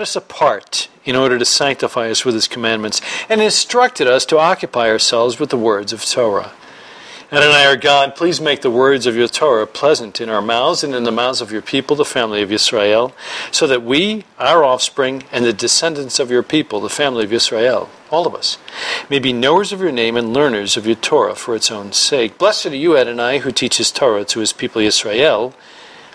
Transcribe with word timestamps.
us 0.00 0.16
apart 0.16 0.88
in 1.04 1.16
order 1.16 1.38
to 1.38 1.44
sanctify 1.44 2.10
us 2.10 2.24
with 2.24 2.34
his 2.34 2.48
commandments, 2.48 3.00
and 3.28 3.40
instructed 3.40 4.06
us 4.06 4.24
to 4.26 4.38
occupy 4.38 4.88
ourselves 4.88 5.40
with 5.40 5.50
the 5.50 5.56
words 5.56 5.92
of 5.92 6.04
Torah. 6.04 6.52
Adonai 7.32 7.64
our 7.64 7.76
God, 7.76 8.16
please 8.16 8.40
make 8.40 8.60
the 8.60 8.72
words 8.72 9.06
of 9.06 9.14
your 9.14 9.28
Torah 9.28 9.64
pleasant 9.64 10.20
in 10.20 10.28
our 10.28 10.42
mouths 10.42 10.82
and 10.82 10.92
in 10.96 11.04
the 11.04 11.12
mouths 11.12 11.40
of 11.40 11.52
your 11.52 11.62
people, 11.62 11.94
the 11.94 12.04
family 12.04 12.42
of 12.42 12.50
Israel, 12.50 13.14
so 13.52 13.68
that 13.68 13.84
we, 13.84 14.24
our 14.36 14.64
offspring, 14.64 15.22
and 15.30 15.44
the 15.44 15.52
descendants 15.52 16.18
of 16.18 16.28
your 16.28 16.42
people, 16.42 16.80
the 16.80 16.88
family 16.88 17.22
of 17.22 17.32
Israel, 17.32 17.88
all 18.10 18.26
of 18.26 18.34
us, 18.34 18.58
may 19.08 19.20
be 19.20 19.32
knowers 19.32 19.70
of 19.70 19.80
your 19.80 19.92
name 19.92 20.16
and 20.16 20.34
learners 20.34 20.76
of 20.76 20.86
your 20.86 20.96
Torah 20.96 21.36
for 21.36 21.54
its 21.54 21.70
own 21.70 21.92
sake. 21.92 22.36
Blessed 22.36 22.66
are 22.66 22.74
you, 22.74 22.96
Adonai, 22.96 23.38
who 23.38 23.52
teaches 23.52 23.92
Torah 23.92 24.24
to 24.24 24.40
his 24.40 24.52
people 24.52 24.82
Israel. 24.82 25.54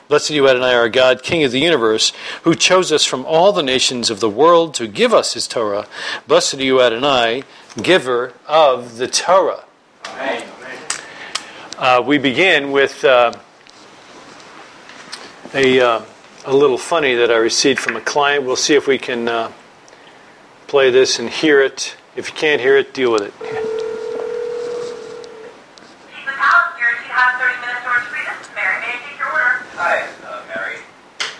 Blessed 0.07 0.31
you, 0.31 0.47
Adonai, 0.47 0.73
our 0.73 0.89
God, 0.89 1.23
King 1.23 1.43
of 1.43 1.51
the 1.51 1.59
universe, 1.59 2.13
who 2.43 2.55
chose 2.55 2.91
us 2.91 3.03
from 3.05 3.25
all 3.25 3.51
the 3.51 3.63
nations 3.63 4.09
of 4.09 4.19
the 4.19 4.29
world 4.29 4.73
to 4.75 4.87
give 4.87 5.13
us 5.13 5.33
his 5.33 5.47
Torah. 5.47 5.87
Blessed 6.27 6.55
are 6.55 6.63
you, 6.63 6.81
Adonai, 6.81 7.43
giver 7.81 8.33
of 8.47 8.97
the 8.97 9.07
Torah. 9.07 9.65
Amen. 10.07 10.47
Uh, 11.77 12.01
we 12.05 12.17
begin 12.17 12.71
with 12.71 13.03
uh, 13.03 13.33
a, 15.53 15.79
uh, 15.81 16.01
a 16.45 16.55
little 16.55 16.77
funny 16.77 17.15
that 17.15 17.31
I 17.31 17.35
received 17.35 17.79
from 17.79 17.95
a 17.97 18.01
client. 18.01 18.45
We'll 18.45 18.55
see 18.55 18.75
if 18.75 18.87
we 18.87 18.97
can 18.97 19.27
uh, 19.27 19.51
play 20.67 20.89
this 20.89 21.19
and 21.19 21.29
hear 21.29 21.61
it. 21.61 21.97
If 22.15 22.29
you 22.29 22.35
can't 22.35 22.61
hear 22.61 22.77
it, 22.77 22.93
deal 22.93 23.11
with 23.11 23.23
it. 23.23 23.33
Chief 23.39 23.51
McAllister, 26.23 26.95
do 26.95 27.03
you 27.03 27.11
have 27.11 27.39
30 27.39 27.59
minutes 27.59 27.83
or 27.83 27.95
a 27.95 28.07
This 28.07 28.39
is 28.39 28.55
Mary. 28.55 28.79
May 28.79 28.91
I 28.91 28.99
take 29.03 29.19
your 29.19 29.31
order? 29.31 29.63
Hi, 29.79 30.07
uh, 30.27 30.43
Mary. 30.51 30.79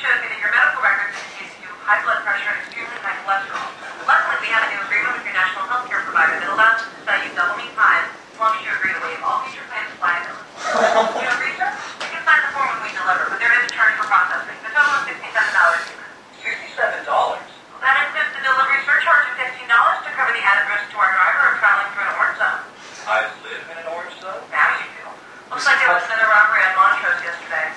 Shows 0.00 0.16
me 0.24 0.32
that 0.32 0.40
your 0.40 0.48
medical 0.48 0.80
records 0.80 1.12
indicate 1.12 1.52
that 1.52 1.60
you 1.60 1.68
have 1.68 1.80
high 1.84 2.00
blood 2.00 2.20
pressure 2.24 2.48
and 2.56 2.60
extremely 2.64 2.96
high 3.04 3.20
cholesterol. 3.20 3.68
Luckily, 4.08 4.36
we 4.40 4.48
have 4.48 4.64
a 4.64 4.68
new 4.72 4.80
agreement 4.80 5.12
with 5.20 5.24
your 5.28 5.36
national 5.36 5.68
health 5.68 5.84
care 5.92 6.00
provider 6.08 6.40
that 6.40 6.48
allows 6.48 6.80
us 6.80 6.88
to 6.88 6.98
sell 7.04 7.20
you 7.20 7.28
double 7.36 7.60
meat 7.60 7.68
pies 7.76 8.08
as 8.08 8.36
long 8.40 8.56
as 8.56 8.64
you 8.64 8.72
agree 8.80 8.96
to 8.96 9.02
waive 9.04 9.20
all 9.20 9.44
future 9.44 9.60
claims 9.68 9.92
liability. 10.00 10.40
Do 10.56 11.20
you 11.20 11.28
agree, 11.36 11.52
sir? 11.60 11.68
You 12.00 12.08
can 12.16 12.22
sign 12.24 12.40
the 12.48 12.50
form 12.56 12.68
when 12.72 12.80
we 12.88 12.90
deliver, 12.96 13.24
but 13.28 13.38
there 13.44 13.52
is 13.60 13.68
a 13.68 13.72
charge 13.76 13.92
for 14.00 14.08
processing. 14.08 14.56
The 14.64 14.72
total 14.72 15.04
is 15.04 15.20
$67. 15.20 16.40
Sixty-seven 16.40 17.00
dollars. 17.04 17.44
That 17.84 17.96
includes 18.08 18.32
the 18.40 18.40
delivery 18.40 18.80
surcharge 18.88 19.24
of 19.28 19.36
$15 19.36 19.68
to 19.68 20.08
cover 20.16 20.32
the 20.32 20.40
added 20.40 20.64
risk 20.72 20.88
to 20.92 20.96
our 20.96 21.12
driver 21.12 21.44
of 21.52 21.54
traveling 21.60 21.88
through 21.92 22.08
an 22.08 22.12
orange 22.16 22.38
zone. 22.40 22.60
I 23.04 23.16
live 23.44 23.62
in 23.68 23.76
an 23.76 23.88
orange 23.92 24.16
zone. 24.16 24.40
Now 24.48 24.80
you 24.80 24.88
do. 24.96 25.04
Looks 25.52 25.68
like 25.68 25.76
there 25.84 25.92
was 25.92 26.08
another 26.08 26.24
robbery 26.32 26.64
on 26.64 26.72
Montrose 26.80 27.20
yesterday. 27.20 27.68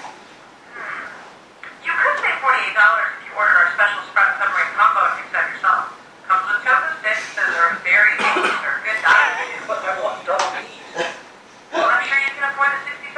You 2.83 2.89
$48 2.91 3.15
if 3.15 3.23
you 3.23 3.31
ordered 3.39 3.55
our 3.63 3.71
special 3.79 4.03
spread 4.11 4.27
submarine 4.35 4.75
combo 4.75 5.07
and 5.07 5.15
fix 5.15 5.31
that 5.31 5.47
yourself. 5.55 5.87
Comes 6.27 6.43
with 6.51 6.67
tofu 6.67 6.91
sticks, 6.99 7.31
so 7.31 7.39
they're 7.47 7.79
very 7.79 8.11
tasty. 8.19 8.43
They're 8.59 8.75
a 8.75 8.83
good 8.83 8.99
diet. 8.99 9.39
But 9.63 9.79
I 9.87 10.03
want 10.03 10.19
double 10.27 10.51
meat. 10.59 10.83
Well, 11.71 11.87
I'm 11.87 12.03
sure 12.03 12.19
you 12.19 12.31
can 12.35 12.43
afford 12.43 12.75
the 12.75 12.83
$67 12.83 13.15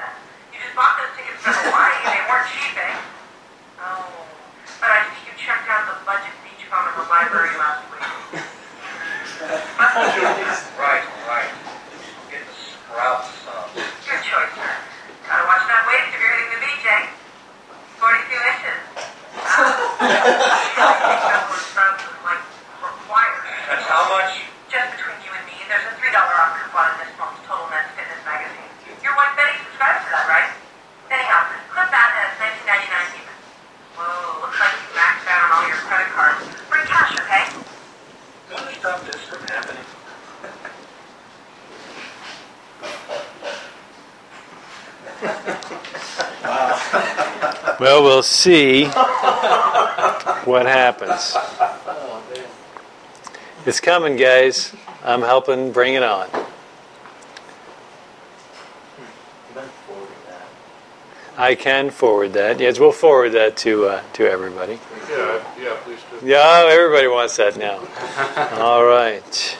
then. 0.00 0.08
You 0.56 0.64
just 0.64 0.72
bought 0.72 0.96
those 0.96 1.12
tickets 1.20 1.36
for 1.36 1.52
Hawaii. 1.52 2.00
They 2.00 2.24
weren't 2.32 2.48
cheap, 2.48 2.72
eh? 2.80 3.84
Oh. 3.84 4.08
But 4.80 4.88
I 4.88 5.04
see 5.12 5.28
you 5.28 5.36
checked 5.36 5.68
out 5.68 5.84
the 5.84 6.00
budget 6.08 6.32
beach 6.40 6.64
bum 6.72 6.88
in 6.88 6.96
the 6.96 7.04
library 7.04 7.52
last 7.60 7.84
week. 7.92 8.08
Must 8.40 9.94
be 10.00 10.16
you. 10.16 10.32
Right, 10.80 11.04
right. 11.28 11.52
I'm 11.52 12.24
getting 12.32 12.48
the 12.48 12.56
sprouts 12.56 13.28
some. 13.44 13.68
Good 13.76 14.24
choice, 14.24 14.52
sir. 14.56 14.72
Gotta 15.28 15.44
watch 15.44 15.68
that 15.68 15.84
waist 15.92 16.08
if 16.16 16.24
you're 16.24 16.32
hitting 16.40 16.56
the 16.56 16.62
beach, 16.64 16.88
eh? 16.88 17.12
42 18.00 18.32
inches. 18.32 18.80
Wow. 19.54 19.84
like 22.24 22.42
required. 22.82 23.44
That's 23.70 23.86
how 23.86 24.04
much? 24.10 24.44
Just 24.68 24.98
between 24.98 25.18
you 25.22 25.30
and 25.30 25.44
me, 25.46 25.54
there's 25.70 25.86
a 25.86 25.94
$3 25.94 26.10
off 26.10 26.58
coupon 26.58 26.90
in 26.94 27.06
this 27.06 27.14
month's 27.16 27.40
Total 27.46 27.66
Men's 27.70 27.88
Fitness 27.94 28.18
magazine. 28.26 28.70
Your 29.00 29.14
wife 29.14 29.32
Betty 29.38 29.54
subscribes 29.62 30.04
to 30.04 30.10
that, 30.10 30.26
right? 30.26 30.50
Anyhow, 31.14 31.48
clip 31.70 31.88
that 31.94 32.10
as 32.18 32.34
1999 32.66 33.24
even. 33.24 33.36
Whoa, 33.94 34.42
looks 34.42 34.58
like 34.58 34.74
you 34.74 34.90
maxed 34.98 35.26
out 35.30 35.40
on 35.46 35.50
all 35.54 35.64
your 35.70 35.78
credit 35.86 36.10
cards. 36.12 36.42
Bring 36.66 36.84
cash, 36.90 37.14
okay? 37.14 37.44
Gonna 38.50 38.74
stop 38.74 39.00
this 39.06 39.22
from 39.30 39.42
happening. 39.48 39.86
Well, 47.80 48.02
we'll 48.02 48.13
see 48.24 48.86
what 50.44 50.66
happens. 50.66 51.36
It's 53.66 53.80
coming, 53.80 54.16
guys. 54.16 54.74
I'm 55.04 55.22
helping 55.22 55.72
bring 55.72 55.94
it 55.94 56.02
on. 56.02 56.28
I 61.36 61.56
can 61.56 61.90
forward 61.90 62.34
that. 62.34 62.60
Yes, 62.60 62.78
we'll 62.78 62.92
forward 62.92 63.30
that 63.30 63.56
to 63.58 63.86
uh, 63.86 64.02
to 64.12 64.30
everybody. 64.30 64.78
Yeah, 65.10 65.44
yeah, 65.60 65.76
please 65.82 65.98
do. 66.20 66.26
Yeah, 66.26 66.68
everybody 66.70 67.08
wants 67.08 67.36
that 67.38 67.56
now. 67.56 67.80
All 68.62 68.84
right. 68.84 69.58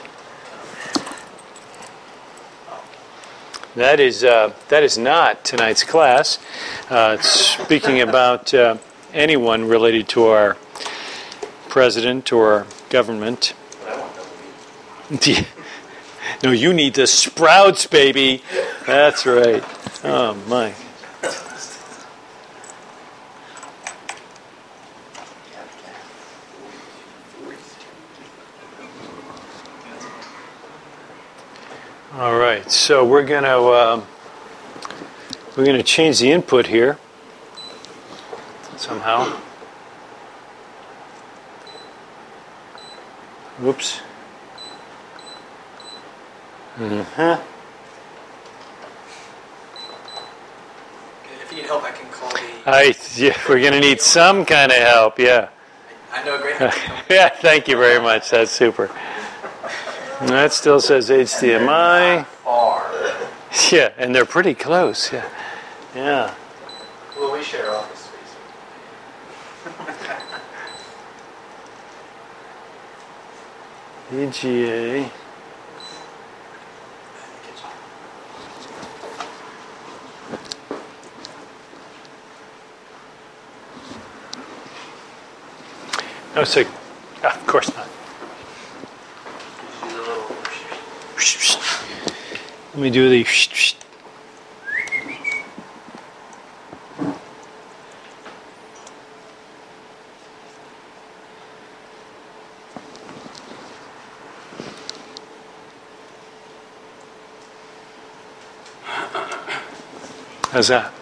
That 3.75 3.99
is 3.99 4.23
uh, 4.23 4.53
that 4.69 4.83
is 4.83 4.97
not 4.97 5.43
tonight's 5.43 5.83
class. 5.83 6.39
Uh, 6.87 7.17
speaking 7.17 7.99
about 7.99 8.53
uh, 8.53 8.77
anyone 9.11 9.67
related 9.67 10.07
to 10.07 10.25
our 10.27 10.55
president 11.67 12.31
or 12.31 12.51
our 12.51 12.67
government. 12.91 13.55
no, 16.43 16.51
you 16.51 16.73
need 16.73 16.93
the 16.93 17.07
sprouts, 17.07 17.87
baby. 17.87 18.43
That's 18.85 19.25
right. 19.25 19.63
Oh 20.03 20.35
my. 20.47 20.75
All 32.13 32.37
right, 32.37 32.69
so 32.69 33.03
we're 33.03 33.25
going 33.25 33.43
to 33.43 33.59
um, 33.73 34.07
we're 35.55 35.65
going 35.65 35.77
to 35.77 35.83
change 35.83 36.19
the 36.19 36.31
input 36.31 36.67
here 36.67 36.97
somehow. 38.77 39.25
Whoops. 43.59 44.01
Uh-huh. 46.77 47.39
If 51.41 51.51
you 51.51 51.57
need 51.57 51.65
help, 51.65 51.83
I 51.83 51.91
can 51.91 52.09
call 52.11 52.31
the. 52.31 52.39
I 52.65 52.93
yeah, 53.15 53.37
we're 53.47 53.61
going 53.61 53.71
to 53.73 53.79
need 53.79 54.01
some 54.01 54.45
kind 54.45 54.71
of 54.71 54.77
help. 54.77 55.17
Yeah. 55.19 55.49
I 56.11 56.23
know 56.25 56.35
a 56.35 56.41
great 56.41 56.59
yeah. 57.09 57.29
Thank 57.29 57.69
you 57.69 57.77
very 57.77 58.01
much. 58.01 58.29
That's 58.29 58.51
super. 58.51 58.91
And 60.19 60.29
that 60.29 60.51
still 60.51 60.79
says 60.79 61.09
HDMI. 61.09 62.25
Yeah, 63.71 63.93
and 63.97 64.13
they're 64.13 64.25
pretty 64.25 64.53
close. 64.53 65.13
Yeah. 65.13 65.25
Yeah. 65.95 66.35
Well, 67.17 67.31
we 67.31 67.41
share 67.41 67.73
office 67.73 67.99
space. 67.99 68.35
EGA. 74.11 75.09
No, 86.35 86.43
so, 86.43 86.65
ah, 87.23 87.39
of 87.39 87.47
course 87.47 87.73
not. 87.73 87.87
Let 92.73 92.81
me 92.81 92.89
do 92.89 93.07
the. 93.07 93.25
How's 110.55 110.69
that? 110.69 110.93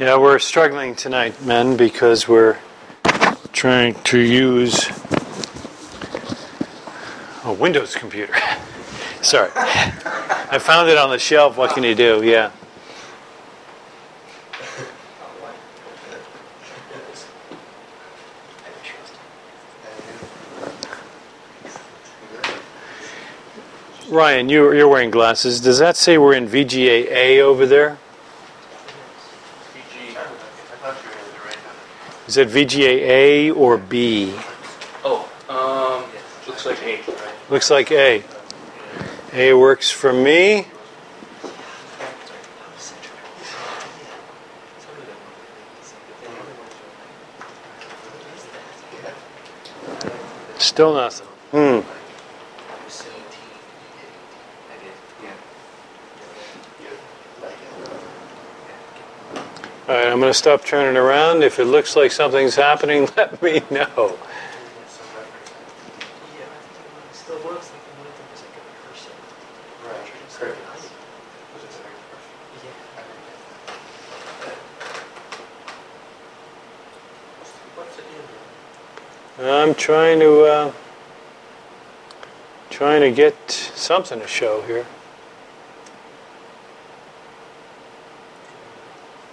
Yeah, 0.00 0.16
we're 0.16 0.40
struggling 0.40 0.96
tonight, 0.96 1.40
men, 1.44 1.76
because 1.76 2.26
we're 2.26 2.58
trying 3.52 3.94
to 3.94 4.18
use 4.18 4.90
a 7.44 7.52
Windows 7.52 7.94
computer. 7.94 8.34
Sorry. 9.22 9.52
I 9.54 10.58
found 10.60 10.90
it 10.90 10.98
on 10.98 11.10
the 11.10 11.20
shelf. 11.20 11.56
What 11.56 11.72
can 11.72 11.84
you 11.84 11.94
do? 11.94 12.24
Yeah. 12.24 12.50
Ryan, 24.12 24.50
you, 24.50 24.70
you're 24.74 24.88
wearing 24.88 25.10
glasses. 25.10 25.58
Does 25.58 25.78
that 25.78 25.96
say 25.96 26.18
we're 26.18 26.34
in 26.34 26.46
VGA 26.46 27.10
A 27.10 27.40
over 27.40 27.64
there? 27.64 27.92
Is 27.92 29.72
PG. 29.72 30.10
I 30.10 30.22
thought 30.82 30.96
you 31.02 31.08
were 31.08 31.16
in 31.16 31.32
the 31.32 31.40
right 31.46 31.56
number. 31.64 32.28
Is 32.28 32.36
it 32.36 32.48
VGA 32.48 33.08
A 33.08 33.50
or 33.52 33.78
B? 33.78 34.34
Oh, 35.02 35.26
um, 35.48 36.04
looks 36.46 36.66
like 36.66 36.82
A. 36.82 37.00
Looks 37.48 37.70
like 37.70 37.90
A. 37.90 38.22
A 39.32 39.54
works 39.54 39.90
for 39.90 40.12
me. 40.12 40.66
Still 50.58 50.92
nothing. 50.92 51.26
Hmm. 51.52 52.02
All 59.88 59.98
right, 59.98 60.06
I'm 60.06 60.20
going 60.20 60.21
to 60.32 60.38
stop 60.38 60.64
turning 60.64 60.96
around. 60.96 61.42
If 61.42 61.58
it 61.58 61.66
looks 61.66 61.94
like 61.94 62.10
something's 62.10 62.54
happening, 62.54 63.08
let 63.16 63.42
me 63.42 63.60
know. 63.70 64.16
I'm 79.40 79.74
trying 79.74 80.20
to 80.20 80.44
uh, 80.44 80.72
trying 82.70 83.00
to 83.00 83.10
get 83.10 83.34
something 83.50 84.20
to 84.20 84.26
show 84.26 84.62
here. 84.62 84.86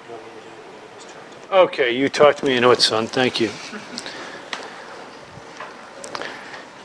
You 0.08 0.14
want 0.14 0.24
me 0.24 0.30
to 0.30 0.42
do 0.42 0.50
it? 0.50 0.66
You 0.66 0.72
want 0.72 0.74
me 0.74 0.88
to 0.88 0.96
just 0.96 1.10
try 1.10 1.22
it? 1.22 1.49
Okay, 1.60 1.92
you 1.92 2.08
talked 2.08 2.38
to 2.38 2.46
me 2.46 2.56
into 2.56 2.72
it, 2.72 2.80
son. 2.80 3.06
Thank 3.06 3.42
you. 3.42 3.50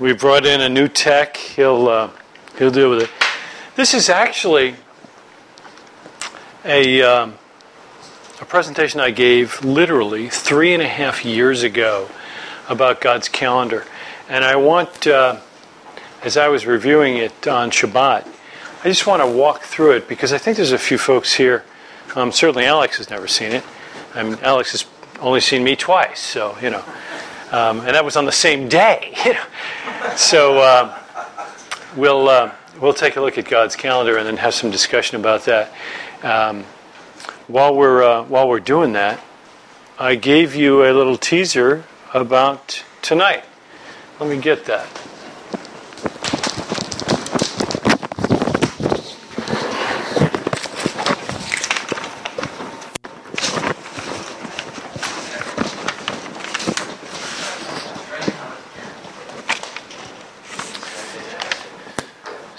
We 0.00 0.12
brought 0.15 0.44
in 0.44 0.61
a 0.61 0.69
new 0.69 0.88
tech. 0.88 1.37
He'll 1.37 1.87
uh, 1.87 2.11
he'll 2.59 2.73
deal 2.73 2.91
with 2.91 3.03
it. 3.03 3.11
This 3.76 3.94
is 3.94 4.09
actually 4.09 4.75
a 6.65 7.03
um, 7.03 7.35
a 8.41 8.44
presentation 8.44 8.99
I 8.99 9.12
gave 9.12 9.65
literally 9.65 10.29
three 10.29 10.75
and 10.75 10.82
a 10.82 10.88
half 10.88 11.25
years 11.25 11.62
ago 11.62 12.09
about 12.69 13.00
God's 13.00 13.29
calendar, 13.29 13.85
and 14.29 14.44
I 14.44 14.56
want, 14.56 15.06
uh, 15.06 15.38
as 16.25 16.37
I 16.37 16.49
was 16.49 16.67
reviewing 16.67 17.17
it 17.17 17.47
on 17.47 17.70
Shabbat, 17.70 18.27
I 18.82 18.88
just 18.88 19.06
want 19.06 19.23
to 19.23 19.29
walk 19.29 19.62
through 19.62 19.93
it 19.93 20.09
because 20.09 20.32
I 20.32 20.38
think 20.38 20.56
there's 20.56 20.73
a 20.73 20.79
few 20.79 20.99
folks 20.99 21.35
here. 21.35 21.62
Um, 22.17 22.32
certainly, 22.32 22.65
Alex 22.65 22.97
has 22.97 23.09
never 23.09 23.29
seen 23.29 23.53
it. 23.53 23.62
I 24.15 24.23
mean, 24.23 24.39
Alex 24.43 24.73
has 24.73 24.87
only 25.21 25.41
seen 25.41 25.65
me 25.65 25.77
twice, 25.77 26.21
so 26.21 26.57
you 26.61 26.71
know, 26.71 26.85
um, 27.51 27.81
and 27.81 27.95
that 27.95 28.05
was 28.05 28.17
on 28.17 28.25
the 28.25 28.33
same 28.33 28.69
day. 28.69 29.15
You 29.25 29.33
know, 29.35 30.17
so 30.17 30.59
uh, 30.59 30.99
we'll 31.97 32.29
uh, 32.29 32.53
we'll 32.81 32.93
take 32.93 33.17
a 33.17 33.21
look 33.21 33.39
at 33.39 33.49
God's 33.49 33.77
calendar 33.77 34.17
and 34.19 34.27
then 34.27 34.37
have 34.37 34.55
some 34.55 34.71
discussion 34.71 35.19
about 35.19 35.45
that. 35.47 35.73
Um, 36.23 36.65
while 37.49 37.75
we're 37.75 38.03
uh, 38.03 38.25
while 38.25 38.49
we're 38.49 38.61
doing 38.61 38.93
that, 38.93 39.21
I 39.99 40.15
gave 40.15 40.55
you 40.55 40.85
a 40.85 40.93
little 40.93 41.17
teaser 41.17 41.85
about 42.13 42.85
tonight. 43.03 43.45
Let 44.21 44.29
me 44.31 44.41
get 44.41 44.67
that. 44.67 44.87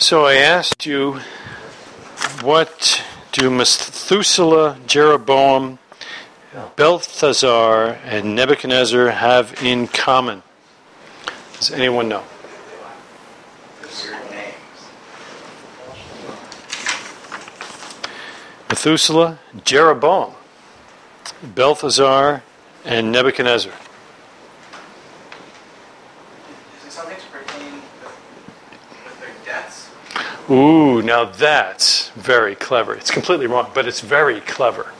So 0.06 0.28
I 0.28 0.36
asked 0.36 0.86
you, 0.86 1.20
what 2.44 3.04
do 3.32 3.50
Methuselah, 3.50 4.78
Jeroboam, 4.86 5.80
Balthazar, 6.76 7.98
and 8.06 8.36
Nebuchadnezzar 8.36 9.10
have 9.10 9.64
in 9.64 9.88
common? 9.88 10.44
Does 11.58 11.72
anyone 11.72 12.08
know? 12.08 12.24
Methuselah, 18.70 19.40
Jeroboam, 19.64 20.36
Balthazar, 21.42 22.44
and 22.84 23.12
Nebuchadnezzar. 23.12 23.74
Is 26.78 26.86
it 26.86 26.92
something 26.92 27.18
to 27.18 27.26
pertain 27.32 27.74
with, 27.74 28.14
with 29.04 29.20
their 29.20 29.34
deaths? 29.44 29.90
Ooh, 30.50 31.02
now 31.02 31.26
that's 31.26 32.10
very 32.10 32.56
clever. 32.56 32.94
It's 32.94 33.10
completely 33.12 33.48
wrong, 33.48 33.72
but 33.74 33.88
it's 33.88 34.02
very 34.02 34.42
clever. 34.42 34.92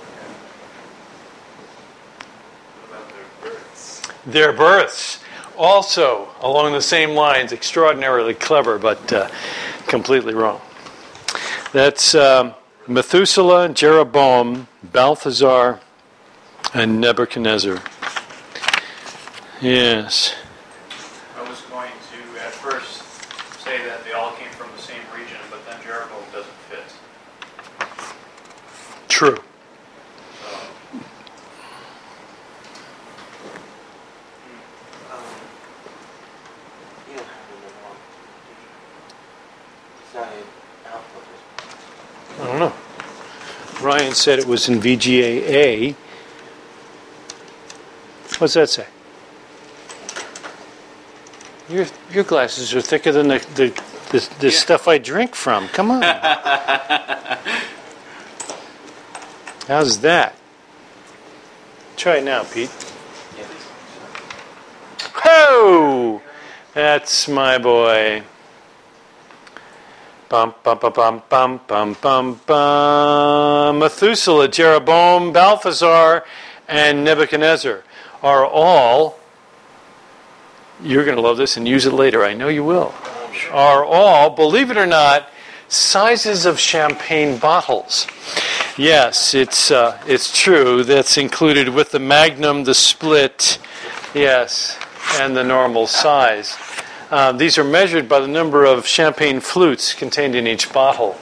Their 2.90 3.52
births? 3.52 4.02
Their 4.26 4.54
births, 4.54 5.20
also 5.58 6.30
along 6.42 6.74
the 6.74 6.82
same 6.82 7.12
lines, 7.12 7.52
extraordinarily 7.54 8.34
clever, 8.34 8.80
but 8.80 9.14
uh, 9.14 9.30
completely 9.88 10.34
wrong. 10.34 10.62
That's 11.74 12.16
um, 12.16 12.56
Methuselah, 12.88 13.70
Jeroboam, 13.70 14.68
Balthazar, 14.84 15.80
and 16.74 17.00
Nebuchadnezzar. 17.00 17.82
Yes. 19.62 20.34
I 21.38 21.48
was 21.48 21.62
going 21.62 21.92
to 21.92 22.40
at 22.42 22.52
first 22.52 23.04
say 23.64 23.78
that 23.86 24.04
they 24.04 24.12
all 24.12 24.32
came 24.34 24.50
from 24.50 24.70
the 24.76 24.82
same 24.82 25.02
region, 25.16 25.38
but 25.50 25.66
then 25.66 25.82
Jeroboam 25.84 26.24
doesn't 26.34 26.52
fit. 26.70 26.84
True. 29.05 29.05
So, 29.05 29.05
Um, 29.05 29.05
you 29.05 29.05
don't 29.05 29.05
have 29.05 29.05
the 29.05 29.05
one. 29.05 29.05
It's 29.05 29.05
not 29.05 29.05
in 29.05 29.05
output. 29.16 29.42
I 42.40 42.46
don't 42.46 42.60
know. 42.60 42.74
Ryan 43.82 44.14
said 44.14 44.40
it 44.40 44.46
was 44.46 44.68
in 44.68 44.80
VGA 44.82 45.42
A. 45.48 45.96
What's 48.40 48.56
that 48.56 48.70
say? 48.70 48.88
Your, 51.70 51.86
your 52.12 52.26
glasses 52.26 52.76
are 52.76 52.82
thicker 52.82 53.14
than 53.14 53.30
the, 53.30 53.40
the, 53.56 53.68
the, 54.12 54.30
the 54.40 54.52
stuff 54.52 54.90
I 54.90 54.98
drink 54.98 55.36
from. 55.36 55.70
Come 55.70 55.92
on. 55.92 56.02
How's 59.68 60.00
that? 60.02 60.36
Try 61.98 62.18
it 62.18 62.24
now, 62.24 62.44
Pete. 62.44 62.70
Ho! 65.02 66.22
That's 66.74 67.28
my 67.28 67.58
boy. 67.58 68.24
Bum 70.30 70.54
bum 70.64 70.80
bum 70.80 70.92
bum 70.92 71.24
bum 71.30 71.62
bum 71.66 71.98
bum 72.00 72.42
bum. 72.46 73.80
Methuselah, 73.80 74.50
Jeroboam, 74.50 75.34
Balthazar, 75.34 76.26
and 76.68 77.04
Nebuchadnezzar 77.04 77.84
are 78.22 78.46
all. 78.46 79.20
You're 80.84 81.06
going 81.06 81.16
to 81.16 81.22
love 81.22 81.38
this 81.38 81.58
and 81.58 81.68
use 81.68 81.86
it 81.86 81.94
later. 81.94 82.24
I 82.24 82.34
know 82.34 82.50
you 82.50 82.64
will. 82.64 82.94
Are 83.52 83.84
all, 83.84 84.30
believe 84.30 84.70
it 84.70 84.78
or 84.78 84.86
not, 84.86 85.30
sizes 85.68 86.46
of 86.46 86.60
champagne 86.60 87.38
bottles. 87.38 88.08
Yes, 88.78 89.34
it's 89.34 89.72
uh, 89.72 90.02
it's 90.06 90.38
true. 90.38 90.84
That's 90.84 91.18
included 91.18 91.70
with 91.70 91.92
the 91.92 92.00
Magnum, 92.00 92.66
the 92.66 92.74
Split, 92.74 93.58
yes, 94.14 94.78
and 95.14 95.36
the 95.36 95.46
normal 95.46 95.88
size. 95.88 96.58
Uh, 97.10 97.32
these 97.32 97.58
are 97.58 97.64
measured 97.64 98.10
by 98.10 98.20
the 98.20 98.28
number 98.28 98.66
of 98.66 98.86
champagne 98.86 99.40
flutes 99.40 99.94
contained 99.94 100.36
in 100.36 100.46
each 100.46 100.74
bottle. 100.74 101.16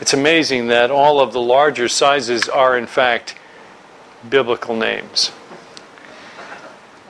It's 0.00 0.14
amazing 0.14 0.68
that 0.68 0.92
all 0.92 1.18
of 1.18 1.32
the 1.32 1.40
larger 1.40 1.88
sizes 1.88 2.48
are, 2.48 2.78
in 2.78 2.86
fact, 2.86 3.34
biblical 4.30 4.76
names. 4.76 5.32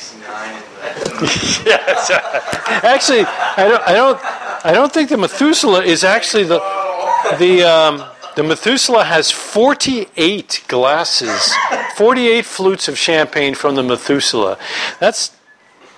Yes. 1.21 2.11
Actually, 2.85 3.25
I 3.25 3.69
don't, 3.69 3.83
I 3.83 3.93
don't, 3.93 4.65
I 4.67 4.73
don't 4.73 4.93
think 4.93 5.09
the 5.09 5.17
Methuselah 5.17 5.85
is 5.85 6.05
actually 6.05 6.45
the, 6.45 6.59
the, 7.39 7.63
um, 7.63 8.05
the 8.37 8.43
Methuselah 8.43 9.05
has 9.05 9.31
48 9.31 10.65
glasses, 10.69 11.55
48 11.97 12.45
flutes 12.45 12.89
of 12.89 12.99
champagne 12.99 13.55
from 13.55 13.75
the 13.75 13.83
Methuselah. 13.83 14.59
That's, 14.99 15.37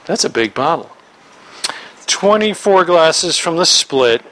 that's 0.05 0.25
a 0.25 0.31
big 0.31 0.55
bottle. 0.55 0.91
24 2.07 2.85
glasses 2.85 3.37
from 3.37 3.57
the 3.57 3.67
split. 3.67 4.23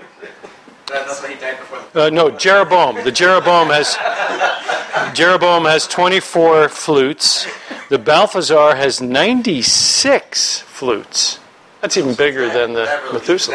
That's 0.87 1.21
what 1.21 1.31
he 1.31 1.37
died 1.37 1.59
before. 1.59 2.03
Uh, 2.03 2.11
no, 2.11 2.31
Jeroboam. 2.31 3.03
The 3.05 3.13
Jeroboam 3.13 3.69
has 3.69 3.97
Jeroboam 5.15 5.65
has 5.65 5.87
24 5.87 6.69
flutes. 6.69 7.47
The 7.89 7.99
Balthazar 7.99 8.75
has 8.77 9.01
96 9.01 10.61
flutes. 10.61 11.39
That's 11.81 11.97
even 11.97 12.15
bigger 12.15 12.49
than 12.49 12.75
the 12.75 12.85
Methuselah. 13.13 13.55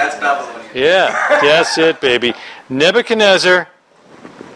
Yeah, 0.74 1.40
that's 1.42 1.78
it, 1.78 2.02
baby. 2.02 2.34
Nebuchadnezzar, 2.70 3.68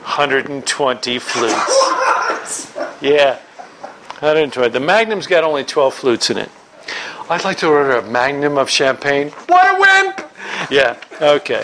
120 0.04 1.20
flutes. 1.20 1.86
Yeah, 3.02 3.36
120. 4.20 4.70
The 4.72 4.80
Magnum's 4.82 5.26
got 5.26 5.46
only 5.46 5.64
12 5.64 5.94
flutes 5.94 6.30
in 6.30 6.38
it. 6.38 6.50
I'd 7.30 7.46
like 7.46 7.58
to 7.60 7.68
order 7.68 7.92
a 7.92 8.02
Magnum 8.02 8.58
of 8.58 8.70
champagne. 8.70 9.30
What 9.48 9.64
a 9.64 9.80
wimp! 9.80 10.30
Yeah, 10.70 10.98
okay. 11.22 11.64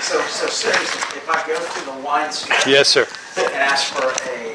So, 0.00 0.18
so 0.22 0.46
seriously, 0.46 1.18
if 1.18 1.28
I 1.28 1.46
go 1.46 1.54
to 1.58 1.84
the 1.84 2.06
wine 2.06 2.32
store 2.32 2.56
Yes, 2.66 2.88
sir. 2.88 3.06
And 3.38 3.52
ask 3.54 3.92
for 3.94 4.12
a... 4.30 4.54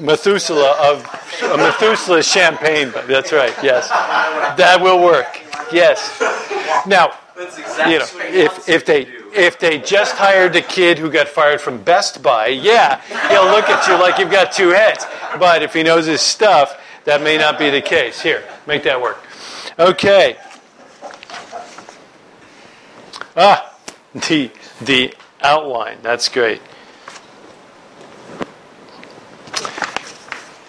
Methuselah 0.00 0.74
of 0.80 1.04
a 1.42 1.56
Methuselah 1.56 2.22
champagne. 2.24 2.92
That's 3.06 3.30
right. 3.30 3.54
Yes, 3.62 3.88
that 3.88 4.80
will 4.80 5.00
work. 5.00 5.40
Yes. 5.70 6.20
Now, 6.88 7.12
you 7.86 7.98
know, 8.00 8.06
if 8.32 8.68
if 8.68 8.84
they 8.84 9.02
if 9.32 9.60
they 9.60 9.78
just 9.78 10.16
hired 10.16 10.56
a 10.56 10.62
kid 10.62 10.98
who 10.98 11.08
got 11.08 11.28
fired 11.28 11.60
from 11.60 11.80
Best 11.82 12.20
Buy, 12.20 12.48
yeah, 12.48 13.00
he'll 13.28 13.44
look 13.44 13.68
at 13.68 13.86
you 13.86 13.94
like 13.94 14.18
you've 14.18 14.30
got 14.30 14.50
two 14.50 14.70
heads. 14.70 15.06
But 15.38 15.62
if 15.62 15.72
he 15.72 15.84
knows 15.84 16.06
his 16.06 16.20
stuff, 16.20 16.80
that 17.04 17.22
may 17.22 17.38
not 17.38 17.56
be 17.56 17.70
the 17.70 17.82
case. 17.82 18.20
Here, 18.20 18.42
make 18.66 18.82
that 18.84 19.00
work. 19.00 19.22
Okay. 19.78 20.36
Ah, 23.36 23.72
the 24.14 24.50
the 24.80 25.14
outline. 25.42 25.98
That's 26.02 26.28
great. 26.28 26.60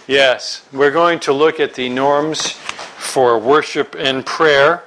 Yes, 0.06 0.64
we're 0.72 0.90
going 0.90 1.20
to 1.20 1.32
look 1.32 1.60
at 1.60 1.74
the 1.74 1.88
norms 1.88 2.50
for 2.50 3.38
worship 3.38 3.94
and 3.98 4.24
prayer. 4.26 4.84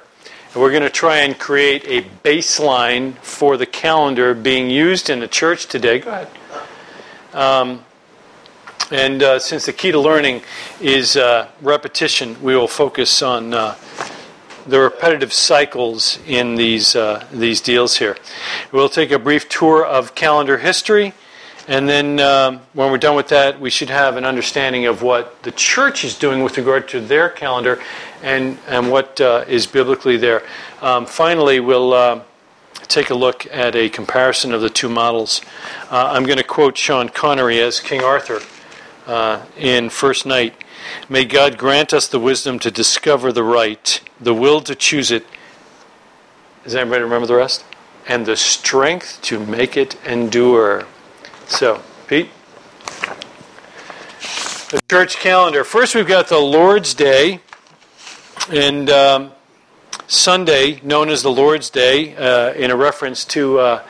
And 0.52 0.62
we're 0.62 0.70
going 0.70 0.82
to 0.82 0.90
try 0.90 1.18
and 1.18 1.38
create 1.38 1.84
a 1.86 2.06
baseline 2.22 3.14
for 3.18 3.56
the 3.56 3.66
calendar 3.66 4.34
being 4.34 4.70
used 4.70 5.10
in 5.10 5.20
the 5.20 5.28
church 5.28 5.66
today. 5.66 5.98
Go 6.00 6.10
ahead. 6.10 6.28
Um, 7.34 7.84
and 8.90 9.22
uh, 9.22 9.38
since 9.38 9.66
the 9.66 9.72
key 9.72 9.90
to 9.90 9.98
learning 9.98 10.42
is 10.80 11.16
uh, 11.16 11.48
repetition, 11.60 12.40
we 12.42 12.54
will 12.54 12.68
focus 12.68 13.20
on 13.20 13.52
uh, 13.52 13.74
the 14.66 14.80
repetitive 14.80 15.32
cycles 15.32 16.18
in 16.26 16.54
these 16.54 16.94
uh, 16.94 17.24
these 17.32 17.60
deals 17.60 17.98
here. 17.98 18.16
We'll 18.72 18.88
take 18.88 19.10
a 19.10 19.18
brief 19.18 19.48
tour 19.48 19.84
of 19.84 20.14
calendar 20.14 20.58
history. 20.58 21.14
And 21.68 21.88
then 21.88 22.20
um, 22.20 22.60
when 22.74 22.92
we're 22.92 22.98
done 22.98 23.16
with 23.16 23.28
that, 23.28 23.60
we 23.60 23.70
should 23.70 23.90
have 23.90 24.16
an 24.16 24.24
understanding 24.24 24.86
of 24.86 25.02
what 25.02 25.42
the 25.42 25.50
church 25.50 26.04
is 26.04 26.16
doing 26.16 26.44
with 26.44 26.56
regard 26.56 26.86
to 26.88 27.00
their 27.00 27.28
calendar 27.28 27.82
and, 28.22 28.58
and 28.68 28.90
what 28.90 29.20
uh, 29.20 29.44
is 29.48 29.66
biblically 29.66 30.16
there. 30.16 30.44
Um, 30.80 31.06
finally, 31.06 31.58
we'll 31.58 31.92
uh, 31.92 32.22
take 32.86 33.10
a 33.10 33.14
look 33.14 33.46
at 33.52 33.74
a 33.74 33.88
comparison 33.88 34.54
of 34.54 34.60
the 34.60 34.70
two 34.70 34.88
models. 34.88 35.40
Uh, 35.90 36.10
I'm 36.12 36.24
going 36.24 36.38
to 36.38 36.44
quote 36.44 36.76
Sean 36.76 37.08
Connery 37.08 37.60
as 37.60 37.80
King 37.80 38.02
Arthur 38.02 38.40
uh, 39.06 39.44
in 39.58 39.90
First 39.90 40.24
Knight. 40.24 40.54
May 41.08 41.24
God 41.24 41.58
grant 41.58 41.92
us 41.92 42.06
the 42.06 42.20
wisdom 42.20 42.60
to 42.60 42.70
discover 42.70 43.32
the 43.32 43.42
right, 43.42 44.00
the 44.20 44.34
will 44.34 44.60
to 44.60 44.76
choose 44.76 45.10
it. 45.10 45.26
Does 46.62 46.76
anybody 46.76 47.02
remember 47.02 47.26
the 47.26 47.34
rest? 47.34 47.64
And 48.06 48.24
the 48.24 48.36
strength 48.36 49.20
to 49.22 49.44
make 49.44 49.76
it 49.76 49.96
endure. 50.06 50.86
So, 51.48 51.80
Pete? 52.08 52.28
The 54.70 54.82
church 54.90 55.16
calendar. 55.16 55.62
First, 55.62 55.94
we've 55.94 56.06
got 56.06 56.26
the 56.26 56.38
Lord's 56.38 56.92
Day, 56.92 57.40
and 58.50 58.90
um, 58.90 59.30
Sunday, 60.08 60.80
known 60.82 61.08
as 61.08 61.22
the 61.22 61.30
Lord's 61.30 61.70
Day, 61.70 62.16
uh, 62.16 62.52
in 62.54 62.72
a 62.72 62.76
reference 62.76 63.24
to 63.26 63.60
uh, 63.60 63.82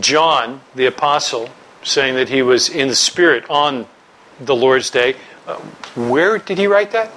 John, 0.00 0.60
the 0.74 0.86
apostle, 0.86 1.48
saying 1.84 2.16
that 2.16 2.28
he 2.28 2.42
was 2.42 2.68
in 2.68 2.88
the 2.88 2.96
Spirit 2.96 3.48
on 3.48 3.86
the 4.40 4.56
Lord's 4.56 4.90
Day. 4.90 5.14
Uh, 5.46 5.54
where 5.94 6.38
did 6.38 6.58
he 6.58 6.66
write 6.66 6.90
that? 6.90 7.12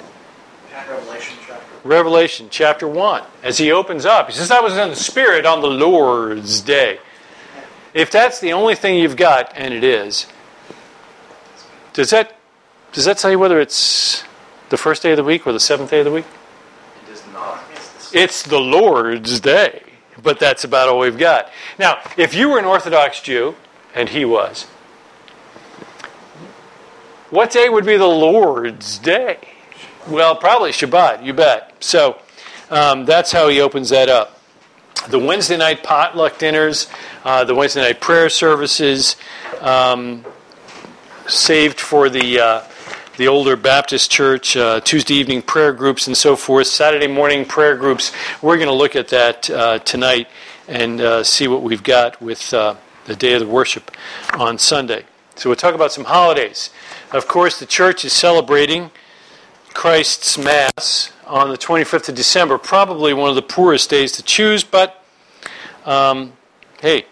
Revelation 0.88 1.38
chapter. 1.48 1.88
Revelation 1.88 2.48
chapter 2.52 2.88
1. 2.88 3.24
As 3.42 3.58
he 3.58 3.72
opens 3.72 4.06
up, 4.06 4.28
he 4.28 4.34
says, 4.34 4.52
I 4.52 4.60
was 4.60 4.78
in 4.78 4.90
the 4.90 4.96
Spirit 4.96 5.48
on 5.48 5.62
the 5.62 5.68
Lord's 5.68 6.62
Day. 6.62 7.00
If 7.98 8.12
that's 8.12 8.40
the 8.40 8.54
only 8.54 8.76
thing 8.76 9.00
you've 9.00 9.16
got, 9.16 9.54
and 9.56 9.74
it 9.74 9.84
is, 9.84 10.28
does 11.94 12.12
that 12.12 12.38
does 12.92 13.06
that 13.06 13.18
tell 13.18 13.32
you 13.32 13.40
whether 13.40 13.60
it's 13.60 14.24
the 14.70 14.78
first 14.78 15.02
day 15.02 15.10
of 15.14 15.18
the 15.18 15.24
week 15.24 15.48
or 15.48 15.52
the 15.52 15.60
seventh 15.60 15.90
day 15.90 16.02
of 16.02 16.06
the 16.06 16.12
week? 16.12 16.26
It 17.04 17.10
does 17.10 17.24
not. 17.34 17.60
It's 18.14 18.44
the 18.44 18.60
Lord's 18.60 19.40
Day, 19.40 19.82
but 20.22 20.38
that's 20.38 20.64
about 20.64 20.88
all 20.90 21.00
we've 21.00 21.18
got. 21.18 21.50
Now, 21.80 21.98
if 22.18 22.36
you 22.36 22.50
were 22.50 22.60
an 22.60 22.66
Orthodox 22.66 23.20
Jew, 23.20 23.56
and 23.96 24.10
he 24.10 24.26
was, 24.26 24.66
what 27.32 27.50
day 27.50 27.68
would 27.68 27.86
be 27.86 27.98
the 27.98 28.06
Lord's 28.06 29.00
Day? 29.00 29.40
Well, 30.08 30.36
probably 30.36 30.70
Shabbat, 30.70 31.26
you 31.26 31.34
bet. 31.34 31.74
So 31.80 32.22
um, 32.70 33.06
that's 33.06 33.32
how 33.32 33.48
he 33.48 33.60
opens 33.60 33.90
that 33.90 34.08
up. 34.08 34.37
The 35.02 35.20
Wednesday 35.20 35.58
night 35.58 35.84
potluck 35.84 36.38
dinners, 36.38 36.88
uh, 37.24 37.44
the 37.44 37.56
Wednesday 37.56 37.82
night 37.82 38.02
prayer 38.02 38.30
services, 38.30 39.16
um, 39.62 40.26
saved 41.28 41.80
for 41.80 42.10
the 42.10 42.40
uh, 42.40 42.64
the 43.18 43.28
older 43.28 43.56
Baptist 43.56 44.12
church, 44.12 44.56
uh, 44.58 44.80
Tuesday 44.82 45.16
evening 45.16 45.42
prayer 45.42 45.74
groups, 45.74 46.08
and 46.08 46.16
so 46.16 46.36
forth. 46.36 46.68
Saturday 46.68 47.08
morning 47.08 47.46
prayer 47.46 47.76
groups. 47.76 48.12
We're 48.42 48.58
going 48.58 48.68
to 48.68 48.74
look 48.74 48.96
at 48.96 49.08
that 49.10 49.50
uh, 49.50 49.80
tonight 49.80 50.28
and 50.68 51.02
uh, 51.02 51.24
see 51.24 51.48
what 51.48 51.64
we've 51.64 51.84
got 51.84 52.22
with 52.22 52.54
uh, 52.54 52.76
the 53.06 53.16
day 53.16 53.34
of 53.34 53.40
the 53.40 53.48
worship 53.48 53.92
on 54.34 54.58
Sunday. 54.58 55.06
So 55.36 55.50
we'll 55.50 55.56
talk 55.56 55.74
about 55.74 55.92
some 55.92 56.06
holidays. 56.06 56.70
Of 57.12 57.28
course, 57.28 57.60
the 57.60 57.66
church 57.66 58.04
is 58.04 58.14
celebrating 58.14 58.92
Christ's 59.74 60.38
Mass 60.38 61.12
on 61.28 61.50
the 61.50 61.58
25th 61.58 62.10
of 62.10 62.16
December. 62.16 62.58
Probably 62.58 63.14
one 63.14 63.30
of 63.30 63.36
the 63.36 63.42
poorest 63.42 63.90
days 63.90 64.12
to 64.14 64.24
choose, 64.24 64.64
but 64.64 65.04
um, 65.86 66.34
hey, 66.82 67.06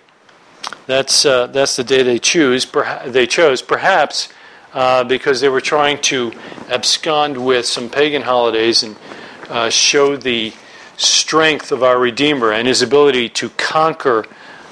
that's 0.88 1.26
uh, 1.26 1.48
that's 1.48 1.76
the 1.76 1.84
day 1.84 2.04
they 2.04 2.20
choose. 2.20 2.66
Perha- 2.66 3.12
they 3.12 3.28
chose 3.28 3.62
perhaps 3.62 4.30
uh, 4.74 5.04
because 5.04 5.42
they 5.42 5.50
were 5.50 5.62
trying 5.62 6.02
to 6.02 6.32
abscond 6.70 7.44
with 7.46 7.66
some 7.66 7.90
pagan 7.90 8.22
holidays 8.22 8.84
and 8.84 8.96
uh, 9.50 9.70
show 9.70 10.16
the 10.16 10.54
strength 10.98 11.72
of 11.72 11.84
our 11.84 12.00
Redeemer 12.00 12.52
and 12.52 12.68
His 12.68 12.82
ability 12.82 13.30
to 13.30 13.50
conquer 13.52 14.26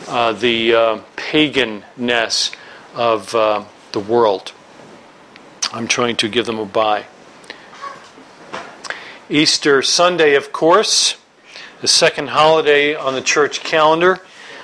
uh, 0.08 0.34
the 0.34 0.74
uh, 0.74 1.02
paganness 1.16 2.56
of 2.96 3.34
uh, 3.36 3.64
the 3.92 4.00
world. 4.00 4.54
I'm 5.72 5.88
trying 5.88 6.16
to 6.18 6.30
give 6.30 6.46
them 6.46 6.60
a 6.60 6.66
bye. 6.66 7.06
Easter 9.34 9.82
Sunday, 9.82 10.36
of 10.36 10.52
course, 10.52 11.18
the 11.82 11.88
second 11.88 12.30
holiday 12.30 12.94
on 12.94 13.16
the 13.16 13.22
church 13.22 13.62
calendar. 13.62 14.20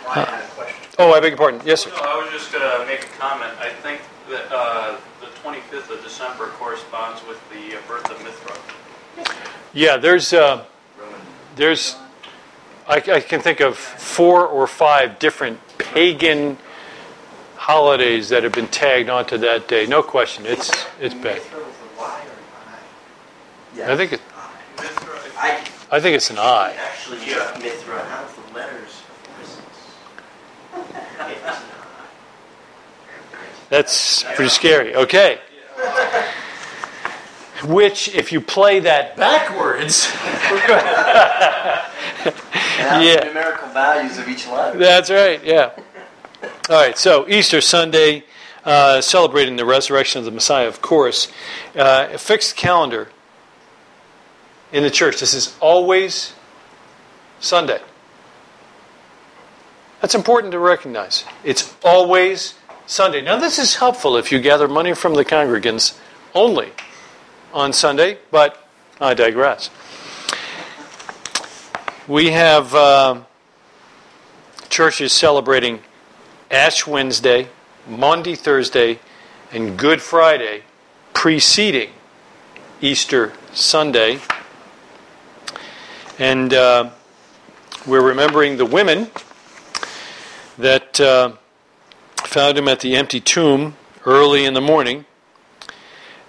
Ryan 0.05 0.27
had 0.27 0.43
a 0.43 0.47
question. 0.49 0.89
Oh, 0.99 1.11
I 1.11 1.19
beg 1.19 1.31
your 1.31 1.37
pardon. 1.39 1.61
Yes, 1.65 1.85
sir. 1.85 1.89
No, 1.89 1.95
I 2.03 2.21
was 2.21 2.31
just 2.31 2.51
going 2.51 2.61
to 2.61 2.85
make 2.85 3.03
a 3.03 3.17
comment. 3.17 3.51
I 3.59 3.69
think 3.69 3.99
that 4.29 4.45
uh, 4.51 4.95
the 5.21 5.25
25th 5.41 5.89
of 5.89 6.03
December 6.03 6.49
corresponds 6.49 7.19
with 7.27 7.41
the 7.49 7.77
uh, 7.77 7.81
birth 7.87 8.11
of 8.11 8.23
Mithra. 8.23 9.33
Yeah, 9.73 9.97
there's 9.97 10.33
uh, 10.33 10.63
there's 11.55 11.95
I, 12.87 12.97
I 12.97 13.21
can 13.21 13.41
think 13.41 13.61
of 13.61 13.75
four 13.75 14.45
or 14.45 14.67
five 14.67 15.17
different 15.17 15.59
pagan 15.79 16.59
holidays 17.55 18.29
that 18.29 18.43
have 18.43 18.53
been 18.53 18.67
tagged 18.67 19.09
onto 19.09 19.39
that 19.39 19.67
day. 19.67 19.87
No 19.87 20.03
question, 20.03 20.45
it's 20.45 20.69
it's 20.99 21.15
bad. 21.15 21.37
Mithra 21.37 21.57
with 21.57 21.97
a 21.97 21.99
Y 21.99 22.21
or 23.79 23.83
I? 23.87 23.93
I 23.93 23.97
think 23.97 24.13
it, 24.13 24.21
Mithra, 24.81 25.19
I, 25.37 25.67
I 25.91 25.99
think 25.99 26.15
it's 26.15 26.29
an 26.29 26.37
I. 26.37 26.73
Actually, 26.73 27.25
you 27.25 27.35
may 27.59 27.69
throw 27.77 27.97
out 27.97 28.25
of 28.25 28.35
the 28.47 28.53
letters 28.57 29.01
of 29.01 29.23
Christmas. 29.35 29.95
It's 31.29 31.47
an 31.47 31.65
That's 33.69 34.23
pretty 34.35 34.49
scary. 34.49 34.95
Okay. 34.95 35.39
Which, 37.65 38.07
if 38.15 38.31
you 38.31 38.39
play 38.39 38.79
that 38.81 39.17
backwards, 39.17 40.07
Yeah. 42.79 43.19
the 43.19 43.25
numerical 43.25 43.67
values 43.69 44.17
of 44.17 44.27
each 44.29 44.47
letter. 44.47 44.77
that's 44.79 45.09
right, 45.09 45.43
yeah. 45.43 45.71
All 46.69 46.75
right, 46.75 46.97
so 46.97 47.27
Easter 47.27 47.59
Sunday, 47.59 48.23
uh, 48.63 49.01
celebrating 49.01 49.57
the 49.57 49.65
resurrection 49.65 50.19
of 50.19 50.25
the 50.25 50.31
Messiah, 50.31 50.67
of 50.67 50.81
course. 50.81 51.27
Uh, 51.75 52.07
a 52.13 52.17
fixed 52.17 52.55
calendar 52.55 53.09
in 54.71 54.83
the 54.83 54.89
church. 54.89 55.19
This 55.19 55.33
is 55.33 55.55
always 55.59 56.33
Sunday. 57.39 57.81
That's 60.01 60.15
important 60.15 60.51
to 60.53 60.59
recognize. 60.59 61.25
It's 61.43 61.75
always 61.83 62.53
Sunday. 62.85 63.21
Now, 63.21 63.37
this 63.37 63.59
is 63.59 63.75
helpful 63.75 64.17
if 64.17 64.31
you 64.31 64.39
gather 64.39 64.67
money 64.67 64.93
from 64.93 65.13
the 65.15 65.25
congregants 65.25 65.99
only 66.33 66.69
on 67.53 67.73
Sunday, 67.73 68.17
but 68.31 68.67
I 69.01 69.13
digress. 69.13 69.69
We 72.07 72.31
have 72.31 72.73
uh, 72.73 73.21
churches 74.69 75.13
celebrating 75.13 75.81
Ash 76.49 76.87
Wednesday, 76.87 77.49
Maundy 77.87 78.35
Thursday, 78.35 78.99
and 79.51 79.77
Good 79.77 80.01
Friday 80.01 80.63
preceding 81.13 81.89
Easter 82.81 83.33
Sunday. 83.53 84.19
And 86.19 86.53
uh, 86.53 86.89
we're 87.87 88.05
remembering 88.05 88.57
the 88.57 88.65
women 88.65 89.09
that 90.57 90.99
uh, 90.99 91.31
found 92.17 92.57
him 92.57 92.67
at 92.67 92.81
the 92.81 92.97
empty 92.97 93.21
tomb 93.21 93.77
early 94.05 94.43
in 94.43 94.53
the 94.53 94.59
morning. 94.59 95.05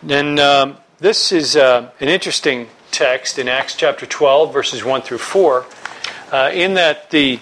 And 0.08 0.38
um, 0.38 0.76
this 1.00 1.32
is 1.32 1.56
uh, 1.56 1.90
an 1.98 2.08
interesting 2.08 2.68
text 2.92 3.36
in 3.36 3.48
Acts 3.48 3.74
chapter 3.74 4.06
12, 4.06 4.52
verses 4.52 4.84
1 4.84 5.02
through 5.02 5.18
4, 5.18 5.66
uh, 6.30 6.50
in 6.54 6.74
that 6.74 7.10
the 7.10 7.40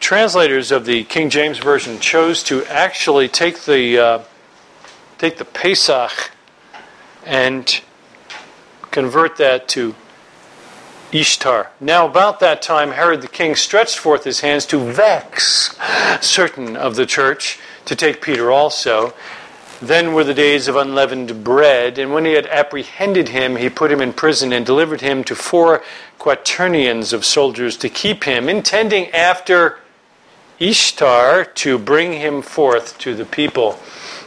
translators 0.00 0.72
of 0.72 0.86
the 0.86 1.04
King 1.04 1.28
James 1.28 1.58
Version 1.58 2.00
chose 2.00 2.42
to 2.44 2.64
actually 2.64 3.28
take 3.28 3.64
the, 3.64 3.98
uh, 3.98 4.22
take 5.18 5.36
the 5.36 5.44
Pesach 5.44 6.30
and 7.26 7.82
convert 8.96 9.36
that 9.36 9.68
to 9.68 9.94
Ishtar. 11.12 11.70
Now, 11.80 12.06
about 12.06 12.40
that 12.40 12.62
time, 12.62 12.92
Herod 12.92 13.20
the 13.20 13.28
king 13.28 13.54
stretched 13.54 13.98
forth 13.98 14.24
his 14.24 14.40
hands 14.40 14.64
to 14.66 14.78
vex 14.78 15.76
certain 16.22 16.78
of 16.78 16.96
the 16.96 17.04
church, 17.04 17.58
to 17.84 17.94
take 17.94 18.22
Peter 18.22 18.50
also. 18.50 19.12
Then 19.82 20.14
were 20.14 20.24
the 20.24 20.32
days 20.32 20.66
of 20.66 20.76
unleavened 20.76 21.44
bread, 21.44 21.98
and 21.98 22.14
when 22.14 22.24
he 22.24 22.32
had 22.32 22.46
apprehended 22.46 23.28
him, 23.28 23.56
he 23.56 23.68
put 23.68 23.92
him 23.92 24.00
in 24.00 24.14
prison 24.14 24.50
and 24.50 24.64
delivered 24.64 25.02
him 25.02 25.24
to 25.24 25.34
four 25.34 25.82
quaternions 26.18 27.12
of 27.12 27.26
soldiers 27.26 27.76
to 27.76 27.90
keep 27.90 28.24
him, 28.24 28.48
intending 28.48 29.10
after 29.10 29.78
Ishtar 30.58 31.44
to 31.44 31.76
bring 31.76 32.14
him 32.14 32.40
forth 32.40 32.96
to 33.00 33.14
the 33.14 33.26
people. 33.26 33.78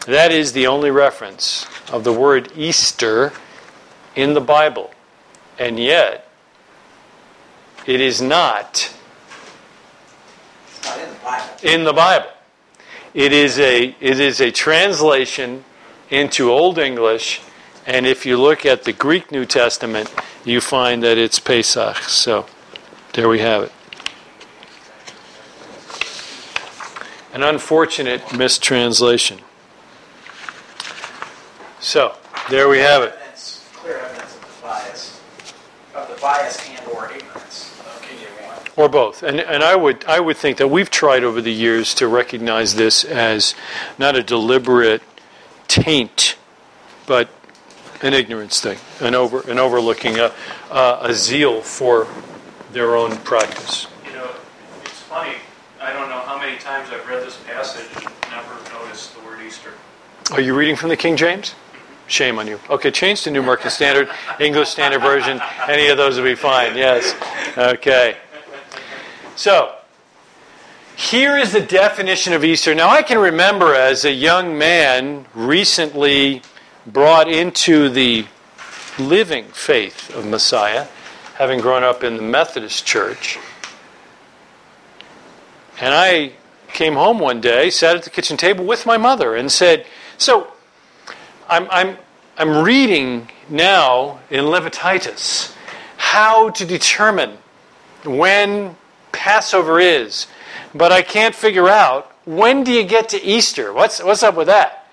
That 0.05 0.31
is 0.31 0.51
the 0.51 0.67
only 0.67 0.91
reference 0.91 1.65
of 1.91 2.03
the 2.03 2.13
word 2.13 2.51
Easter 2.55 3.33
in 4.15 4.33
the 4.33 4.41
Bible. 4.41 4.91
And 5.57 5.79
yet, 5.79 6.27
it 7.85 8.01
is 8.01 8.21
not 8.21 8.93
not 10.83 10.97
in 10.99 11.09
the 11.09 11.19
Bible. 11.23 11.45
in 11.63 11.83
the 11.83 11.93
Bible. 11.93 12.29
It 13.13 13.33
is 13.33 13.59
a 13.59 13.95
it 13.99 14.19
is 14.19 14.39
a 14.39 14.51
translation 14.51 15.65
into 16.09 16.51
Old 16.51 16.77
English, 16.77 17.41
and 17.85 18.05
if 18.05 18.25
you 18.25 18.37
look 18.37 18.65
at 18.65 18.83
the 18.83 18.93
Greek 18.93 19.31
New 19.31 19.45
Testament, 19.45 20.13
you 20.45 20.61
find 20.61 21.03
that 21.03 21.17
it's 21.17 21.39
Pesach. 21.39 21.97
So 22.03 22.45
there 23.13 23.27
we 23.27 23.39
have 23.39 23.63
it. 23.63 23.71
An 27.33 27.43
unfortunate 27.43 28.35
mistranslation. 28.35 29.39
So 31.79 32.15
there 32.49 32.67
we 32.67 32.79
have 32.79 33.03
it. 33.03 33.15
Evidence, 33.89 33.89
clear 33.89 33.97
evidence 33.97 34.35
of 34.35 34.41
the 34.41 34.61
bias, 34.61 35.21
of 35.95 36.07
the 36.09 36.21
bias 36.21 36.69
and 36.69 36.87
or 36.89 37.11
ignorance 37.11 37.79
of 37.79 38.01
KJ1. 38.01 38.77
or 38.77 38.89
both. 38.89 39.23
And 39.23 39.39
and 39.39 39.63
I 39.63 39.75
would 39.75 40.05
I 40.05 40.19
would 40.19 40.37
think 40.37 40.57
that 40.57 40.67
we've 40.67 40.89
tried 40.89 41.23
over 41.23 41.41
the 41.41 41.51
years 41.51 41.93
to 41.95 42.07
recognize 42.07 42.75
this 42.75 43.03
as 43.03 43.55
not 43.97 44.15
a 44.15 44.21
deliberate 44.21 45.01
taint, 45.67 46.37
but 47.07 47.29
an 48.01 48.13
ignorance 48.13 48.61
thing, 48.61 48.77
an 48.99 49.15
over 49.15 49.41
an 49.49 49.57
overlooking 49.57 50.19
a 50.19 50.31
a, 50.69 50.99
a 51.01 51.13
zeal 51.13 51.61
for 51.61 52.07
their 52.71 52.95
own 52.95 53.17
practice. 53.17 53.87
You 54.05 54.13
know, 54.13 54.29
it's 54.85 55.01
funny, 55.01 55.35
I 55.81 55.91
don't 55.91 56.09
know 56.09 56.19
how 56.19 56.37
many 56.37 56.57
times 56.59 56.89
I've 56.91 57.07
read 57.07 57.25
this 57.25 57.37
passage 57.47 57.87
and 57.95 58.13
never 58.29 58.53
noticed 58.71 59.15
the 59.15 59.25
word 59.25 59.41
Easter. 59.41 59.73
Are 60.31 60.41
you 60.41 60.53
reading 60.53 60.75
from 60.75 60.89
the 60.89 60.97
King 60.97 61.17
James? 61.17 61.55
Shame 62.09 62.39
on 62.39 62.47
you. 62.47 62.59
Okay, 62.71 62.89
change 62.89 63.21
to 63.21 63.31
New 63.31 63.41
American 63.41 63.69
Standard, 63.69 64.09
English 64.39 64.69
Standard 64.69 65.01
Version. 65.01 65.39
Any 65.67 65.89
of 65.89 65.97
those 65.97 66.17
would 66.17 66.25
be 66.25 66.33
fine. 66.33 66.75
Yes. 66.75 67.15
Okay. 67.55 68.17
So, 69.35 69.75
here 70.97 71.37
is 71.37 71.53
the 71.53 71.61
definition 71.61 72.33
of 72.33 72.43
Easter. 72.43 72.73
Now, 72.73 72.89
I 72.89 73.03
can 73.03 73.19
remember 73.19 73.75
as 73.75 74.05
a 74.05 74.11
young 74.11 74.57
man 74.57 75.27
recently 75.35 76.41
brought 76.87 77.29
into 77.29 77.89
the 77.89 78.25
living 78.97 79.45
faith 79.45 80.13
of 80.15 80.25
Messiah, 80.25 80.87
having 81.35 81.59
grown 81.59 81.83
up 81.83 82.03
in 82.03 82.17
the 82.17 82.23
Methodist 82.23 82.87
Church. 82.87 83.37
And 85.79 85.93
I 85.93 86.31
came 86.69 86.95
home 86.95 87.19
one 87.19 87.39
day, 87.39 87.69
sat 87.69 87.95
at 87.95 88.03
the 88.03 88.09
kitchen 88.09 88.35
table 88.35 88.65
with 88.65 88.87
my 88.87 88.97
mother, 88.97 89.35
and 89.35 89.51
said, 89.51 89.85
So, 90.17 90.53
I'm, 91.49 91.67
I'm, 91.71 91.97
I'm 92.37 92.63
reading 92.63 93.27
now 93.49 94.19
in 94.29 94.45
Leviticus 94.45 95.55
how 95.97 96.51
to 96.51 96.65
determine 96.65 97.37
when 98.05 98.75
Passover 99.11 99.79
is, 99.79 100.27
but 100.75 100.91
I 100.91 101.01
can't 101.01 101.33
figure 101.33 101.67
out 101.67 102.15
when 102.25 102.63
do 102.63 102.71
you 102.71 102.83
get 102.83 103.09
to 103.09 103.23
Easter? 103.23 103.73
What's, 103.73 104.01
what's 104.03 104.21
up 104.21 104.35
with 104.35 104.45
that? 104.45 104.87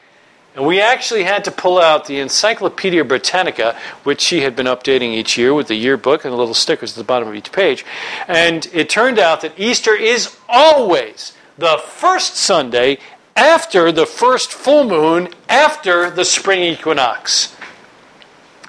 And 0.54 0.66
we 0.66 0.80
actually 0.80 1.24
had 1.24 1.44
to 1.44 1.50
pull 1.50 1.78
out 1.78 2.06
the 2.06 2.18
Encyclopedia 2.20 3.04
Britannica, 3.04 3.78
which 4.04 4.22
she 4.22 4.40
had 4.40 4.56
been 4.56 4.64
updating 4.64 5.12
each 5.12 5.36
year 5.36 5.52
with 5.52 5.68
the 5.68 5.74
yearbook 5.74 6.24
and 6.24 6.32
the 6.32 6.38
little 6.38 6.54
stickers 6.54 6.92
at 6.92 6.96
the 6.96 7.04
bottom 7.04 7.28
of 7.28 7.34
each 7.34 7.52
page. 7.52 7.84
And 8.26 8.66
it 8.72 8.88
turned 8.88 9.18
out 9.18 9.42
that 9.42 9.52
Easter 9.60 9.94
is 9.94 10.34
always 10.48 11.34
the 11.58 11.76
first 11.84 12.36
Sunday 12.36 12.98
after 13.36 13.92
the 13.92 14.06
first 14.06 14.50
full 14.50 14.84
moon 14.84 15.28
after 15.48 16.10
the 16.10 16.24
spring 16.24 16.62
equinox. 16.62 17.54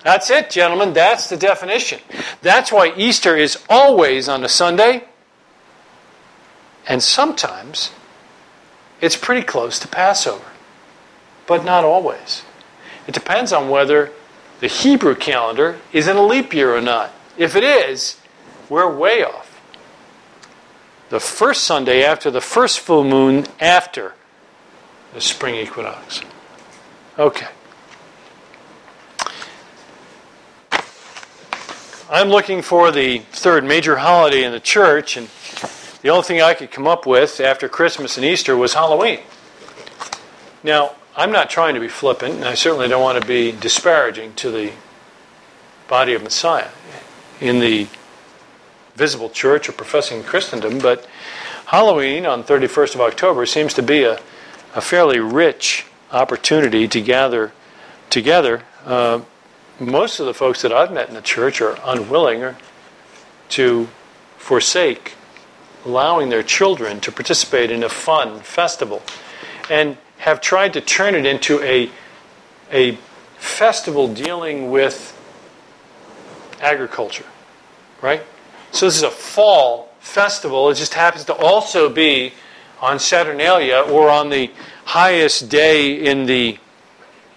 That's 0.03 0.29
it, 0.29 0.49
gentlemen. 0.49 0.93
That's 0.93 1.29
the 1.29 1.37
definition. 1.37 1.99
That's 2.41 2.71
why 2.71 2.93
Easter 2.95 3.35
is 3.35 3.57
always 3.69 4.29
on 4.29 4.43
a 4.43 4.49
Sunday, 4.49 5.05
and 6.87 7.01
sometimes 7.01 7.91
it's 9.01 9.15
pretty 9.15 9.45
close 9.45 9.79
to 9.79 9.87
Passover, 9.87 10.45
but 11.45 11.65
not 11.65 11.83
always. 11.83 12.43
It 13.07 13.13
depends 13.13 13.53
on 13.53 13.69
whether 13.69 14.11
the 14.59 14.67
Hebrew 14.67 15.15
calendar 15.15 15.79
is 15.93 16.07
in 16.07 16.17
a 16.17 16.25
leap 16.25 16.53
year 16.53 16.75
or 16.75 16.81
not. 16.81 17.11
If 17.37 17.55
it 17.55 17.63
is, 17.63 18.17
we're 18.69 18.93
way 18.93 19.23
off. 19.23 19.61
The 21.09 21.19
first 21.19 21.63
Sunday 21.63 22.03
after 22.03 22.29
the 22.29 22.41
first 22.41 22.79
full 22.79 23.03
moon 23.03 23.45
after 23.59 24.13
the 25.13 25.21
spring 25.21 25.55
equinox. 25.55 26.21
Okay. 27.17 27.47
I'm 32.09 32.29
looking 32.29 32.61
for 32.61 32.91
the 32.91 33.19
third 33.31 33.65
major 33.65 33.97
holiday 33.97 34.43
in 34.43 34.51
the 34.53 34.59
church, 34.61 35.17
and 35.17 35.27
the 36.01 36.09
only 36.09 36.23
thing 36.23 36.41
I 36.41 36.53
could 36.53 36.71
come 36.71 36.87
up 36.87 37.05
with 37.05 37.39
after 37.41 37.67
Christmas 37.67 38.15
and 38.15 38.25
Easter 38.25 38.55
was 38.55 38.73
Halloween. 38.73 39.19
Now, 40.63 40.95
I'm 41.17 41.31
not 41.31 41.49
trying 41.49 41.73
to 41.73 41.81
be 41.81 41.87
flippant, 41.87 42.35
and 42.35 42.45
I 42.45 42.53
certainly 42.53 42.87
don't 42.87 43.01
want 43.01 43.21
to 43.21 43.27
be 43.27 43.51
disparaging 43.51 44.35
to 44.35 44.51
the 44.51 44.71
body 45.87 46.13
of 46.13 46.23
Messiah 46.23 46.69
in 47.41 47.59
the 47.59 47.87
visible 48.95 49.29
church 49.29 49.67
or 49.67 49.71
professing 49.71 50.23
Christendom, 50.23 50.79
but 50.79 51.07
Halloween 51.65 52.25
on 52.25 52.43
31st 52.43 52.95
of 52.95 53.01
October 53.01 53.45
seems 53.45 53.73
to 53.73 53.83
be 53.83 54.03
a, 54.03 54.19
a 54.77 54.81
fairly 54.81 55.19
rich 55.19 55.87
opportunity 56.11 56.87
to 56.87 57.01
gather 57.01 57.51
together 58.11 58.61
uh, 58.85 59.19
most 59.79 60.19
of 60.19 60.27
the 60.27 60.35
folks 60.35 60.61
that 60.61 60.71
I've 60.71 60.93
met 60.93 61.09
in 61.09 61.15
the 61.15 61.21
church 61.21 61.61
are 61.61 61.79
unwilling 61.83 62.53
to 63.49 63.87
forsake 64.37 65.15
allowing 65.83 66.29
their 66.29 66.43
children 66.43 66.99
to 66.99 67.11
participate 67.11 67.71
in 67.71 67.81
a 67.81 67.89
fun 67.89 68.39
festival 68.41 69.01
and 69.67 69.97
have 70.19 70.41
tried 70.41 70.73
to 70.73 70.81
turn 70.81 71.15
it 71.15 71.25
into 71.25 71.59
a, 71.63 71.89
a 72.71 72.99
festival 73.39 74.07
dealing 74.13 74.69
with 74.69 75.19
agriculture, 76.61 77.25
right? 77.99 78.21
So 78.71 78.85
this 78.85 78.97
is 78.97 79.03
a 79.03 79.09
fall 79.09 79.91
festival. 79.99 80.69
It 80.69 80.75
just 80.75 80.93
happens 80.93 81.25
to 81.25 81.33
also 81.33 81.89
be 81.89 82.33
on 82.81 82.99
Saturnalia 82.99 83.79
or 83.79 84.09
on 84.09 84.29
the 84.29 84.51
highest 84.85 85.49
day 85.49 85.93
in 85.93 86.25
the 86.25 86.57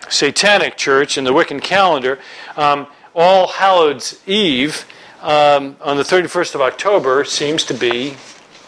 Satanic 0.09 0.77
Church 0.77 1.17
in 1.17 1.25
the 1.25 1.33
Wiccan 1.33 1.63
calendar, 1.63 2.19
um, 2.57 2.87
All 3.15 3.49
Hallows 3.49 4.21
Eve 4.27 4.85
um, 5.23 5.77
on 5.81 5.97
the 5.97 6.03
31st 6.03 6.55
of 6.55 6.61
October 6.61 7.25
seems 7.25 7.65
to 7.65 7.75
be 7.75 8.17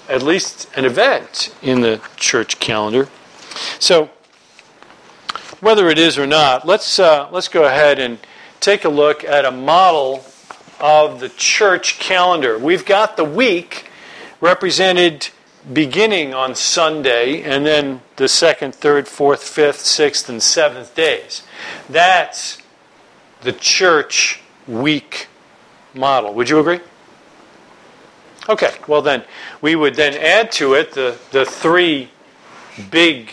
at 0.09 0.23
least 0.23 0.69
an 0.77 0.85
event 0.85 1.55
in 1.63 1.81
the 1.81 2.01
church 2.17 2.61
calendar. 2.61 3.09
So, 3.79 4.11
whether 5.61 5.89
it 5.89 5.99
is 5.99 6.19
or 6.19 6.27
not, 6.27 6.67
let's, 6.67 6.99
uh, 6.99 7.29
let's 7.31 7.49
go 7.49 7.65
ahead 7.65 7.99
and 7.99 8.19
take 8.61 8.85
a 8.85 8.89
look 8.89 9.25
at 9.25 9.45
a 9.45 9.51
model 9.51 10.25
of 10.81 11.21
the 11.21 11.29
church 11.29 11.99
calendar. 11.99 12.59
We've 12.59 12.85
got 12.85 13.17
the 13.17 13.25
week 13.25 13.89
represented 14.41 15.29
beginning 15.70 16.35
on 16.35 16.55
Sunday 16.55 17.42
and 17.42 17.64
then 17.64 18.01
the 18.16 18.29
second, 18.29 18.75
third, 18.75 19.07
fourth, 19.07 19.42
fifth, 19.42 19.81
sixth, 19.81 20.29
and 20.29 20.42
seventh 20.42 20.94
days. 20.94 21.42
That's 21.88 22.59
the 23.42 23.53
church 23.53 24.40
week 24.66 25.29
model. 25.94 26.35
Would 26.35 26.48
you 26.48 26.59
agree? 26.59 26.81
Okay, 28.48 28.75
well 28.88 29.03
then, 29.03 29.22
we 29.61 29.77
would 29.77 29.94
then 29.94 30.14
add 30.14 30.51
to 30.53 30.75
it 30.75 30.92
the, 30.92 31.16
the 31.31 31.44
three 31.44 32.11
big 32.90 33.31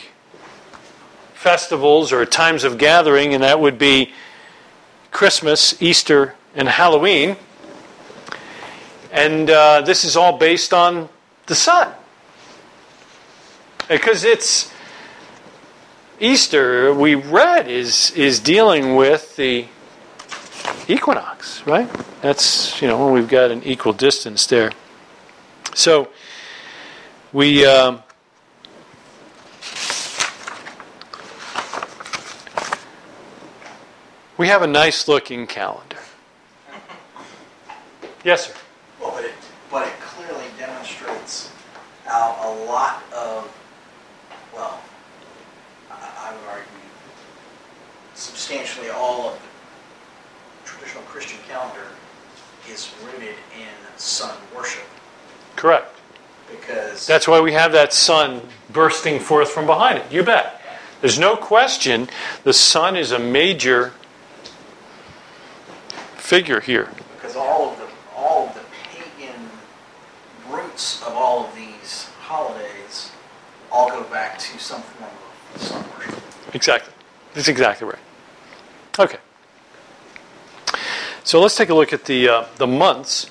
festivals 1.34 2.12
or 2.12 2.26
times 2.26 2.64
of 2.64 2.78
gathering, 2.78 3.34
and 3.34 3.42
that 3.42 3.60
would 3.60 3.80
be 3.80 4.12
Christmas, 5.10 5.82
Easter, 5.82 6.36
and 6.54 6.68
Halloween. 6.68 7.38
And 9.12 9.50
uh, 9.50 9.82
this 9.82 10.06
is 10.06 10.16
all 10.16 10.38
based 10.38 10.74
on 10.74 11.10
the 11.48 11.56
sun. 11.56 11.92
Because 13.90 14.24
it's 14.24 14.72
Easter, 16.20 16.94
we 16.94 17.16
read, 17.16 17.68
is, 17.68 18.12
is 18.12 18.40
dealing 18.40 18.96
with 18.96 19.36
the 19.36 19.66
equinox, 20.88 21.66
right? 21.66 21.90
That's, 22.22 22.82
you 22.82 22.88
know, 22.88 23.04
when 23.04 23.14
we've 23.14 23.28
got 23.28 23.52
an 23.52 23.64
equal 23.64 23.94
distance 23.94 24.46
there. 24.46 24.72
So, 25.74 26.10
we. 27.34 27.66
Um, 27.66 28.04
we 34.38 34.48
have 34.48 34.62
a 34.62 34.68
nice 34.68 35.08
looking 35.08 35.46
calendar. 35.48 35.98
Yes, 38.24 38.48
sir. 38.48 38.54
Well, 39.00 39.12
but 39.12 39.26
it, 39.26 39.34
but 39.70 39.88
it 39.88 39.94
clearly 40.00 40.46
demonstrates 40.58 41.52
how 42.06 42.38
a 42.42 42.52
lot 42.66 43.04
of, 43.14 43.54
well, 44.54 44.82
I, 45.92 46.30
I 46.30 46.32
would 46.32 46.50
argue 46.50 46.66
substantially 48.50 48.90
all 48.90 49.30
of 49.30 49.40
the 50.64 50.68
traditional 50.68 51.04
Christian 51.04 51.38
calendar 51.48 51.86
is 52.68 52.92
rooted 53.06 53.36
in 53.56 53.98
sun 53.98 54.36
worship 54.56 54.82
Correct. 55.56 55.96
because 56.50 57.06
That's 57.06 57.28
why 57.28 57.42
we 57.42 57.54
have 57.54 57.72
that 57.74 57.94
sun 57.94 58.42
bursting 58.72 59.20
forth 59.20 59.52
from 59.52 59.68
behind 59.68 60.00
it. 60.00 60.12
You 60.12 60.24
bet. 60.24 60.62
There's 61.00 61.20
no 61.20 61.36
question 61.36 62.10
the 62.44 62.54
sun 62.54 62.96
is 62.96 63.12
a 63.12 63.20
major 63.20 63.94
figure 66.16 66.60
here. 66.60 66.90
because 67.18 67.36
all 67.36 67.70
of 67.70 67.78
the 67.78 67.88
all 68.16 68.48
of 68.48 68.56
the 68.56 68.62
pagan 68.92 69.48
roots 70.50 71.04
of 71.04 71.14
all 71.14 71.46
of 71.46 71.56
these 71.56 72.06
holidays 72.22 73.12
all 73.72 73.90
go 73.90 74.04
back 74.06 74.40
to 74.40 74.58
some 74.58 74.82
form 74.82 75.12
of 75.54 75.62
sun 75.62 75.86
worship. 76.00 76.56
Exactly. 76.56 76.94
That's 77.36 77.48
exactly 77.48 77.86
right. 77.88 78.00
Okay. 78.98 79.18
So 81.24 81.42
let's 81.42 81.56
take 81.56 81.70
a 81.70 81.74
look 81.76 81.94
at 81.94 82.06
the, 82.06 82.28
uh, 82.28 82.46
the 82.58 82.68
months 82.68 83.30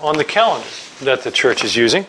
on 0.00 0.16
the 0.16 0.24
calendar 0.24 0.66
that 1.02 1.22
the 1.22 1.30
church 1.30 1.64
is 1.64 1.76
using. 1.76 2.06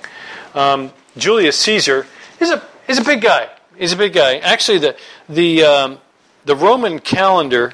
Um, 0.55 0.91
Julius 1.17 1.57
Caesar 1.59 2.07
is 2.39 2.49
a, 2.49 2.63
is 2.87 2.97
a 2.97 3.03
big 3.03 3.21
guy. 3.21 3.49
He's 3.77 3.93
a 3.93 3.97
big 3.97 4.13
guy. 4.13 4.37
Actually, 4.37 4.79
the, 4.79 4.97
the, 5.29 5.63
um, 5.63 5.99
the 6.45 6.55
Roman 6.55 6.99
calendar 6.99 7.73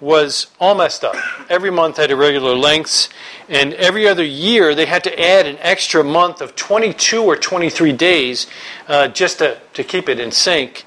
was 0.00 0.48
all 0.60 0.74
messed 0.74 1.02
up. 1.02 1.16
Every 1.48 1.70
month 1.70 1.96
had 1.96 2.10
irregular 2.10 2.54
lengths, 2.54 3.08
and 3.48 3.72
every 3.74 4.06
other 4.06 4.24
year 4.24 4.74
they 4.74 4.86
had 4.86 5.04
to 5.04 5.20
add 5.20 5.46
an 5.46 5.56
extra 5.60 6.04
month 6.04 6.40
of 6.40 6.54
22 6.56 7.22
or 7.22 7.36
23 7.36 7.92
days 7.92 8.46
uh, 8.86 9.08
just 9.08 9.38
to, 9.38 9.58
to 9.72 9.82
keep 9.82 10.08
it 10.08 10.20
in 10.20 10.30
sync. 10.30 10.84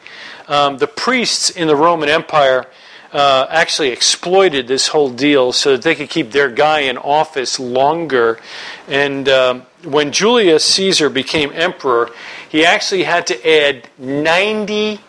Um, 0.47 0.77
the 0.77 0.87
priests 0.87 1.49
in 1.49 1.67
the 1.67 1.75
Roman 1.75 2.09
Empire 2.09 2.67
uh, 3.11 3.47
actually 3.49 3.89
exploited 3.89 4.67
this 4.67 4.89
whole 4.89 5.09
deal 5.09 5.51
so 5.51 5.73
that 5.73 5.81
they 5.81 5.95
could 5.95 6.09
keep 6.09 6.31
their 6.31 6.49
guy 6.49 6.81
in 6.81 6.97
office 6.97 7.59
longer. 7.59 8.39
And 8.87 9.29
um, 9.29 9.61
when 9.83 10.11
Julius 10.11 10.65
Caesar 10.65 11.09
became 11.09 11.51
emperor, 11.53 12.09
he 12.49 12.65
actually 12.65 13.03
had 13.03 13.27
to 13.27 13.49
add 13.49 13.89
90 13.97 14.99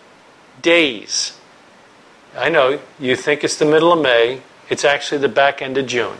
days. 0.62 1.38
I 2.36 2.48
know 2.48 2.80
you 2.98 3.16
think 3.16 3.42
it's 3.42 3.56
the 3.56 3.64
middle 3.64 3.92
of 3.92 4.00
May. 4.00 4.42
It's 4.68 4.84
actually 4.84 5.18
the 5.18 5.28
back 5.28 5.62
end 5.62 5.78
of 5.78 5.86
June. 5.86 6.18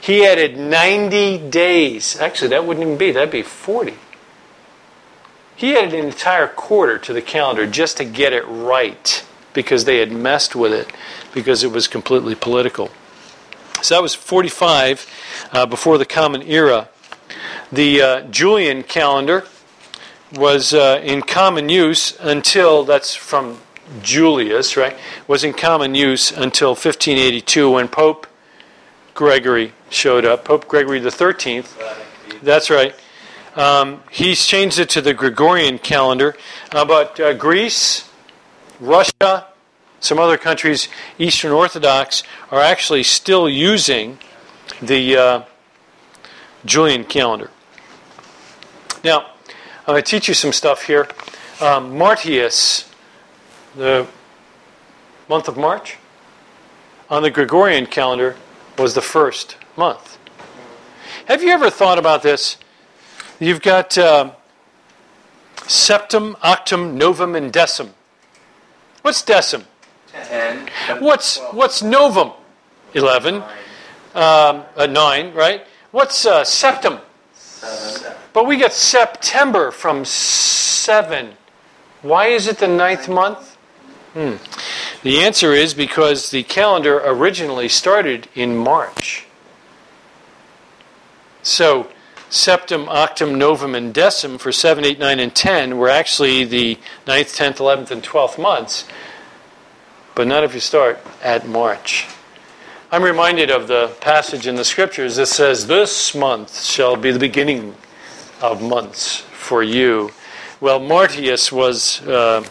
He 0.00 0.26
added 0.26 0.58
90 0.58 1.50
days. 1.50 2.18
Actually, 2.18 2.48
that 2.48 2.66
wouldn't 2.66 2.84
even 2.84 2.98
be, 2.98 3.12
that'd 3.12 3.30
be 3.30 3.42
40. 3.42 3.94
He 5.56 5.76
added 5.76 5.94
an 5.94 6.06
entire 6.06 6.48
quarter 6.48 6.98
to 6.98 7.12
the 7.12 7.22
calendar 7.22 7.66
just 7.66 7.96
to 7.98 8.04
get 8.04 8.32
it 8.32 8.44
right 8.46 9.24
because 9.54 9.84
they 9.84 9.98
had 9.98 10.12
messed 10.12 10.54
with 10.54 10.72
it 10.72 10.92
because 11.32 11.64
it 11.64 11.72
was 11.72 11.88
completely 11.88 12.34
political. 12.34 12.90
So 13.82 13.94
that 13.94 14.02
was 14.02 14.14
45 14.14 15.06
uh, 15.52 15.66
before 15.66 15.98
the 15.98 16.06
Common 16.06 16.42
Era. 16.42 16.88
The 17.72 18.02
uh, 18.02 18.20
Julian 18.22 18.82
calendar 18.82 19.44
was 20.34 20.74
uh, 20.74 21.00
in 21.02 21.22
common 21.22 21.68
use 21.68 22.18
until, 22.20 22.84
that's 22.84 23.14
from 23.14 23.60
Julius, 24.02 24.76
right? 24.76 24.96
Was 25.26 25.44
in 25.44 25.52
common 25.52 25.94
use 25.94 26.30
until 26.30 26.70
1582 26.70 27.70
when 27.70 27.88
Pope 27.88 28.26
Gregory 29.14 29.72
showed 29.90 30.24
up. 30.24 30.44
Pope 30.44 30.66
Gregory 30.66 30.98
the 30.98 31.10
13th. 31.10 31.68
That's 32.42 32.70
right. 32.70 32.94
Um, 33.54 34.02
he's 34.10 34.46
changed 34.46 34.78
it 34.78 34.88
to 34.90 35.00
the 35.00 35.14
Gregorian 35.14 35.78
calendar. 35.78 36.36
Uh, 36.72 36.84
but 36.84 37.20
uh, 37.20 37.34
Greece, 37.34 38.10
Russia, 38.84 39.46
some 40.00 40.18
other 40.18 40.36
countries, 40.36 40.88
Eastern 41.18 41.52
Orthodox, 41.52 42.22
are 42.50 42.60
actually 42.60 43.02
still 43.02 43.48
using 43.48 44.18
the 44.82 45.16
uh, 45.16 45.42
Julian 46.64 47.04
calendar. 47.04 47.50
Now, 49.02 49.26
I'm 49.80 49.94
going 49.94 50.02
to 50.02 50.10
teach 50.10 50.28
you 50.28 50.34
some 50.34 50.52
stuff 50.52 50.84
here. 50.84 51.08
Um, 51.60 51.96
Martius, 51.96 52.90
the 53.74 54.06
month 55.28 55.48
of 55.48 55.56
March, 55.56 55.96
on 57.08 57.22
the 57.22 57.30
Gregorian 57.30 57.86
calendar 57.86 58.36
was 58.78 58.94
the 58.94 59.02
first 59.02 59.56
month. 59.76 60.18
Have 61.26 61.42
you 61.42 61.50
ever 61.50 61.70
thought 61.70 61.98
about 61.98 62.22
this? 62.22 62.56
You've 63.40 63.62
got 63.62 63.96
uh, 63.96 64.32
septum, 65.66 66.36
octum, 66.42 66.98
novum, 66.98 67.34
and 67.34 67.52
decim. 67.52 67.90
What's 69.04 69.22
decim? 69.22 69.64
Ten. 70.10 70.70
What's 70.98 71.38
what's 71.52 71.82
novum? 71.82 72.32
Eleven. 72.94 73.42
Um, 74.14 74.64
uh, 74.76 74.86
nine, 74.88 75.34
right? 75.34 75.66
What's 75.90 76.24
uh, 76.24 76.42
septum? 76.42 77.00
Seven. 77.34 78.16
But 78.32 78.46
we 78.46 78.56
get 78.56 78.72
September 78.72 79.70
from 79.70 80.06
seven. 80.06 81.34
Why 82.00 82.28
is 82.28 82.46
it 82.46 82.56
the 82.56 82.66
ninth 82.66 83.06
month? 83.06 83.58
Hmm. 84.14 84.36
The 85.02 85.20
answer 85.20 85.52
is 85.52 85.74
because 85.74 86.30
the 86.30 86.42
calendar 86.42 86.98
originally 87.04 87.68
started 87.68 88.28
in 88.34 88.56
March. 88.56 89.26
So, 91.42 91.88
septum, 92.34 92.88
octum, 92.88 93.38
novum, 93.38 93.74
and 93.74 93.94
decim 93.94 94.40
for 94.40 94.50
7, 94.50 94.84
8, 94.84 94.98
9, 94.98 95.20
and 95.20 95.34
10 95.34 95.78
were 95.78 95.88
actually 95.88 96.44
the 96.44 96.76
9th, 97.06 97.36
10th, 97.36 97.56
11th, 97.56 97.90
and 97.92 98.02
12th 98.02 98.38
months, 98.38 98.86
but 100.14 100.26
not 100.26 100.42
if 100.42 100.52
you 100.52 100.60
start 100.60 100.98
at 101.22 101.46
March. 101.46 102.08
I'm 102.90 103.02
reminded 103.02 103.50
of 103.50 103.68
the 103.68 103.96
passage 104.00 104.46
in 104.46 104.56
the 104.56 104.64
scriptures 104.64 105.16
that 105.16 105.26
says, 105.26 105.66
This 105.68 106.14
month 106.14 106.62
shall 106.62 106.96
be 106.96 107.12
the 107.12 107.18
beginning 107.18 107.74
of 108.42 108.60
months 108.60 109.20
for 109.20 109.62
you. 109.62 110.10
Well, 110.60 110.80
Martius 110.80 111.52
was, 111.52 112.00
uh, 112.02 112.44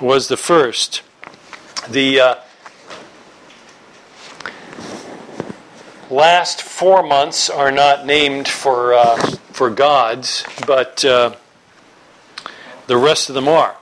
was 0.00 0.28
the 0.28 0.36
first. 0.36 1.02
The 1.88 2.20
uh, 2.20 2.34
last 6.10 6.62
four 6.62 7.02
months 7.02 7.48
are 7.50 7.70
not 7.70 8.06
named 8.06 8.48
for, 8.48 8.94
uh, 8.94 9.16
for 9.52 9.70
gods, 9.70 10.44
but 10.66 11.04
uh, 11.04 11.34
the 12.86 12.96
rest 12.96 13.28
of 13.28 13.34
them 13.34 13.48
are. 13.48 13.76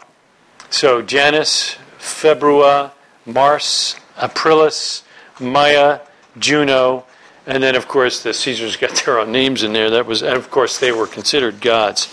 So 0.71 1.03
Janus, 1.03 1.77
Februa, 1.99 2.93
Mars, 3.27 3.97
Aprilis, 4.17 5.03
Maya, 5.41 6.01
Juno, 6.39 7.05
and 7.47 7.63
then 7.63 7.75
of 7.75 7.89
course 7.89 8.23
the 8.23 8.33
Caesars 8.33 8.77
got 8.77 8.95
their 9.05 9.19
own 9.19 9.33
names 9.33 9.63
in 9.63 9.73
there. 9.73 9.91
That 9.91 10.07
was, 10.07 10.23
and 10.23 10.37
of 10.37 10.51
course 10.51 10.79
they 10.79 10.93
were 10.93 11.07
considered 11.07 11.61
gods. 11.61 12.09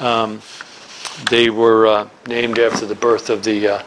Um, 0.00 0.42
they 1.30 1.50
were 1.50 1.86
uh, 1.86 2.08
named 2.26 2.58
after 2.58 2.86
the 2.86 2.94
birth 2.94 3.30
of 3.30 3.44
the 3.44 3.84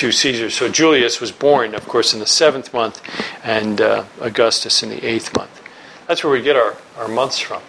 two 0.00 0.10
Caesars. 0.10 0.54
So 0.54 0.70
Julius 0.70 1.20
was 1.20 1.30
born, 1.30 1.74
of 1.74 1.86
course, 1.86 2.14
in 2.14 2.20
the 2.20 2.26
seventh 2.26 2.72
month, 2.72 3.02
and 3.44 3.82
uh, 3.82 4.04
Augustus 4.18 4.82
in 4.82 4.88
the 4.88 5.04
eighth 5.04 5.36
month. 5.36 5.62
That's 6.06 6.24
where 6.24 6.32
we 6.32 6.40
get 6.40 6.56
our, 6.56 6.78
our 6.96 7.06
months 7.06 7.38
from. 7.38 7.60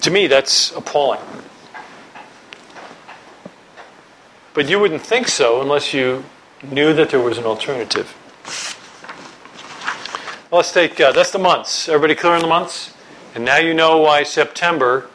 To 0.00 0.10
me, 0.10 0.26
that's 0.26 0.72
appalling. 0.72 1.20
But 4.54 4.70
you 4.70 4.80
wouldn't 4.80 5.02
think 5.02 5.28
so 5.28 5.60
unless 5.60 5.92
you 5.92 6.24
knew 6.62 6.94
that 6.94 7.10
there 7.10 7.20
was 7.20 7.36
an 7.36 7.44
alternative. 7.44 8.16
Let's 10.50 10.72
take, 10.72 10.98
uh, 10.98 11.12
that's 11.12 11.30
the 11.30 11.38
months. 11.38 11.90
Everybody 11.90 12.14
clear 12.14 12.32
on 12.32 12.40
the 12.40 12.46
months? 12.46 12.94
And 13.34 13.44
now 13.44 13.58
you 13.58 13.74
know 13.74 13.98
why 13.98 14.22
September, 14.22 15.10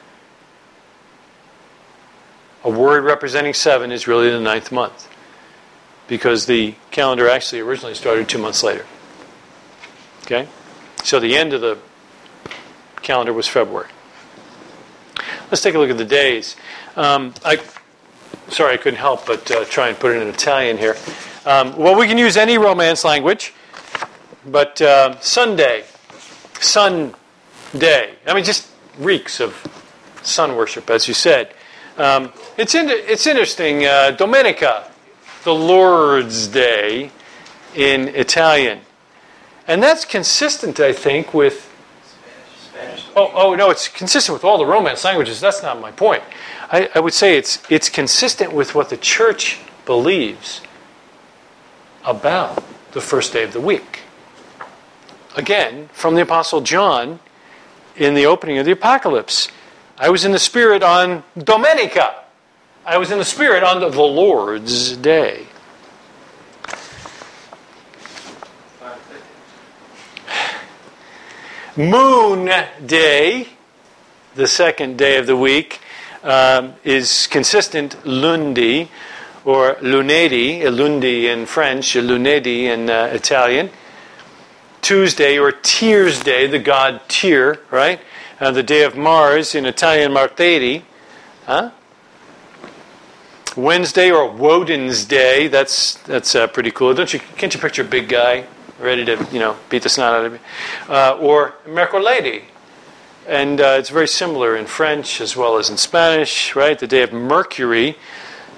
a 2.68 2.70
word 2.70 3.06
representing 3.06 3.54
seven, 3.54 3.94
is 3.94 4.08
really 4.08 4.30
the 4.30 4.42
ninth 4.42 4.74
month. 4.74 5.08
Because 6.10 6.48
the 6.48 6.76
calendar 6.92 7.30
actually 7.30 7.62
originally 7.62 7.96
started 7.96 8.28
two 8.28 8.38
months 8.38 8.62
later. 8.62 8.86
Okay? 10.24 10.50
So 11.02 11.22
the 11.22 11.38
end 11.38 11.54
of 11.54 11.62
the 11.62 11.78
calendar 13.02 13.32
was 13.32 13.48
February. 13.48 13.90
Let's 15.50 15.62
take 15.62 15.76
a 15.76 15.80
look 15.80 15.90
at 15.90 15.98
the 15.98 16.04
days. 16.04 16.58
Um, 16.98 17.34
I, 17.46 17.62
sorry, 18.50 18.74
I 18.74 18.78
couldn't 18.78 19.00
help 19.00 19.26
but 19.26 19.50
uh, 19.50 19.64
try 19.64 19.88
and 19.88 19.98
put 19.98 20.14
it 20.14 20.22
in 20.22 20.28
Italian 20.28 20.78
here. 20.78 20.98
Um, 21.46 21.78
well, 21.78 21.98
we 21.98 22.06
can 22.06 22.18
use 22.18 22.36
any 22.36 22.58
Romance 22.58 23.06
language, 23.06 23.54
but 24.46 24.82
uh, 24.82 25.18
Sunday, 25.22 25.86
Sun 26.60 27.16
Day, 27.78 28.16
I 28.28 28.34
mean, 28.34 28.44
just 28.44 28.70
reeks 29.00 29.40
of 29.40 29.56
sun 30.22 30.58
worship, 30.58 30.90
as 30.90 31.08
you 31.08 31.14
said. 31.14 31.54
Um, 31.98 32.34
it's, 32.58 32.76
in, 32.76 32.90
it's 32.90 33.28
interesting. 33.28 33.86
Uh, 33.86 34.16
Domenica, 34.18 34.90
the 35.44 35.54
Lord's 35.54 36.48
Day 36.48 37.12
in 37.76 38.10
Italian. 38.10 38.80
And 39.68 39.82
that's 39.82 40.06
consistent, 40.06 40.80
I 40.80 40.94
think, 40.94 41.34
with. 41.34 41.72
Spanish. 42.58 43.06
Oh, 43.16 43.32
oh 43.34 43.56
no, 43.56 43.70
it's 43.70 43.88
consistent 43.88 44.34
with 44.34 44.44
all 44.44 44.58
the 44.58 44.66
Romance 44.66 45.04
languages. 45.04 45.40
That's 45.40 45.62
not 45.62 45.80
my 45.80 45.92
point. 45.92 46.24
I, 46.72 46.90
I 46.96 47.00
would 47.00 47.14
say 47.14 47.38
it's, 47.38 47.62
it's 47.70 47.90
consistent 47.90 48.54
with 48.54 48.76
what 48.76 48.90
the 48.90 48.98
church 48.98 49.60
believes 49.86 50.62
about 52.04 52.64
the 52.92 53.02
first 53.02 53.34
day 53.34 53.44
of 53.44 53.54
the 53.54 53.62
week. 53.62 54.00
Again, 55.36 55.90
from 55.94 56.16
the 56.16 56.22
Apostle 56.22 56.62
John 56.62 57.20
in 57.96 58.14
the 58.14 58.26
opening 58.26 58.58
of 58.58 58.66
the 58.66 58.72
Apocalypse. 58.72 59.50
I 59.98 60.10
was 60.10 60.24
in 60.24 60.32
the 60.32 60.40
Spirit 60.40 60.84
on 60.84 61.24
Domenica. 61.38 62.14
I 62.90 62.98
was 62.98 63.12
in 63.12 63.18
the 63.18 63.26
Spirit 63.26 63.64
on 63.64 63.82
the 63.82 63.90
Lord's 63.90 64.96
Day. 64.96 65.46
Moon 71.76 72.50
Day, 72.86 73.50
the 74.36 74.48
second 74.48 74.98
day 74.98 75.18
of 75.18 75.28
the 75.28 75.36
week, 75.36 75.82
um, 76.24 76.76
is 76.86 77.28
consistent 77.28 78.06
lundi 78.06 78.90
or 79.44 79.76
lunedi, 79.82 80.64
lundi 80.74 81.28
in 81.28 81.46
French, 81.46 81.94
lunedi 81.94 82.74
in 82.74 82.90
uh, 82.90 83.12
Italian. 83.12 83.70
Tuesday 84.82 85.38
or 85.38 85.52
Tears 85.52 86.24
Day, 86.24 86.48
the 86.48 86.58
god 86.58 87.02
Tyr, 87.10 87.60
right? 87.70 88.00
Uh, 88.40 88.52
the 88.52 88.64
day 88.64 88.84
of 88.84 88.96
Mars 88.96 89.56
in 89.56 89.66
Italian 89.66 90.14
Martedi. 90.14 90.84
Huh? 91.46 91.72
Wednesday 93.58 94.12
or 94.12 94.30
Woden's 94.32 95.04
Day, 95.04 95.48
that's, 95.48 95.96
that's 96.04 96.36
uh, 96.36 96.48
pretty 96.48 96.72
cool. 96.72 96.94
Don't 96.94 97.12
you, 97.12 97.20
can't 97.20 97.54
you 97.54 97.60
picture 97.60 97.82
a 97.82 97.86
big 97.86 98.08
guy 98.08 98.46
ready 98.80 99.04
to, 99.04 99.28
you 99.32 99.40
know, 99.40 99.58
beat 99.70 99.82
the 99.82 99.90
snot 99.90 100.14
out 100.14 100.26
of 100.26 100.34
you? 100.34 100.40
Uh, 100.88 101.18
or 101.20 101.56
Mercoledi. 101.66 102.44
And 103.28 103.60
uh, 103.60 103.78
it's 103.80 103.90
very 103.90 104.08
similar 104.08 104.56
in 104.56 104.68
French 104.68 105.20
as 105.20 105.36
well 105.36 105.58
as 105.58 105.70
in 105.70 105.78
Spanish, 105.78 106.56
right? 106.56 106.78
The 106.78 106.88
day 106.88 107.02
of 107.02 107.12
Mercury. 107.12 107.98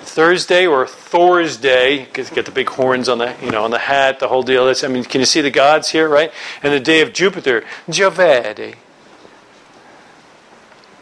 Thursday 0.01 0.65
or 0.65 0.87
Thor's 0.87 1.57
Day, 1.57 2.07
get, 2.13 2.33
get 2.33 2.45
the 2.45 2.51
big 2.51 2.69
horns 2.69 3.09
on 3.09 3.17
the 3.17 3.35
you 3.43 3.51
know 3.51 3.63
on 3.65 3.71
the 3.71 3.79
hat, 3.79 4.19
the 4.19 4.27
whole 4.27 4.43
deal. 4.43 4.65
That's, 4.65 4.83
I 4.83 4.87
mean, 4.87 5.03
can 5.03 5.19
you 5.19 5.25
see 5.25 5.41
the 5.41 5.51
gods 5.51 5.89
here, 5.89 6.07
right? 6.07 6.31
And 6.63 6.73
the 6.73 6.79
day 6.79 7.01
of 7.01 7.13
Jupiter, 7.13 7.63
Giovedi. 7.87 8.75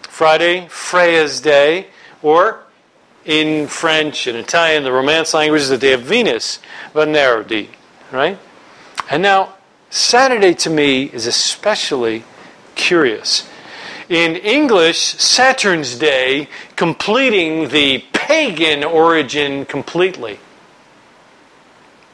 Friday, 0.01 0.67
Freya's 0.67 1.39
Day, 1.39 1.87
or 2.23 2.63
in 3.27 3.67
French 3.67 4.25
and 4.25 4.37
Italian, 4.37 4.83
the 4.83 4.91
Romance 4.91 5.33
languages, 5.33 5.67
the 5.67 5.77
day 5.77 5.91
of 5.91 6.01
Venus, 6.01 6.59
Venerdi, 6.93 7.67
right? 8.11 8.39
And 9.11 9.21
now, 9.21 9.55
Saturday 9.89 10.53
to 10.55 10.69
me 10.69 11.03
is 11.03 11.27
especially 11.27 12.23
curious. 12.75 13.47
In 14.07 14.37
English, 14.37 14.99
Saturn's 14.99 15.95
Day, 15.95 16.47
completing 16.77 17.67
the 17.69 18.05
pagan 18.13 18.85
origin 18.85 19.65
completely. 19.65 20.39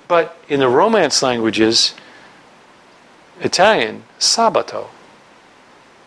But 0.07 0.35
in 0.49 0.59
the 0.59 0.67
Romance 0.67 1.21
languages, 1.21 1.93
Italian, 3.39 4.03
Sabato, 4.19 4.87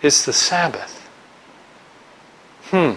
is 0.02 0.24
the 0.24 0.32
Sabbath. 0.32 1.08
Hmm. 2.70 2.94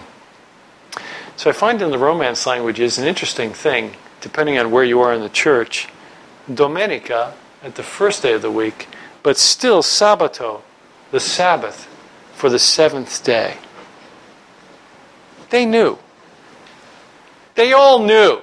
So 1.40 1.48
I 1.48 1.54
find 1.54 1.80
in 1.80 1.90
the 1.90 1.96
Romance 1.96 2.44
languages 2.44 2.98
an 2.98 3.06
interesting 3.06 3.54
thing, 3.54 3.96
depending 4.20 4.58
on 4.58 4.70
where 4.70 4.84
you 4.84 5.00
are 5.00 5.14
in 5.14 5.22
the 5.22 5.30
church. 5.30 5.88
Domenica 6.46 7.32
at 7.62 7.76
the 7.76 7.82
first 7.82 8.22
day 8.22 8.34
of 8.34 8.42
the 8.42 8.50
week, 8.50 8.88
but 9.22 9.38
still 9.38 9.82
Sabato, 9.82 10.60
the 11.12 11.18
Sabbath, 11.18 11.86
for 12.34 12.50
the 12.50 12.58
seventh 12.58 13.24
day. 13.24 13.56
They 15.48 15.64
knew. 15.64 15.98
They 17.54 17.72
all 17.72 18.04
knew. 18.04 18.42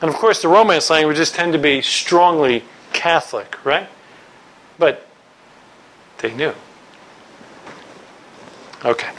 And 0.00 0.10
of 0.10 0.16
course, 0.16 0.42
the 0.42 0.48
Romance 0.48 0.90
languages 0.90 1.30
tend 1.30 1.52
to 1.52 1.60
be 1.60 1.80
strongly 1.80 2.64
Catholic, 2.92 3.64
right? 3.64 3.88
But 4.80 5.06
they 6.18 6.34
knew. 6.34 6.54
Okay. 8.84 9.12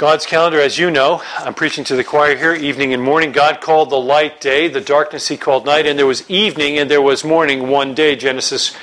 God's 0.00 0.24
calendar, 0.24 0.58
as 0.58 0.78
you 0.78 0.90
know, 0.90 1.22
I'm 1.36 1.52
preaching 1.52 1.84
to 1.84 1.94
the 1.94 2.02
choir 2.02 2.34
here, 2.34 2.54
evening 2.54 2.94
and 2.94 3.02
morning. 3.02 3.32
God 3.32 3.60
called 3.60 3.90
the 3.90 4.00
light 4.00 4.40
day, 4.40 4.66
the 4.66 4.80
darkness 4.80 5.28
he 5.28 5.36
called 5.36 5.66
night, 5.66 5.84
and 5.84 5.98
there 5.98 6.06
was 6.06 6.28
evening 6.30 6.78
and 6.78 6.90
there 6.90 7.02
was 7.02 7.22
morning 7.22 7.68
one 7.68 7.94
day, 7.94 8.16
Genesis 8.16 8.74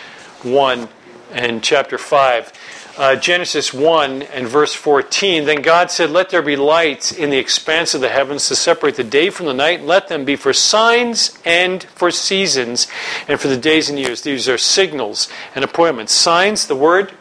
1 0.43 0.87
and 1.31 1.63
chapter 1.63 1.97
5. 1.97 2.53
Uh, 2.99 3.15
Genesis 3.15 3.73
1 3.73 4.21
and 4.21 4.47
verse 4.47 4.75
14. 4.75 5.45
Then 5.45 5.63
God 5.63 5.89
said, 5.89 6.11
Let 6.11 6.29
there 6.29 6.43
be 6.43 6.55
lights 6.55 7.11
in 7.11 7.31
the 7.31 7.39
expanse 7.39 7.95
of 7.95 8.01
the 8.01 8.09
heavens 8.09 8.47
to 8.49 8.55
separate 8.55 8.93
the 8.93 9.03
day 9.03 9.31
from 9.31 9.47
the 9.47 9.55
night, 9.55 9.81
let 9.81 10.09
them 10.09 10.23
be 10.23 10.35
for 10.35 10.53
signs 10.53 11.35
and 11.43 11.83
for 11.83 12.11
seasons 12.11 12.85
and 13.27 13.39
for 13.39 13.47
the 13.47 13.57
days 13.57 13.89
and 13.89 13.97
years. 13.97 14.21
These 14.21 14.47
are 14.47 14.59
signals 14.59 15.29
and 15.55 15.65
appointments. 15.65 16.13
Signs, 16.13 16.67
the 16.67 16.75
word, 16.75 17.11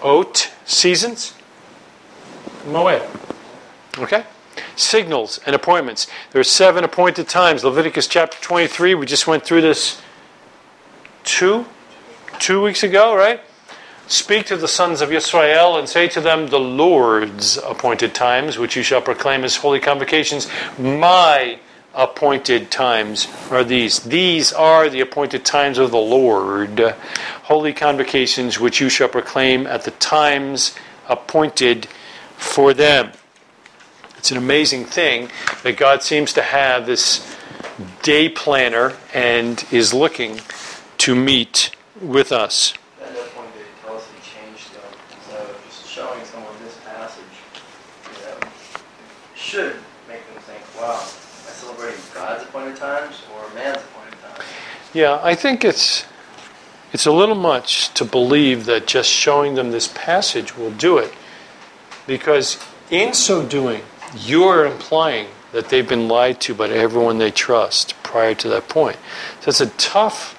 oat, 0.00 0.52
seasons, 0.64 1.34
Moed. 2.64 3.06
Okay? 3.98 4.24
Signals 4.76 5.40
and 5.46 5.54
appointments. 5.54 6.06
There 6.32 6.40
are 6.40 6.44
seven 6.44 6.84
appointed 6.84 7.28
times. 7.28 7.64
Leviticus 7.64 8.06
chapter 8.06 8.38
23, 8.40 8.94
we 8.94 9.06
just 9.06 9.26
went 9.26 9.44
through 9.44 9.62
this 9.62 10.00
two, 11.24 11.66
two 12.38 12.62
weeks 12.62 12.82
ago, 12.82 13.14
right? 13.14 13.40
Speak 14.06 14.46
to 14.46 14.56
the 14.56 14.68
sons 14.68 15.00
of 15.02 15.12
Israel 15.12 15.78
and 15.78 15.88
say 15.88 16.08
to 16.08 16.20
them, 16.20 16.48
The 16.48 16.58
Lord's 16.58 17.56
appointed 17.58 18.14
times, 18.14 18.58
which 18.58 18.74
you 18.74 18.82
shall 18.82 19.00
proclaim 19.00 19.44
as 19.44 19.56
holy 19.56 19.78
convocations, 19.78 20.48
my 20.78 21.60
appointed 21.94 22.70
times 22.70 23.28
are 23.50 23.64
these. 23.64 24.00
These 24.00 24.52
are 24.52 24.88
the 24.88 25.00
appointed 25.00 25.44
times 25.44 25.78
of 25.78 25.90
the 25.90 25.98
Lord, 25.98 26.80
holy 27.44 27.72
convocations 27.72 28.58
which 28.58 28.80
you 28.80 28.88
shall 28.88 29.08
proclaim 29.08 29.66
at 29.66 29.84
the 29.84 29.90
times 29.92 30.74
appointed 31.08 31.88
for 32.40 32.74
them. 32.74 33.12
It's 34.16 34.30
an 34.30 34.36
amazing 34.36 34.84
thing 34.84 35.30
that 35.62 35.76
God 35.76 36.02
seems 36.02 36.32
to 36.32 36.42
have 36.42 36.86
this 36.86 37.36
day 38.02 38.28
planner 38.28 38.94
and 39.14 39.64
is 39.70 39.94
looking 39.94 40.40
to 40.98 41.14
meet 41.14 41.70
with 42.00 42.32
us. 42.32 42.74
At 43.00 43.14
that 43.14 43.34
point, 43.34 43.48
they 43.54 43.60
tell 43.86 43.96
us 43.96 44.06
he 44.08 44.40
changed 44.40 44.74
them. 44.74 44.82
So 45.28 45.54
just 45.66 45.88
showing 45.88 46.24
someone 46.24 46.52
this 46.62 46.76
passage, 46.84 47.24
should 49.36 49.76
make 50.08 50.26
them 50.32 50.42
think, 50.42 50.60
wow, 50.80 50.92
am 50.92 50.98
I 50.98 51.52
celebrating 51.52 52.00
God's 52.14 52.44
appointed 52.44 52.76
times 52.76 53.22
or 53.34 53.54
man's 53.54 53.78
appointed 53.78 54.20
times? 54.20 54.44
Yeah, 54.92 55.20
I 55.22 55.34
think 55.34 55.64
it's 55.64 56.04
it's 56.92 57.06
a 57.06 57.12
little 57.12 57.36
much 57.36 57.94
to 57.94 58.04
believe 58.04 58.66
that 58.66 58.86
just 58.86 59.08
showing 59.08 59.54
them 59.54 59.70
this 59.70 59.88
passage 59.94 60.56
will 60.56 60.72
do 60.72 60.98
it. 60.98 61.12
Because 62.10 62.58
in 62.90 63.14
so 63.14 63.46
doing, 63.46 63.82
you're 64.16 64.66
implying 64.66 65.28
that 65.52 65.68
they've 65.68 65.88
been 65.88 66.08
lied 66.08 66.40
to 66.40 66.54
by 66.56 66.68
everyone 66.68 67.18
they 67.18 67.30
trust 67.30 67.94
prior 68.02 68.34
to 68.34 68.48
that 68.48 68.68
point. 68.68 68.96
So 69.42 69.50
it's 69.50 69.60
a 69.60 69.68
tough 69.78 70.36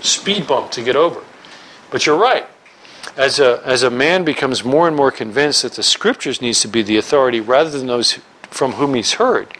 speed 0.00 0.48
bump 0.48 0.72
to 0.72 0.82
get 0.82 0.96
over. 0.96 1.22
But 1.92 2.04
you're 2.04 2.18
right. 2.18 2.48
As 3.16 3.38
a, 3.38 3.62
as 3.64 3.84
a 3.84 3.90
man 3.90 4.24
becomes 4.24 4.64
more 4.64 4.88
and 4.88 4.96
more 4.96 5.12
convinced 5.12 5.62
that 5.62 5.74
the 5.74 5.84
scriptures 5.84 6.42
needs 6.42 6.62
to 6.62 6.68
be 6.68 6.82
the 6.82 6.96
authority 6.96 7.38
rather 7.38 7.70
than 7.70 7.86
those 7.86 8.18
from 8.50 8.72
whom 8.72 8.94
he's 8.94 9.12
heard, 9.12 9.56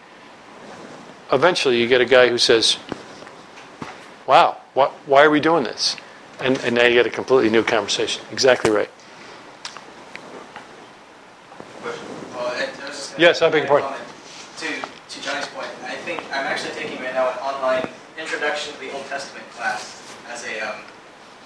eventually 1.30 1.80
you 1.80 1.86
get 1.86 2.00
a 2.00 2.04
guy 2.04 2.30
who 2.30 2.38
says, 2.38 2.78
Wow, 4.26 4.56
why, 4.74 4.86
why 5.06 5.22
are 5.22 5.30
we 5.30 5.38
doing 5.38 5.62
this? 5.62 5.96
And, 6.40 6.58
and 6.64 6.74
now 6.74 6.82
you 6.82 6.94
get 6.94 7.06
a 7.06 7.10
completely 7.10 7.48
new 7.48 7.62
conversation. 7.62 8.24
Exactly 8.32 8.72
right. 8.72 8.90
Well, 12.38 12.46
I 12.46 12.60
I 12.60 12.88
was 12.88 12.96
just 12.96 13.07
gonna 13.07 13.07
Yes, 13.18 13.42
I 13.42 13.50
beg 13.50 13.66
your 13.66 13.80
pardon. 13.80 13.90
To, 14.58 14.66
to 14.66 15.20
Johnny's 15.20 15.48
point, 15.48 15.66
I 15.82 15.96
think, 16.06 16.22
I'm 16.30 16.46
actually 16.46 16.74
taking 16.74 17.02
right 17.02 17.12
now 17.12 17.28
an 17.28 17.38
online 17.38 17.88
introduction 18.16 18.72
to 18.74 18.78
the 18.78 18.92
Old 18.92 19.06
Testament 19.06 19.44
class 19.50 20.14
as 20.30 20.46
a 20.46 20.60
um, 20.60 20.78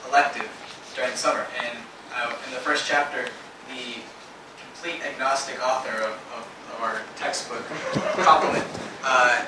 elective 0.06 0.50
during 0.94 1.12
the 1.12 1.16
summer. 1.16 1.46
And 1.64 1.78
uh, 2.14 2.36
in 2.46 2.52
the 2.52 2.60
first 2.60 2.86
chapter, 2.86 3.24
the 3.70 4.02
complete 4.60 5.00
agnostic 5.02 5.64
author 5.64 5.96
of, 6.02 6.12
of, 6.36 6.44
of 6.74 6.80
our 6.82 7.00
textbook, 7.16 7.64
Complement, 8.22 8.66
uh, 9.02 9.46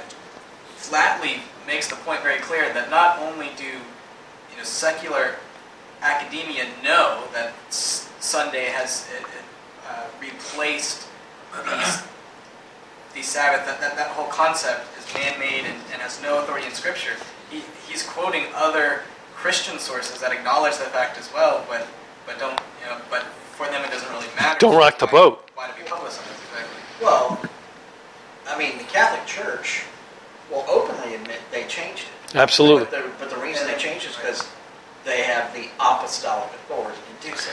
flatly 0.76 1.42
makes 1.66 1.88
the 1.88 1.96
point 1.96 2.22
very 2.22 2.40
clear 2.40 2.72
that 2.72 2.88
not 2.88 3.18
only 3.18 3.50
do 3.58 3.64
you 3.64 4.56
know 4.56 4.64
secular 4.64 5.36
academia 6.00 6.64
know 6.82 7.24
that 7.34 7.52
Sunday 7.68 8.64
has 8.64 9.10
uh, 9.12 9.90
uh, 9.90 10.06
replaced 10.22 11.06
these, 11.62 12.02
the 13.14 13.22
Sabbath, 13.22 13.64
that, 13.66 13.80
that, 13.80 13.96
that 13.96 14.08
whole 14.08 14.26
concept 14.26 14.86
is 14.98 15.14
man-made 15.14 15.64
and, 15.64 15.78
and 15.92 16.02
has 16.02 16.20
no 16.22 16.42
authority 16.42 16.66
in 16.66 16.72
Scripture. 16.72 17.14
He, 17.50 17.62
he's 17.88 18.02
quoting 18.02 18.44
other 18.54 19.02
Christian 19.34 19.78
sources 19.78 20.20
that 20.20 20.32
acknowledge 20.32 20.78
the 20.78 20.84
fact 20.84 21.18
as 21.18 21.32
well, 21.32 21.64
but 21.68 21.86
but 22.26 22.38
don't 22.38 22.58
you 22.80 22.86
know? 22.86 23.00
But 23.10 23.22
for 23.56 23.66
them, 23.66 23.84
it 23.84 23.90
doesn't 23.90 24.08
really 24.10 24.26
matter. 24.36 24.58
Don't 24.58 24.76
rock 24.76 24.98
the 24.98 25.06
boat. 25.06 25.12
Why- 25.12 25.20
boat. 25.28 25.50
Why 25.54 25.70
to 25.70 25.76
be 25.76 25.88
publicized 25.88 26.28
exactly? 26.50 26.80
Well, 27.00 27.40
I 28.48 28.58
mean, 28.58 28.78
the 28.78 28.84
Catholic 28.84 29.26
Church 29.26 29.84
will 30.50 30.64
openly 30.68 31.14
admit 31.14 31.40
they 31.52 31.66
changed 31.66 32.04
it. 32.04 32.36
Absolutely. 32.36 32.86
But 32.86 32.90
the, 32.90 33.10
but 33.18 33.30
the 33.30 33.36
reason 33.36 33.66
they 33.66 33.76
changed 33.76 34.06
it 34.06 34.10
is 34.10 34.16
because 34.16 34.48
they 35.04 35.22
have 35.22 35.52
the 35.54 35.68
apostolic 35.78 36.50
authority 36.54 36.98
to 37.20 37.28
do 37.30 37.36
so. 37.36 37.50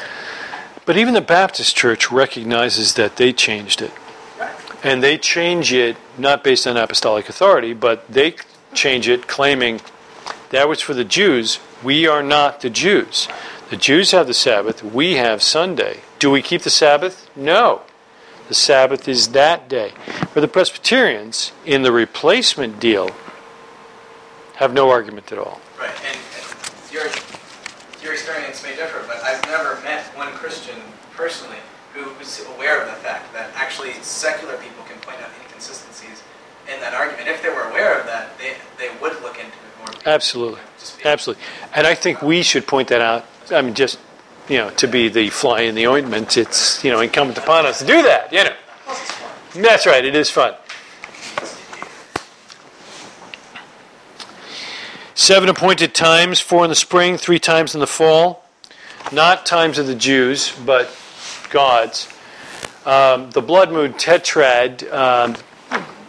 But 0.86 0.98
even 0.98 1.14
the 1.14 1.22
Baptist 1.22 1.76
church 1.76 2.12
recognizes 2.12 2.96
that 2.96 3.18
they 3.18 3.34
changed 3.34 3.82
it. 3.82 3.92
And 4.84 5.04
they 5.04 5.18
change 5.18 5.72
it 5.72 5.96
not 6.18 6.44
based 6.44 6.66
on 6.66 6.78
apostolic 6.78 7.30
authority, 7.30 7.74
but 7.74 8.08
they 8.08 8.36
change 8.74 9.08
it 9.08 9.28
claiming 9.28 9.82
that 10.50 10.68
was 10.68 10.82
for 10.82 10.94
the 10.94 11.04
Jews. 11.06 11.60
We 11.84 12.08
are 12.08 12.24
not 12.24 12.62
the 12.62 12.70
Jews. 12.70 13.28
The 13.70 13.78
Jews 13.78 14.12
have 14.12 14.28
the 14.28 14.34
Sabbath, 14.34 14.84
we 14.84 15.14
have 15.14 15.42
Sunday. 15.42 16.02
Do 16.20 16.30
we 16.30 16.42
keep 16.42 16.64
the 16.64 16.70
Sabbath? 16.70 17.30
No. 17.36 17.84
The 18.50 18.54
Sabbath 18.54 19.08
is 19.08 19.30
that 19.30 19.70
day. 19.70 19.94
For 20.34 20.42
the 20.42 20.48
Presbyterians, 20.48 21.54
in 21.66 21.84
the 21.84 21.92
replacement 21.92 22.82
deal, 22.82 23.12
have 24.56 24.74
no 24.74 24.90
argument 24.90 25.32
at 25.32 25.38
all. 25.38 25.62
Right, 25.80 25.96
and, 26.06 26.18
and 26.18 26.92
your 26.94 27.06
your 28.04 28.14
experience 28.14 28.62
may 28.62 28.76
differ, 28.76 29.04
but 29.08 29.24
I've 29.24 29.42
never 29.46 29.80
met 29.84 30.04
one 30.18 30.34
Christian 30.34 30.76
personally 31.16 31.58
who 31.94 32.14
was 32.20 32.46
aware 32.56 32.82
of 32.82 32.88
that 32.88 33.01
secular 34.02 34.58
people 34.58 34.84
can 34.86 34.98
point 35.02 35.20
out 35.22 35.30
inconsistencies 35.44 36.24
in 36.72 36.80
that 36.82 36.94
argument. 36.94 37.28
If 37.28 37.42
they 37.42 37.50
were 37.50 37.70
aware 37.70 38.00
of 38.00 38.06
that, 38.06 38.38
they 38.38 38.56
they 38.78 38.90
would 39.02 39.22
look 39.22 39.38
into 39.38 39.52
it 39.52 39.78
more. 39.80 40.14
Absolutely. 40.14 40.60
Absolutely. 41.04 41.44
And 41.76 41.88
I 41.88 41.96
think 41.96 42.22
we 42.22 42.44
should 42.44 42.68
point 42.68 42.88
that 42.90 43.02
out. 43.02 43.26
I 43.52 43.62
mean, 43.62 43.74
just, 43.74 44.00
you 44.48 44.58
know, 44.58 44.70
to 44.72 44.88
be 44.88 45.10
the 45.10 45.30
fly 45.30 45.62
in 45.62 45.76
the 45.76 45.88
ointment, 45.88 46.38
it's, 46.38 46.84
you 46.84 46.92
know, 46.92 47.02
incumbent 47.02 47.38
upon 47.38 47.66
us 47.66 47.80
to 47.80 47.86
do 47.86 48.02
that, 48.04 48.32
you 48.32 48.44
know. 48.44 48.56
That's 49.54 49.86
right, 49.86 50.04
it 50.04 50.16
is 50.16 50.30
fun. 50.30 50.56
Seven 55.14 55.50
appointed 55.50 55.94
times, 55.94 56.40
four 56.40 56.64
in 56.64 56.70
the 56.70 56.76
spring, 56.76 57.18
three 57.18 57.40
times 57.40 57.76
in 57.76 57.80
the 57.80 57.88
fall. 57.88 58.46
Not 59.12 59.46
times 59.46 59.78
of 59.78 59.88
the 59.88 59.96
Jews, 59.96 60.54
but 60.66 60.90
God's. 61.50 62.08
Um, 62.84 63.30
the 63.30 63.42
blood 63.42 63.72
moon 63.72 63.94
tetrad, 63.94 64.92
um, 64.92 65.36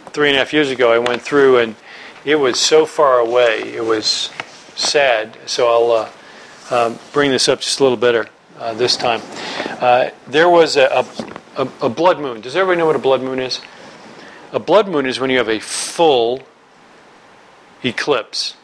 three 0.07 0.29
and 0.29 0.35
a 0.35 0.39
half 0.39 0.53
years 0.53 0.71
ago, 0.71 0.91
I 0.91 0.97
went 0.97 1.21
through 1.21 1.59
and 1.59 1.75
it 2.25 2.35
was 2.35 2.59
so 2.59 2.87
far 2.87 3.19
away. 3.19 3.61
It 3.75 3.85
was 3.85 4.31
sad. 4.75 5.37
So 5.45 5.67
I'll 5.67 5.91
uh, 5.91 6.09
um, 6.71 6.99
bring 7.11 7.29
this 7.29 7.47
up 7.47 7.61
just 7.61 7.79
a 7.79 7.83
little 7.83 7.97
better 7.97 8.27
uh, 8.57 8.73
this 8.73 8.97
time. 8.97 9.21
Uh, 9.79 10.09
there 10.25 10.49
was 10.49 10.75
a, 10.75 11.05
a, 11.57 11.67
a 11.81 11.89
blood 11.89 12.19
moon. 12.19 12.41
Does 12.41 12.55
everybody 12.55 12.79
know 12.79 12.87
what 12.87 12.95
a 12.95 12.99
blood 12.99 13.21
moon 13.21 13.39
is? 13.39 13.61
A 14.51 14.59
blood 14.59 14.87
moon 14.87 15.05
is 15.05 15.19
when 15.19 15.29
you 15.29 15.37
have 15.37 15.49
a 15.49 15.59
full 15.59 16.41
eclipse 17.83 18.55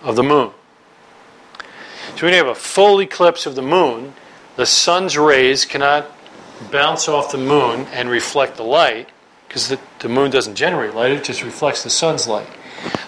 of 0.00 0.16
the 0.16 0.22
moon. 0.22 0.52
So 2.16 2.26
when 2.26 2.32
you 2.32 2.38
have 2.38 2.46
a 2.46 2.54
full 2.54 3.00
eclipse 3.00 3.44
of 3.44 3.56
the 3.56 3.62
moon, 3.62 4.14
the 4.56 4.64
sun's 4.64 5.18
rays 5.18 5.66
cannot 5.66 6.10
bounce 6.62 7.08
off 7.08 7.32
the 7.32 7.38
moon 7.38 7.86
and 7.92 8.08
reflect 8.08 8.56
the 8.56 8.62
light 8.62 9.08
because 9.46 9.68
the, 9.68 9.78
the 9.98 10.08
moon 10.08 10.30
doesn't 10.30 10.54
generate 10.54 10.94
light, 10.94 11.10
it 11.10 11.24
just 11.24 11.44
reflects 11.44 11.82
the 11.82 11.90
sun's 11.90 12.26
light. 12.26 12.48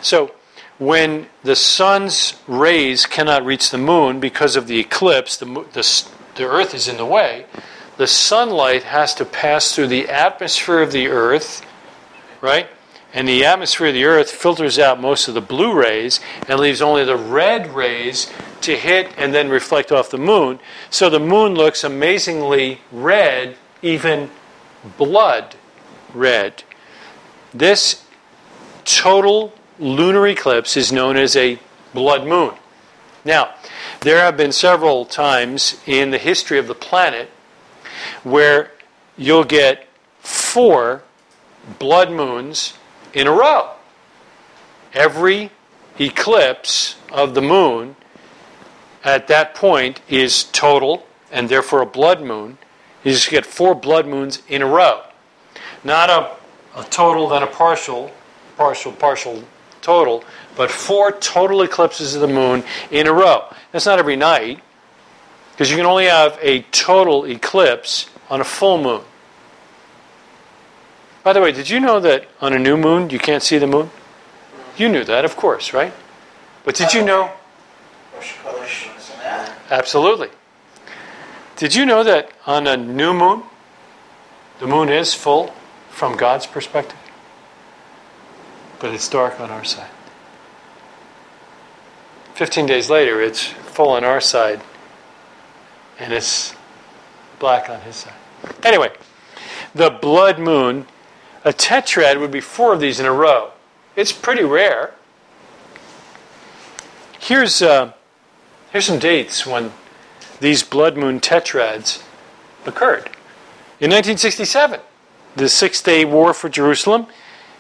So 0.03 0.35
when 0.79 1.27
the 1.43 1.57
sun's 1.57 2.35
rays 2.47 3.07
cannot 3.07 3.45
reach 3.47 3.71
the 3.71 3.79
moon 3.79 4.21
because 4.21 4.57
of 4.57 4.67
the 4.67 4.79
eclipse, 4.79 5.37
the, 5.37 5.47
the, 5.47 6.07
the 6.35 6.45
earth 6.45 6.75
is 6.75 6.87
in 6.87 6.97
the 6.97 7.07
way, 7.07 7.47
the 7.97 8.07
sunlight 8.07 8.83
has 8.83 9.15
to 9.15 9.25
pass 9.25 9.75
through 9.75 9.87
the 9.87 10.09
atmosphere 10.09 10.83
of 10.83 10.93
the 10.93 11.09
earth, 11.09 11.65
right? 12.41 12.69
And 13.15 13.29
the 13.29 13.45
atmosphere 13.45 13.87
of 13.87 13.95
the 13.95 14.05
earth 14.05 14.31
filters 14.31 14.79
out 14.79 15.01
most 15.01 15.29
of 15.29 15.35
the 15.35 15.41
blue 15.41 15.73
rays 15.73 16.21
and 16.49 16.59
leaves 16.59 16.83
only 16.83 17.05
the 17.05 17.17
red 17.17 17.73
rays 17.73 18.31
to 18.65 18.77
hit 18.77 19.13
and 19.17 19.35
then 19.35 19.49
reflect 19.49 19.93
off 19.93 20.11
the 20.11 20.19
moon. 20.19 20.59
So 20.91 21.09
the 21.09 21.21
moon 21.21 21.55
looks 21.55 21.85
amazingly 21.85 22.81
red, 22.93 23.57
even 23.83 24.31
blood 24.99 25.55
red. 26.13 26.63
This 27.53 28.05
total 28.85 29.53
lunar 29.79 30.27
eclipse 30.27 30.77
is 30.77 30.93
known 30.93 31.17
as 31.17 31.37
a 31.37 31.59
blood 31.93 32.27
moon. 32.27 32.55
Now, 33.25 33.55
there 34.01 34.19
have 34.19 34.37
been 34.37 34.53
several 34.53 35.05
times 35.05 35.81
in 35.87 36.11
the 36.11 36.19
history 36.19 36.59
of 36.59 36.67
the 36.67 36.75
planet 36.75 37.31
where 38.23 38.73
you'll 39.17 39.45
get 39.45 39.87
four 40.21 41.03
blood 41.79 42.11
moons 42.11 42.75
in 43.13 43.27
a 43.27 43.33
row. 43.33 43.71
Every 44.93 45.51
eclipse 45.99 46.97
of 47.11 47.35
the 47.35 47.43
moon 47.43 47.97
at 49.05 49.29
that 49.29 49.55
point 49.55 50.01
is 50.09 50.45
total 50.45 51.07
and 51.31 51.49
therefore 51.49 51.83
a 51.83 51.87
blood 51.87 52.23
moon. 52.23 52.59
You 53.03 53.13
just 53.13 53.31
get 53.31 53.45
four 53.45 53.75
blood 53.75 54.07
moons 54.07 54.43
in 54.49 54.63
a 54.63 54.67
row. 54.67 55.03
Not 55.83 56.09
a, 56.09 56.37
a 56.81 56.85
total, 56.85 57.29
then 57.29 57.43
a 57.43 57.47
partial, 57.47 58.11
partial, 58.57 58.93
partial, 58.93 59.45
total, 59.83 60.25
but 60.57 60.71
four 60.71 61.13
total 61.13 61.63
eclipses 61.63 62.15
of 62.15 62.23
the 62.23 62.29
moon 62.29 62.65
in 62.91 63.07
a 63.07 63.13
row. 63.13 63.45
That's 63.73 63.85
not 63.85 63.99
every 63.99 64.17
night, 64.17 64.61
because 65.53 65.71
you 65.71 65.77
can 65.77 65.87
only 65.87 66.07
have 66.07 66.39
a 66.41 66.63
total 66.73 67.27
eclipse 67.27 68.09
on 68.31 68.41
a 68.41 68.45
full 68.45 68.83
moon. 68.83 69.03
By 71.23 71.33
the 71.33 71.41
way, 71.41 71.53
did 71.53 71.69
you 71.69 71.81
know 71.81 72.01
that 72.01 72.27
on 72.41 72.53
a 72.55 72.59
new 72.59 72.77
moon 72.77 73.11
you 73.11 73.19
can't 73.19 73.43
see 73.43 73.59
the 73.59 73.67
moon? 73.67 73.91
You 74.77 74.89
knew 74.89 75.05
that, 75.05 75.25
of 75.25 75.37
course, 75.37 75.73
right? 75.73 75.93
But 76.65 76.75
did 76.75 76.95
you 76.95 77.05
know? 77.05 77.31
Absolutely. 79.75 80.29
Did 81.57 81.75
you 81.75 81.85
know 81.85 82.05
that 82.05 82.31
on 82.47 82.69
a 82.69 82.77
new 82.77 83.13
moon, 83.13 83.43
the 84.61 84.69
moon 84.69 84.89
is 84.89 85.15
full 85.15 85.53
from 85.91 86.17
God's 86.17 86.47
perspective? 86.47 86.99
But 88.79 88.95
it's 88.95 89.09
dark 89.09 89.41
on 89.41 89.51
our 89.51 89.65
side. 89.65 89.91
15 92.35 92.67
days 92.67 92.89
later, 92.89 93.21
it's 93.21 93.43
full 93.47 93.89
on 93.89 94.05
our 94.05 94.21
side 94.21 94.61
and 95.99 96.13
it's 96.13 96.55
black 97.41 97.69
on 97.69 97.81
his 97.81 97.97
side. 97.97 98.15
Anyway, 98.63 98.93
the 99.75 99.91
blood 99.91 100.39
moon, 100.39 100.87
a 101.45 101.53
tetrad 101.53 102.21
would 102.21 102.31
be 102.31 102.41
four 102.41 102.75
of 102.75 102.81
these 102.81 103.01
in 103.01 103.07
a 103.07 103.13
row. 103.13 103.51
It's 103.97 104.13
pretty 104.13 104.45
rare. 104.45 104.95
Here's, 107.19 107.61
uh, 107.61 107.94
here's 108.75 108.87
some 108.87 108.99
dates 108.99 109.47
when 109.47 109.73
these 110.41 110.65
blood 110.65 110.97
moon 110.97 111.21
tetrads 111.21 112.03
occurred. 112.67 113.07
In 113.79 113.89
1967, 113.89 114.81
the 115.37 115.49
Six 115.49 115.81
Day 115.81 116.05
War 116.05 116.35
for 116.35 116.49
Jerusalem. 116.49 117.03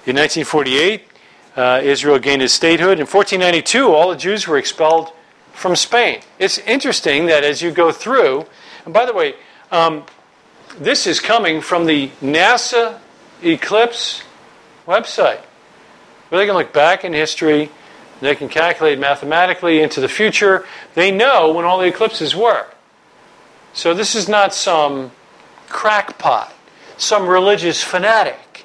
In 0.06 0.16
1948, 0.16 1.06
uh, 1.54 1.80
Israel 1.84 2.18
gained 2.18 2.42
its 2.42 2.52
statehood. 2.52 2.98
In 2.98 3.06
1492, 3.06 3.92
all 3.92 4.10
the 4.10 4.16
Jews 4.16 4.48
were 4.48 4.58
expelled 4.58 5.12
from 5.52 5.76
Spain. 5.76 6.20
It's 6.40 6.58
interesting 6.58 7.26
that 7.26 7.44
as 7.44 7.62
you 7.62 7.70
go 7.70 7.92
through, 7.92 8.46
and 8.84 8.92
by 8.92 9.06
the 9.06 9.12
way, 9.12 9.34
um, 9.70 10.04
this 10.80 11.06
is 11.06 11.20
coming 11.20 11.60
from 11.60 11.86
the 11.86 12.08
NASA 12.20 12.98
Eclipse 13.40 14.24
website, 14.84 15.42
where 16.28 16.40
they 16.40 16.46
can 16.46 16.56
look 16.56 16.72
back 16.72 17.04
in 17.04 17.12
history, 17.12 17.70
they 18.24 18.34
can 18.34 18.48
calculate 18.48 18.98
mathematically 18.98 19.80
into 19.80 20.00
the 20.00 20.08
future. 20.08 20.64
They 20.94 21.10
know 21.10 21.52
when 21.52 21.64
all 21.64 21.78
the 21.78 21.86
eclipses 21.86 22.34
were. 22.34 22.66
So 23.72 23.92
this 23.92 24.14
is 24.14 24.28
not 24.28 24.54
some 24.54 25.10
crackpot, 25.68 26.52
some 26.96 27.26
religious 27.26 27.82
fanatic. 27.82 28.64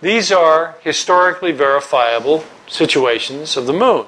These 0.00 0.30
are 0.30 0.76
historically 0.82 1.52
verifiable 1.52 2.44
situations 2.66 3.56
of 3.56 3.66
the 3.66 3.72
moon. 3.72 4.06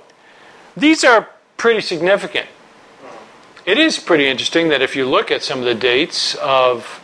These 0.76 1.05
are 1.05 1.30
pretty 1.57 1.80
significant. 1.80 2.49
It 3.64 3.78
is 3.78 3.99
pretty 3.99 4.28
interesting 4.28 4.68
that 4.68 4.82
if 4.82 4.95
you 4.95 5.07
look 5.07 5.30
at 5.30 5.43
some 5.43 5.61
of 5.61 5.64
the 5.64 5.74
dates 5.74 6.34
of 6.37 7.03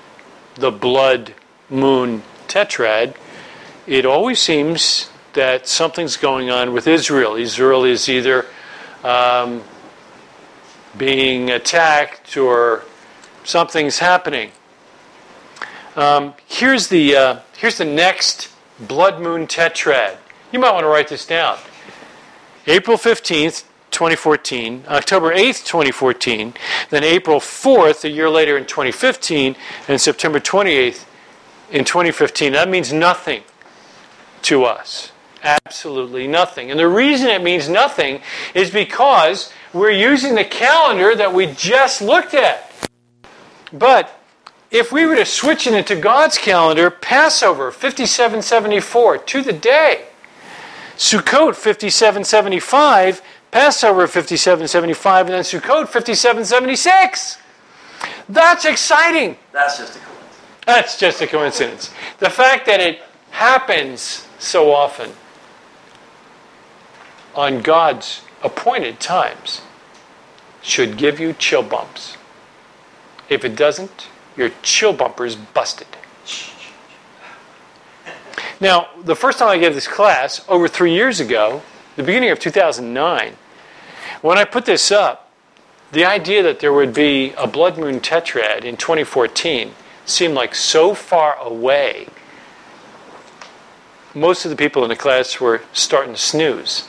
the 0.54 0.70
blood 0.70 1.34
moon 1.70 2.22
tetrad, 2.46 3.16
it 3.86 4.04
always 4.04 4.38
seems 4.38 5.08
that 5.34 5.66
something's 5.66 6.16
going 6.16 6.50
on 6.50 6.72
with 6.72 6.86
Israel. 6.86 7.36
Israel 7.36 7.84
is 7.84 8.08
either 8.08 8.46
um, 9.04 9.62
being 10.96 11.50
attacked 11.50 12.36
or 12.36 12.84
something's 13.44 13.98
happening. 13.98 14.50
Um, 15.96 16.34
here's 16.46 16.88
the 16.88 17.16
uh, 17.16 17.38
here's 17.56 17.78
the 17.78 17.84
next 17.84 18.50
blood 18.78 19.20
moon 19.20 19.46
tetrad. 19.46 20.16
You 20.52 20.58
might 20.58 20.72
want 20.72 20.84
to 20.84 20.88
write 20.88 21.08
this 21.08 21.26
down. 21.26 21.58
April 22.66 22.96
fifteenth, 22.96 23.68
2014, 23.92 24.84
October 24.88 25.34
8th, 25.34 25.66
2014, 25.66 26.54
then 26.88 27.04
April 27.04 27.38
4th, 27.38 28.04
a 28.04 28.08
year 28.08 28.28
later 28.30 28.56
in 28.56 28.64
2015, 28.64 29.54
and 29.86 30.00
September 30.00 30.40
28th 30.40 31.04
in 31.70 31.84
2015. 31.84 32.54
That 32.54 32.70
means 32.70 32.92
nothing 32.92 33.42
to 34.42 34.64
us. 34.64 35.11
Absolutely 35.42 36.26
nothing. 36.26 36.70
And 36.70 36.78
the 36.78 36.88
reason 36.88 37.28
it 37.28 37.42
means 37.42 37.68
nothing 37.68 38.20
is 38.54 38.70
because 38.70 39.52
we're 39.72 39.90
using 39.90 40.34
the 40.34 40.44
calendar 40.44 41.14
that 41.14 41.34
we 41.34 41.46
just 41.46 42.00
looked 42.00 42.34
at. 42.34 42.70
But 43.72 44.18
if 44.70 44.92
we 44.92 45.04
were 45.04 45.16
to 45.16 45.26
switch 45.26 45.66
it 45.66 45.74
into 45.74 45.96
God's 45.96 46.38
calendar, 46.38 46.90
Passover 46.90 47.70
5774 47.70 49.18
to 49.18 49.42
the 49.42 49.52
day, 49.52 50.04
Sukkot 50.96 51.56
5775 51.56 53.22
Passover 53.52 54.06
5775, 54.06 55.26
and 55.26 55.34
then 55.34 55.42
Sukkot 55.42 55.86
5776. 55.86 57.36
That's 58.30 58.64
exciting. 58.64 59.36
That's 59.52 59.76
just 59.76 59.96
a 59.96 59.98
coincidence. 60.00 60.64
That's 60.64 60.98
just 60.98 61.20
a 61.20 61.26
coincidence. 61.26 61.90
The 62.18 62.30
fact 62.30 62.64
that 62.64 62.80
it 62.80 63.02
happens 63.30 64.26
so 64.38 64.72
often 64.72 65.10
on 67.34 67.62
God's 67.62 68.22
appointed 68.42 69.00
times 69.00 69.62
should 70.62 70.96
give 70.96 71.18
you 71.18 71.32
chill 71.32 71.62
bumps. 71.62 72.16
If 73.28 73.44
it 73.44 73.56
doesn't, 73.56 74.08
your 74.36 74.50
chill 74.62 74.92
bumper 74.92 75.26
is 75.26 75.36
busted. 75.36 75.86
Now, 78.60 78.88
the 79.02 79.16
first 79.16 79.38
time 79.38 79.48
I 79.48 79.58
gave 79.58 79.74
this 79.74 79.88
class, 79.88 80.44
over 80.48 80.68
three 80.68 80.94
years 80.94 81.18
ago, 81.18 81.62
the 81.96 82.02
beginning 82.02 82.30
of 82.30 82.38
2009, 82.38 83.36
when 84.20 84.38
I 84.38 84.44
put 84.44 84.66
this 84.66 84.92
up, 84.92 85.30
the 85.90 86.04
idea 86.04 86.42
that 86.44 86.60
there 86.60 86.72
would 86.72 86.94
be 86.94 87.32
a 87.36 87.46
blood 87.46 87.76
moon 87.76 88.00
tetrad 88.00 88.64
in 88.64 88.76
2014 88.76 89.72
seemed 90.04 90.34
like 90.34 90.54
so 90.54 90.94
far 90.94 91.36
away. 91.38 92.06
Most 94.14 94.44
of 94.44 94.50
the 94.50 94.56
people 94.56 94.84
in 94.84 94.90
the 94.90 94.96
class 94.96 95.40
were 95.40 95.62
starting 95.72 96.14
to 96.14 96.20
snooze. 96.20 96.88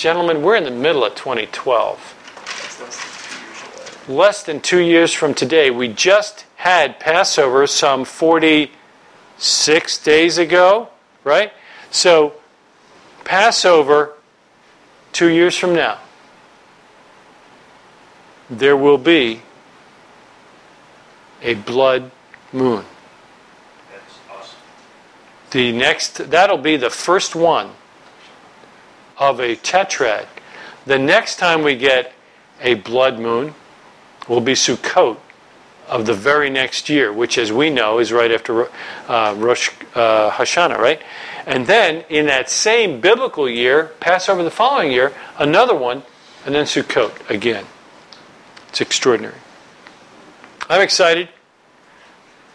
Gentlemen, 0.00 0.40
we're 0.40 0.56
in 0.56 0.64
the 0.64 0.70
middle 0.70 1.04
of 1.04 1.14
2012. 1.14 4.06
Less 4.08 4.42
than 4.42 4.62
two 4.62 4.78
years 4.78 5.12
from 5.12 5.34
today, 5.34 5.70
we 5.70 5.88
just 5.88 6.46
had 6.56 6.98
Passover 6.98 7.66
some 7.66 8.06
46 8.06 10.02
days 10.02 10.38
ago, 10.38 10.88
right? 11.22 11.52
So, 11.90 12.32
Passover 13.24 14.14
two 15.12 15.28
years 15.28 15.54
from 15.54 15.74
now, 15.74 15.98
there 18.48 18.78
will 18.78 18.96
be 18.96 19.42
a 21.42 21.52
blood 21.52 22.10
moon. 22.54 22.86
That's 23.92 24.18
awesome. 24.30 24.58
The 25.50 25.72
next, 25.72 26.30
that'll 26.30 26.56
be 26.56 26.78
the 26.78 26.88
first 26.88 27.36
one 27.36 27.72
of 29.20 29.38
a 29.38 29.54
tetrad. 29.54 30.26
The 30.86 30.98
next 30.98 31.36
time 31.36 31.62
we 31.62 31.76
get 31.76 32.12
a 32.60 32.74
blood 32.74 33.20
moon 33.20 33.54
will 34.28 34.40
be 34.40 34.54
Sukkot 34.54 35.18
of 35.86 36.06
the 36.06 36.14
very 36.14 36.50
next 36.50 36.88
year, 36.88 37.12
which, 37.12 37.36
as 37.36 37.52
we 37.52 37.68
know, 37.68 37.98
is 37.98 38.12
right 38.12 38.30
after 38.30 38.68
uh, 39.08 39.34
Rosh 39.36 39.70
uh, 39.94 40.30
Hashanah, 40.30 40.78
right? 40.78 41.02
And 41.46 41.66
then 41.66 42.04
in 42.08 42.26
that 42.26 42.48
same 42.48 43.00
biblical 43.00 43.48
year, 43.48 43.92
Passover 44.00 44.42
the 44.42 44.50
following 44.50 44.92
year, 44.92 45.12
another 45.38 45.74
one, 45.74 46.02
and 46.46 46.54
then 46.54 46.64
Sukkot 46.64 47.28
again. 47.28 47.66
It's 48.68 48.80
extraordinary. 48.80 49.34
I'm 50.68 50.80
excited. 50.80 51.28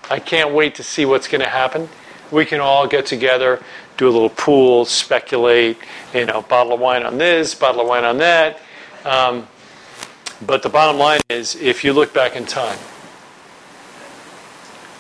I 0.10 0.20
can't 0.20 0.54
wait 0.54 0.76
to 0.76 0.84
see 0.84 1.06
what's 1.06 1.28
going 1.28 1.42
to 1.42 1.50
happen. 1.50 1.90
We 2.32 2.46
can 2.46 2.62
all 2.62 2.88
get 2.88 3.06
together, 3.06 3.62
do 3.98 4.08
a 4.08 4.12
little 4.12 4.30
pool, 4.30 4.86
speculate, 4.86 5.78
you 6.14 6.26
know, 6.26 6.42
bottle 6.42 6.74
of 6.74 6.80
wine 6.80 7.04
on 7.04 7.18
this, 7.18 7.56
bottle 7.56 7.82
of 7.82 7.88
wine 7.88 8.04
on 8.04 8.18
that. 8.18 8.60
Um, 9.04 9.48
but 10.46 10.64
the 10.64 10.70
bottom 10.70 10.98
line 10.98 11.22
is 11.30 11.56
if 11.56 11.84
you 11.84 11.94
look 11.94 12.14
back 12.14 12.36
in 12.36 12.46
time 12.46 12.78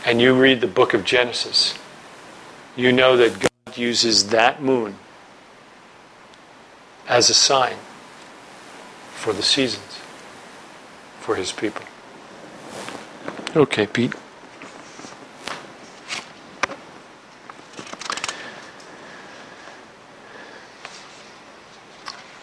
and 0.05 0.21
you 0.21 0.33
read 0.33 0.61
the 0.61 0.67
book 0.67 0.93
of 0.93 1.03
Genesis, 1.03 1.77
you 2.75 2.91
know 2.91 3.17
that 3.17 3.39
God 3.39 3.77
uses 3.77 4.29
that 4.29 4.61
moon 4.61 4.95
as 7.07 7.29
a 7.29 7.33
sign 7.33 7.77
for 9.13 9.33
the 9.33 9.43
seasons 9.43 9.99
for 11.19 11.35
his 11.35 11.51
people. 11.51 11.85
Okay, 13.55 13.87
Pete. 13.87 14.13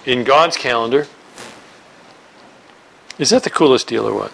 In 0.04 0.24
God's 0.24 0.56
calendar, 0.56 1.06
is 3.18 3.30
that 3.30 3.44
the 3.44 3.50
coolest 3.50 3.86
deal 3.86 4.06
or 4.06 4.14
what? 4.14 4.32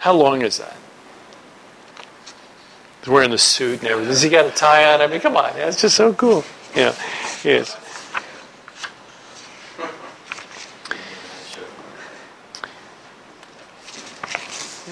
How 0.00 0.12
long 0.12 0.42
is 0.42 0.58
that? 0.58 0.76
He's 3.00 3.08
wearing 3.08 3.30
the 3.30 3.38
suit 3.38 3.80
and 3.80 3.88
everything. 3.88 4.10
Has 4.10 4.22
he 4.22 4.30
got 4.30 4.46
a 4.46 4.50
tie 4.50 4.92
on? 4.92 5.00
I 5.00 5.06
mean, 5.06 5.20
come 5.20 5.36
on, 5.36 5.52
that's 5.54 5.80
just 5.80 5.96
so 5.96 6.12
cool. 6.14 6.44
Yeah, 6.74 6.94
yes. 7.44 7.76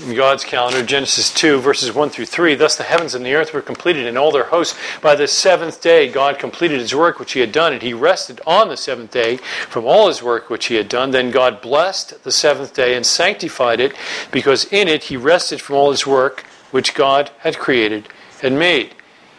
In 0.02 0.14
God's 0.14 0.44
calendar, 0.44 0.84
Genesis 0.84 1.32
2, 1.32 1.60
verses 1.60 1.94
1 1.94 2.10
through 2.10 2.26
3. 2.26 2.54
Thus 2.54 2.76
the 2.76 2.82
heavens 2.82 3.14
and 3.14 3.24
the 3.24 3.34
earth 3.34 3.52
were 3.52 3.62
completed 3.62 4.06
and 4.06 4.18
all 4.18 4.32
their 4.32 4.44
hosts. 4.44 4.78
By 5.00 5.14
the 5.14 5.28
seventh 5.28 5.80
day, 5.80 6.10
God 6.10 6.38
completed 6.38 6.80
his 6.80 6.94
work 6.94 7.18
which 7.18 7.32
he 7.32 7.40
had 7.40 7.52
done, 7.52 7.72
and 7.72 7.82
he 7.82 7.94
rested 7.94 8.40
on 8.46 8.68
the 8.68 8.76
seventh 8.76 9.10
day 9.10 9.36
from 9.36 9.84
all 9.84 10.08
his 10.08 10.22
work 10.22 10.50
which 10.50 10.66
he 10.66 10.74
had 10.74 10.88
done. 10.88 11.10
Then 11.10 11.30
God 11.30 11.60
blessed 11.60 12.24
the 12.24 12.32
seventh 12.32 12.74
day 12.74 12.94
and 12.94 13.06
sanctified 13.06 13.80
it, 13.80 13.94
because 14.30 14.64
in 14.72 14.88
it 14.88 15.04
he 15.04 15.16
rested 15.16 15.60
from 15.60 15.76
all 15.76 15.90
his 15.90 16.06
work 16.06 16.44
which 16.70 16.94
God 16.94 17.30
had 17.38 17.58
created 17.58 18.08
and 18.42 18.58
made. 18.58 18.94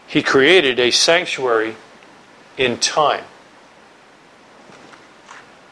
He 0.07 0.23
created 0.23 0.79
a 0.79 0.91
sanctuary 0.91 1.75
in 2.57 2.77
time. 2.77 3.25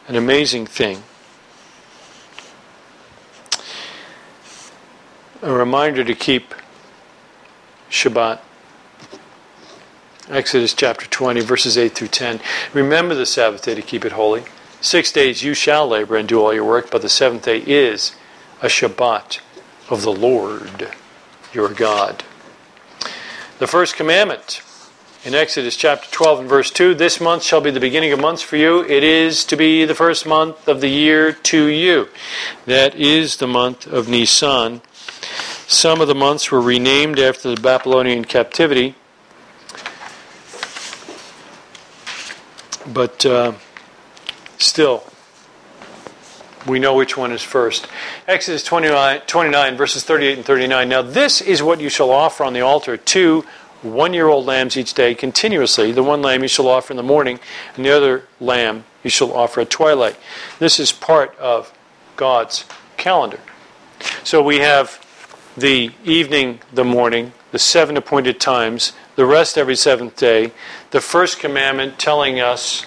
An 0.08 0.16
amazing 0.16 0.66
thing. 0.66 1.02
A 5.42 5.52
reminder 5.52 6.04
to 6.04 6.14
keep 6.14 6.54
Shabbat. 7.90 8.38
Exodus 10.28 10.72
chapter 10.72 11.06
20, 11.06 11.40
verses 11.40 11.76
8 11.76 11.92
through 11.92 12.08
10. 12.08 12.40
Remember 12.72 13.14
the 13.14 13.26
Sabbath 13.26 13.64
day 13.64 13.74
to 13.74 13.82
keep 13.82 14.04
it 14.04 14.12
holy. 14.12 14.44
Six 14.80 15.10
days 15.10 15.42
you 15.42 15.52
shall 15.52 15.88
labor 15.88 16.16
and 16.16 16.28
do 16.28 16.40
all 16.40 16.54
your 16.54 16.64
work, 16.64 16.90
but 16.92 17.02
the 17.02 17.08
seventh 17.08 17.44
day 17.44 17.58
is 17.58 18.14
a 18.62 18.66
Shabbat 18.66 19.40
of 19.90 20.02
the 20.02 20.12
Lord 20.12 20.88
your 21.52 21.68
God. 21.68 22.22
The 23.58 23.66
first 23.66 23.96
commandment 23.96 24.62
in 25.24 25.34
Exodus 25.34 25.76
chapter 25.76 26.08
12 26.10 26.40
and 26.40 26.48
verse 26.48 26.70
2 26.70 26.94
This 26.94 27.20
month 27.20 27.42
shall 27.42 27.60
be 27.60 27.70
the 27.72 27.80
beginning 27.80 28.12
of 28.12 28.20
months 28.20 28.42
for 28.42 28.56
you. 28.56 28.84
It 28.84 29.02
is 29.02 29.44
to 29.46 29.56
be 29.56 29.84
the 29.84 29.94
first 29.94 30.24
month 30.24 30.68
of 30.68 30.80
the 30.80 30.88
year 30.88 31.32
to 31.32 31.66
you. 31.66 32.08
That 32.64 32.94
is 32.94 33.36
the 33.36 33.48
month 33.48 33.88
of 33.88 34.08
Nisan. 34.08 34.82
Some 35.72 36.02
of 36.02 36.06
the 36.06 36.14
months 36.14 36.50
were 36.50 36.60
renamed 36.60 37.18
after 37.18 37.54
the 37.54 37.58
Babylonian 37.58 38.26
captivity. 38.26 38.94
But 42.86 43.24
uh, 43.24 43.54
still, 44.58 45.02
we 46.66 46.78
know 46.78 46.94
which 46.94 47.16
one 47.16 47.32
is 47.32 47.42
first. 47.42 47.88
Exodus 48.28 48.62
29, 48.64 49.22
29, 49.26 49.76
verses 49.78 50.04
38 50.04 50.36
and 50.36 50.44
39. 50.44 50.88
Now, 50.90 51.00
this 51.00 51.40
is 51.40 51.62
what 51.62 51.80
you 51.80 51.88
shall 51.88 52.10
offer 52.10 52.44
on 52.44 52.52
the 52.52 52.60
altar 52.60 52.98
two 52.98 53.46
one 53.80 54.12
year 54.12 54.28
old 54.28 54.44
lambs 54.44 54.76
each 54.76 54.92
day 54.92 55.14
continuously. 55.14 55.90
The 55.90 56.02
one 56.02 56.20
lamb 56.20 56.42
you 56.42 56.48
shall 56.48 56.68
offer 56.68 56.92
in 56.92 56.98
the 56.98 57.02
morning, 57.02 57.40
and 57.76 57.84
the 57.86 57.96
other 57.96 58.24
lamb 58.40 58.84
you 59.02 59.08
shall 59.08 59.32
offer 59.32 59.62
at 59.62 59.70
twilight. 59.70 60.18
This 60.58 60.78
is 60.78 60.92
part 60.92 61.34
of 61.38 61.72
God's 62.16 62.66
calendar. 62.98 63.40
So 64.22 64.42
we 64.42 64.58
have 64.58 65.02
the 65.56 65.90
evening, 66.04 66.60
the 66.72 66.84
morning, 66.84 67.32
the 67.50 67.58
seven 67.58 67.96
appointed 67.96 68.40
times, 68.40 68.92
the 69.16 69.26
rest 69.26 69.58
every 69.58 69.76
seventh 69.76 70.16
day, 70.16 70.52
the 70.90 71.00
first 71.00 71.38
commandment 71.38 71.98
telling 71.98 72.40
us 72.40 72.82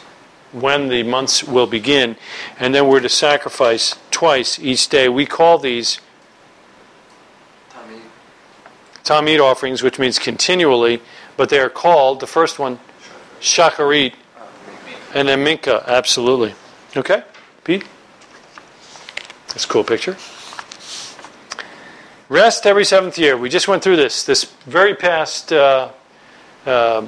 when 0.51 0.87
the 0.87 1.03
months 1.03 1.43
will 1.43 1.67
begin, 1.67 2.15
and 2.59 2.73
then 2.73 2.87
we're 2.87 3.01
to 3.01 3.09
sacrifice 3.09 3.95
twice 4.09 4.57
each 4.59 4.87
day. 4.89 5.09
We 5.09 5.25
call 5.25 5.57
these 5.57 5.99
Tamid 9.03 9.39
offerings, 9.39 9.83
which 9.83 9.99
means 9.99 10.17
continually, 10.17 11.01
but 11.37 11.49
they 11.49 11.59
are 11.59 11.69
called, 11.69 12.21
the 12.21 12.27
first 12.27 12.57
one, 12.57 12.79
Shacharit, 13.39 14.13
and 15.13 15.27
then 15.27 15.45
Mincha, 15.45 15.85
absolutely. 15.85 16.55
Okay? 16.97 17.23
Pete? 17.63 17.85
That's 19.49 19.65
a 19.65 19.67
cool 19.67 19.83
picture. 19.83 20.17
Rest 22.27 22.65
every 22.65 22.85
seventh 22.85 23.19
year. 23.19 23.37
We 23.37 23.49
just 23.49 23.67
went 23.67 23.83
through 23.83 23.97
this. 23.97 24.23
This 24.23 24.45
very 24.65 24.95
past 24.95 25.53
uh, 25.53 25.91
uh, 26.65 27.05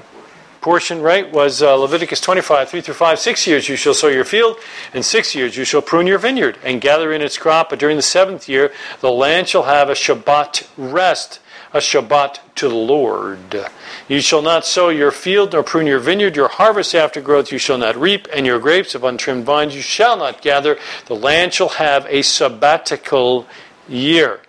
portion, 0.62 1.02
right, 1.02 1.32
was 1.32 1.64
uh, 1.64 1.74
Leviticus 1.74 2.22
25, 2.22 2.70
3 2.70 2.82
through 2.82 2.94
5. 2.94 3.18
Six 3.18 3.48
years 3.48 3.68
you 3.68 3.76
shall 3.76 3.96
sow 3.96 4.10
your 4.10 4.26
field, 4.26 4.58
and 4.94 5.04
six 5.04 5.34
years 5.34 5.58
you 5.58 5.64
shall 5.64 5.82
prune 5.82 6.06
your 6.06 6.20
vineyard, 6.20 6.60
and 6.64 6.80
gather 6.82 7.12
in 7.12 7.24
its 7.24 7.36
crop. 7.36 7.72
But 7.72 7.80
during 7.80 7.96
the 7.96 8.04
seventh 8.04 8.48
year, 8.48 8.72
the 9.00 9.10
land 9.10 9.48
shall 9.48 9.64
have 9.64 9.90
a 9.90 9.94
Shabbat 9.94 10.68
rest, 10.78 11.40
a 11.74 11.80
Shabbat 11.80 12.38
to 12.54 12.70
the 12.70 12.76
Lord. 12.76 13.66
You 14.08 14.22
shall 14.22 14.44
not 14.44 14.66
sow 14.68 14.90
your 14.90 15.10
field 15.10 15.54
nor 15.54 15.64
prune 15.64 15.88
your 15.88 15.98
vineyard. 15.98 16.36
Your 16.36 16.50
harvest 16.50 16.94
after 16.94 17.22
growth 17.22 17.52
you 17.52 17.58
shall 17.58 17.80
not 17.80 17.96
reap, 17.96 18.28
and 18.32 18.46
your 18.46 18.60
grapes 18.60 18.94
of 18.94 19.04
untrimmed 19.04 19.46
vines 19.46 19.74
you 19.74 19.82
shall 19.82 20.16
not 20.16 20.44
gather. 20.44 20.78
The 21.08 21.16
land 21.16 21.56
shall 21.56 21.70
have 21.70 22.06
a 22.06 22.22
sabbatical 22.22 23.48
year. 23.90 24.42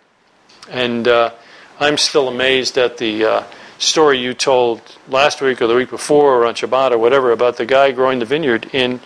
And 0.71 1.09
uh, 1.09 1.33
I'm 1.81 1.97
still 1.97 2.29
amazed 2.29 2.79
at 2.79 2.99
the 2.99 3.25
uh, 3.25 3.45
story 3.79 4.19
you 4.19 4.35
told 4.35 4.81
last 5.09 5.41
week 5.41 5.63
or 5.63 5.67
the 5.67 5.75
week 5.75 5.91
before 5.91 6.43
or 6.43 6.47
on 6.47 6.55
Shabbat 6.55 6.93
or 6.93 6.99
whatever 6.99 7.33
about 7.33 7.57
the 7.57 7.67
guy 7.67 7.93
growing 7.93 8.19
the 8.19 8.25
vineyard 8.25 8.69
in, 8.73 9.01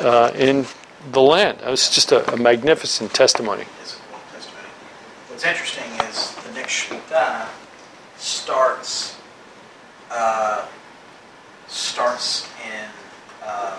uh, 0.00 0.32
in 0.34 0.66
the 1.10 1.20
land. 1.20 1.58
It 1.60 1.68
was 1.70 1.90
just 1.90 2.12
a, 2.12 2.32
a 2.32 2.36
magnificent 2.36 3.12
testimony. 3.12 3.64
What's 5.42 5.44
interesting 5.44 5.90
is 6.08 6.34
the 6.44 6.52
next 6.52 6.88
Shemitah 6.88 7.48
starts 8.16 9.16
uh, 10.12 10.66
starts 11.68 12.46
in 12.64 12.88
uh, 13.42 13.78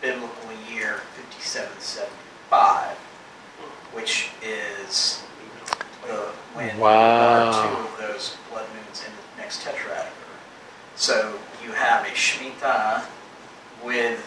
biblical 0.00 0.50
year 0.70 1.00
5775, 1.16 2.96
which 3.94 4.30
is 4.42 5.21
the 6.06 6.14
when 6.54 6.78
Wow. 6.78 7.50
there 7.50 7.60
are 7.60 7.76
two 7.76 7.82
of 7.82 7.98
those 8.12 8.36
blood 8.50 8.66
moons 8.74 9.02
in 9.06 9.12
the 9.36 9.42
next 9.42 9.62
tetrad. 9.64 10.06
So 10.96 11.38
you 11.64 11.72
have 11.72 12.04
a 12.06 12.10
Shemitah 12.10 13.04
with 13.82 14.26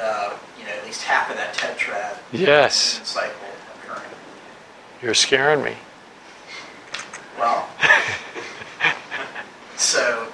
uh, 0.00 0.36
you 0.58 0.64
know 0.64 0.70
at 0.72 0.84
least 0.84 1.02
half 1.02 1.30
of 1.30 1.36
that 1.36 1.54
tetrad 1.54 2.16
Yes, 2.32 3.00
cycle 3.04 3.32
occurring. 3.84 4.10
you're 5.02 5.14
scaring 5.14 5.62
me. 5.62 5.74
Well, 7.38 7.68
so 9.76 10.26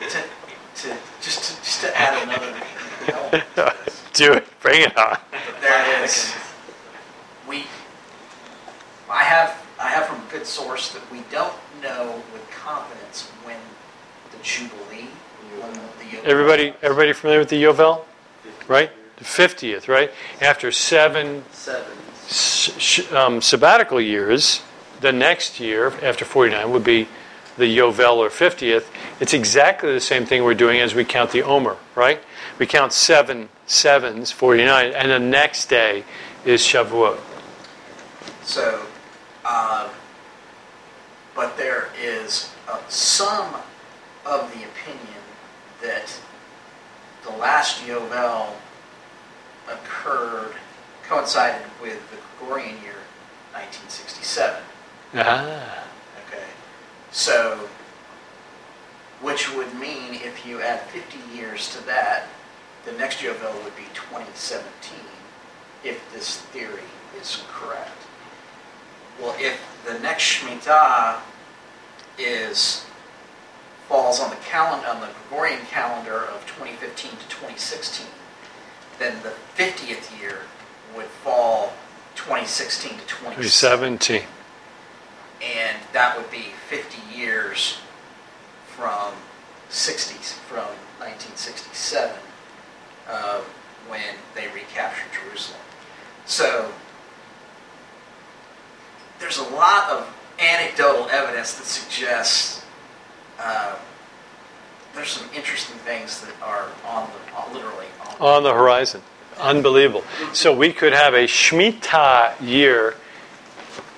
to, 0.00 0.08
to 0.08 0.96
just 1.20 1.44
to 1.44 1.62
just 1.64 1.80
to 1.82 1.98
add 2.00 2.22
another 2.24 2.54
element 3.12 3.44
to 3.54 3.74
this, 3.84 4.02
Do 4.12 4.32
it. 4.34 4.46
Bring 4.60 4.82
it 4.82 4.96
on. 4.98 5.16
there 5.60 6.04
is 6.04 6.34
we. 7.48 7.64
I 9.10 9.22
have 9.24 9.64
I 9.80 9.88
have 9.88 10.06
from 10.06 10.16
a 10.20 10.30
good 10.30 10.46
source 10.46 10.90
that 10.92 11.02
we 11.10 11.20
don't 11.30 11.54
know 11.82 12.22
with 12.32 12.48
confidence 12.50 13.28
when 13.44 13.56
the 14.32 14.38
jubilee. 14.42 15.08
When 15.60 15.72
the 15.72 16.28
Everybody, 16.28 16.74
everybody 16.82 17.12
familiar 17.12 17.38
with 17.40 17.48
the 17.48 17.62
Yovel? 17.62 18.04
Right? 18.66 18.90
The 19.16 19.24
50th, 19.24 19.88
right? 19.88 20.10
After 20.40 20.70
seven 20.72 21.44
seven. 21.52 21.92
s- 22.26 23.12
um, 23.12 23.40
sabbatical 23.40 24.00
years, 24.00 24.62
the 25.00 25.12
next 25.12 25.58
year 25.60 25.92
after 26.02 26.24
49 26.24 26.70
would 26.72 26.84
be 26.84 27.08
the 27.56 27.64
Yovel 27.78 28.16
or 28.18 28.28
50th. 28.28 28.84
It's 29.20 29.32
exactly 29.32 29.92
the 29.92 30.00
same 30.00 30.26
thing 30.26 30.44
we're 30.44 30.54
doing 30.54 30.80
as 30.80 30.94
we 30.94 31.04
count 31.04 31.30
the 31.32 31.42
Omer, 31.42 31.76
right? 31.96 32.20
We 32.58 32.66
count 32.66 32.92
seven 32.92 33.48
sevens, 33.66 34.30
49, 34.30 34.92
and 34.92 35.10
the 35.10 35.18
next 35.18 35.66
day 35.68 36.04
is 36.44 36.62
Shavuot. 36.62 37.18
So, 38.44 38.86
uh, 39.48 39.88
but 41.34 41.56
there 41.56 41.88
is 41.98 42.50
uh, 42.68 42.78
some 42.88 43.54
of 44.26 44.52
the 44.52 44.64
opinion 44.64 45.22
that 45.82 46.12
the 47.24 47.30
last 47.30 47.80
Yovel 47.86 48.50
occurred, 49.70 50.54
coincided 51.08 51.66
with 51.80 51.98
the 52.10 52.16
Gregorian 52.38 52.76
year 52.82 53.00
1967. 53.52 54.62
Ah, 55.14 55.84
Okay. 56.26 56.44
So, 57.10 57.58
which 59.22 59.52
would 59.54 59.72
mean 59.74 60.14
if 60.14 60.44
you 60.46 60.60
add 60.60 60.80
50 60.90 61.18
years 61.34 61.74
to 61.74 61.86
that, 61.86 62.26
the 62.84 62.92
next 62.92 63.20
Yovel 63.20 63.64
would 63.64 63.76
be 63.76 63.84
2017, 63.94 64.98
if 65.84 66.00
this 66.12 66.36
theory 66.36 66.82
is 67.18 67.42
correct. 67.50 67.97
Well, 69.20 69.34
if 69.38 69.60
the 69.86 69.98
next 69.98 70.24
Shemitah 70.24 71.20
is 72.18 72.84
falls 73.88 74.20
on 74.20 74.30
the 74.30 74.36
calendar 74.36 74.86
on 74.86 75.00
the 75.00 75.08
Gregorian 75.28 75.64
calendar 75.66 76.24
of 76.24 76.46
2015 76.46 77.10
to 77.12 77.16
2016, 77.16 78.06
then 78.98 79.16
the 79.22 79.32
50th 79.56 80.20
year 80.20 80.40
would 80.94 81.06
fall 81.06 81.72
2016 82.14 82.90
to 82.98 83.06
2017 83.06 84.22
and 85.42 85.76
that 85.92 86.16
would 86.16 86.30
be 86.30 86.46
50 86.68 87.16
years 87.16 87.78
from 88.66 89.12
60s, 89.70 90.32
from 90.48 90.66
1967, 90.98 92.16
uh, 93.08 93.40
when 93.88 94.14
they 94.34 94.48
recaptured 94.48 95.12
Jerusalem. 95.12 95.60
So 96.26 96.72
lot 99.58 99.90
of 99.90 100.14
anecdotal 100.38 101.08
evidence 101.10 101.54
that 101.54 101.64
suggests 101.64 102.64
uh, 103.38 103.76
there's 104.94 105.08
some 105.10 105.28
interesting 105.34 105.76
things 105.78 106.20
that 106.20 106.34
are 106.42 106.68
on 106.86 107.08
the 107.10 107.36
on, 107.36 107.52
literally 107.52 107.86
on. 108.20 108.36
on 108.36 108.42
the 108.42 108.52
horizon. 108.52 109.02
Unbelievable. 109.38 110.02
So 110.32 110.52
we 110.52 110.72
could 110.72 110.92
have 110.92 111.14
a 111.14 111.26
Shemitah 111.26 112.40
year 112.40 112.96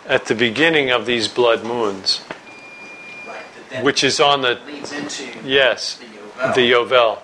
at 0.07 0.27
the 0.27 0.35
beginning 0.35 0.91
of 0.91 1.07
these 1.07 1.29
blood 1.29 1.65
moons, 1.65 2.21
right, 3.27 3.83
which 3.83 4.05
is 4.05 4.21
on 4.21 4.43
the 4.43 4.61
leads 4.67 4.93
into 4.93 5.25
yes, 5.45 5.97
the 5.97 6.05
Yovel. 6.05 6.55
the 6.55 6.73
Yovel. 6.73 7.23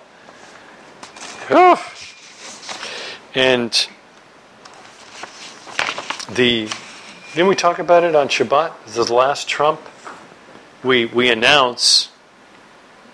And 3.35 3.87
the 6.33 6.69
didn't 7.37 7.49
we 7.49 7.55
talk 7.55 7.77
about 7.77 8.03
it 8.03 8.15
on 8.15 8.29
Shabbat? 8.29 8.73
The 8.95 9.13
last 9.13 9.47
trump. 9.47 9.79
We 10.83 11.05
we 11.05 11.29
announce, 11.29 12.09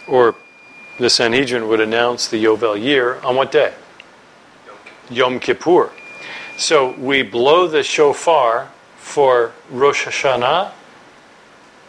or 0.07 0.35
the 0.97 1.09
Sanhedrin 1.09 1.67
would 1.67 1.81
announce 1.81 2.29
the 2.29 2.41
Yovel 2.41 2.81
year 2.81 3.19
on 3.19 3.35
what 3.35 3.51
day? 3.51 3.73
Yom 5.09 5.41
Kippur. 5.41 5.91
So 6.57 6.93
we 6.97 7.21
blow 7.21 7.67
the 7.67 7.83
shofar 7.83 8.71
for 8.95 9.51
Rosh 9.69 10.05
Hashanah, 10.07 10.71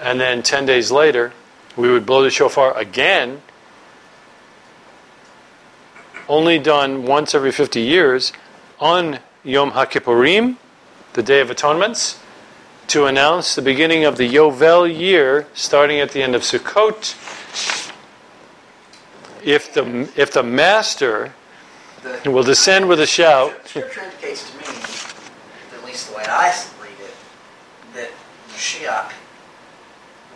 and 0.01 0.21
then 0.21 0.43
10 0.43 0.67
days 0.67 0.91
later, 0.91 1.33
we 1.77 1.89
would 1.89 2.05
blow 2.05 2.25
the 2.25 2.31
shofar 2.31 2.77
again, 2.77 3.43
only 6.29 6.59
done 6.59 7.05
once 7.07 7.33
every 7.33 7.53
50 7.53 7.81
years, 7.81 8.33
on 8.81 9.21
Yom 9.45 9.71
HaKippurim, 9.71 10.57
the 11.13 11.23
Day 11.23 11.41
of 11.41 11.49
Atonements, 11.49 12.19
to 12.89 13.07
announce 13.07 13.55
the 13.55 13.63
beginning 13.63 14.05
of 14.05 14.17
the 14.17 14.29
Yovel 14.29 14.87
year, 14.87 15.47
starting 15.55 16.01
at 16.01 16.11
the 16.11 16.23
end 16.23 16.35
of 16.35 16.43
Sukkot. 16.43 17.15
If 19.43 19.75
the, 19.75 20.11
if 20.17 20.33
the 20.33 20.43
master 20.43 21.35
The, 22.03 22.31
will 22.31 22.43
descend 22.43 22.89
with 22.89 23.01
a 23.01 23.07
shout, 23.07 23.53
Scripture 23.67 24.03
indicates 24.03 24.51
to 24.51 24.57
me, 24.59 24.65
at 25.79 25.85
least 25.87 26.11
the 26.11 26.17
way 26.17 26.25
I 26.27 26.55
read 26.81 26.93
it, 27.01 27.15
that 27.95 28.11
Mashiach 28.49 29.13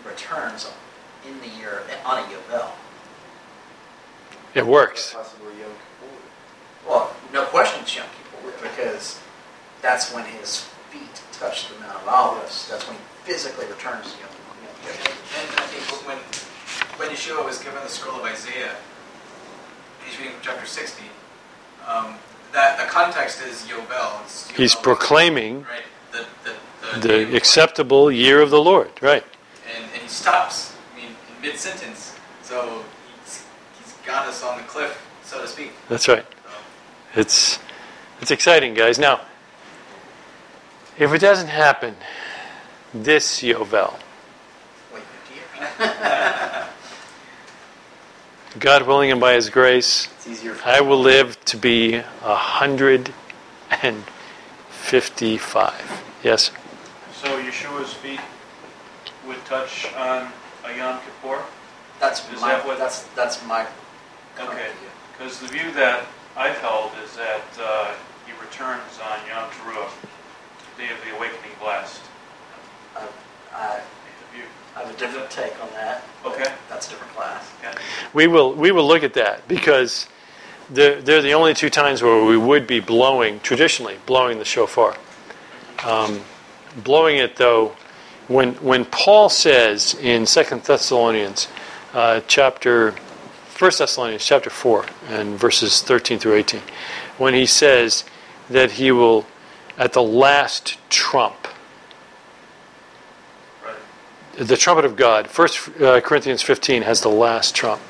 returns 0.05 0.71
in 1.27 1.41
the 1.41 1.49
year 1.59 1.83
on 2.05 2.19
a 2.19 2.23
Yovel. 2.23 2.71
it 4.55 4.67
works. 4.67 5.15
Possibly 5.15 5.53
Yom 5.61 5.71
Kippur. 5.71 6.89
Well, 6.89 7.17
no 7.33 7.45
question 7.47 7.83
it's 7.83 7.97
Yom 7.97 8.07
Kippur 8.33 8.69
because 8.69 9.21
that's 9.81 10.13
when 10.13 10.25
his 10.25 10.61
feet 10.61 10.78
touch 11.39 11.69
the 11.69 11.79
Mount 11.81 11.97
of 12.03 12.09
Olives. 12.09 12.69
That's 12.69 12.87
when 12.87 12.97
he 12.97 13.03
physically 13.25 13.67
returns 13.67 14.13
to 14.13 14.19
Yom 14.21 14.31
Yom 14.31 14.75
Kippur. 14.83 15.13
And 15.39 15.49
I 15.59 15.67
think 15.67 16.07
when 16.07 16.19
when 16.99 17.15
Yeshua 17.15 17.45
was 17.45 17.59
given 17.59 17.81
the 17.83 17.89
scroll 17.89 18.19
of 18.19 18.25
Isaiah, 18.25 18.75
he's 20.05 20.19
reading 20.19 20.33
from 20.35 20.43
chapter 20.43 20.67
60. 20.67 21.05
Um, 21.87 22.17
that 22.53 22.79
the 22.79 22.87
context 22.87 23.43
is 23.43 23.63
Yovel. 23.63 24.23
It's 24.25 24.51
He's 24.51 24.75
proclaiming 24.75 25.63
right 25.63 25.83
the 26.13 26.27
the, 26.45 27.01
the, 27.01 27.25
the 27.25 27.37
acceptable 27.37 28.11
year 28.11 28.41
of 28.41 28.51
the 28.51 28.61
Lord, 28.61 28.91
right? 29.01 29.25
and, 29.75 29.85
and 29.93 30.03
he 30.03 30.09
stops. 30.09 30.75
I 30.95 30.97
mean, 31.01 31.07
in 31.37 31.43
mid 31.43 31.57
sentence. 31.59 32.17
So 32.43 32.83
he's, 33.25 33.45
he's 33.83 33.93
got 34.07 34.27
us 34.27 34.43
on 34.43 34.57
the 34.57 34.65
cliff, 34.65 35.07
so 35.23 35.41
to 35.41 35.47
speak. 35.47 35.73
That's 35.89 36.09
right. 36.09 36.25
So, 36.25 37.21
It's 37.21 37.59
it's 38.21 38.31
exciting, 38.31 38.75
guys. 38.75 38.99
Now, 38.99 39.21
if 40.99 41.13
it 41.13 41.19
doesn't 41.21 41.49
happen 41.49 41.97
this 42.95 43.41
Yovel, 43.43 43.99
Wait 44.93 45.03
50 45.03 45.35
years. 45.83 46.65
God 48.59 48.83
willing 48.87 49.11
and 49.13 49.21
by 49.21 49.35
His 49.35 49.51
grace, 49.51 50.09
It's 50.17 50.27
easier 50.27 50.55
for 50.55 50.69
I 50.69 50.81
will 50.81 50.99
live 51.01 51.43
to 51.47 51.57
be 51.57 51.95
a 51.95 52.35
hundred 52.35 53.13
and 53.83 54.05
fifty-five. 54.71 56.03
Yes. 56.25 56.51
So 57.13 57.29
Yeshua's 57.43 57.93
feet 57.95 58.21
would 59.27 59.45
touch 59.45 59.93
on 59.95 60.33
a 60.65 60.77
Yom 60.77 61.01
Kippur? 61.01 61.43
That's 62.01 62.21
Is 62.33 62.41
my 62.41 62.53
that 62.53 62.67
what- 62.67 62.79
that's 62.79 63.03
that's 63.15 63.45
my 63.47 63.67
Okay. 64.41 64.71
Because 65.17 65.41
the 65.41 65.49
view 65.49 65.73
that 65.73 66.07
I've 66.37 66.57
held 66.59 66.93
is 67.05 67.17
that 67.17 67.43
uh, 67.61 67.93
he 68.25 68.33
returns 68.41 68.99
on 69.03 69.19
Yom 69.29 69.51
Teruah, 69.51 69.91
day 70.79 70.89
of 70.91 71.05
the 71.05 71.17
awakening 71.17 71.51
blast. 71.61 72.01
I, 72.97 73.07
I, 73.53 73.81
The 74.31 74.37
view. 74.37 74.45
I 74.77 74.83
have 74.83 74.95
a 74.95 74.99
different 74.99 75.31
take 75.31 75.61
on 75.63 75.69
that. 75.73 76.05
Okay. 76.25 76.53
That's 76.69 76.87
a 76.87 76.91
different 76.91 77.13
class. 77.15 77.51
Yeah. 77.63 77.75
We 78.15 78.29
will 78.29 78.55
we 78.55 78.71
will 78.71 78.87
look 78.87 79.03
at 79.03 79.15
that 79.15 79.47
because 79.49 80.07
they're, 80.71 81.03
they're 81.03 81.23
the 81.23 81.33
only 81.33 81.55
two 81.55 81.71
times 81.71 82.03
where 82.03 82.25
we 82.25 82.37
would 82.37 82.67
be 82.67 82.79
blowing 82.79 83.41
traditionally 83.41 83.97
blowing 84.07 84.39
the 84.39 84.45
shofar. 84.45 84.97
Um, 85.85 86.21
blowing 86.85 87.17
it 87.19 87.37
though, 87.37 87.77
when 88.29 88.55
when 88.55 88.85
Paul 88.85 89.29
says 89.29 89.95
in 89.95 90.27
Second 90.27 90.63
Thessalonians, 90.63 91.49
uh, 91.93 92.21
chapter 92.29 92.93
First 93.49 93.81
Thessalonians 93.81 94.25
chapter 94.25 94.51
four 94.51 94.87
and 95.09 95.37
verses 95.37 95.83
thirteen 95.83 96.21
through 96.21 96.35
eighteen, 96.35 96.63
when 97.17 97.35
he 97.35 97.47
says 97.47 98.05
that 98.49 98.73
he 98.73 98.93
will 98.93 99.27
at 99.79 99.93
the 99.93 100.03
last 100.03 100.77
trump 100.91 101.47
Right. 103.65 103.77
the 104.37 104.57
trumpet 104.57 104.85
of 104.85 104.97
God. 104.97 105.29
First 105.29 105.69
uh, 105.81 106.01
Corinthians 106.01 106.43
15 106.43 106.83
has 106.83 107.01
the 107.01 107.09
last 107.09 107.55
trump. 107.55 107.81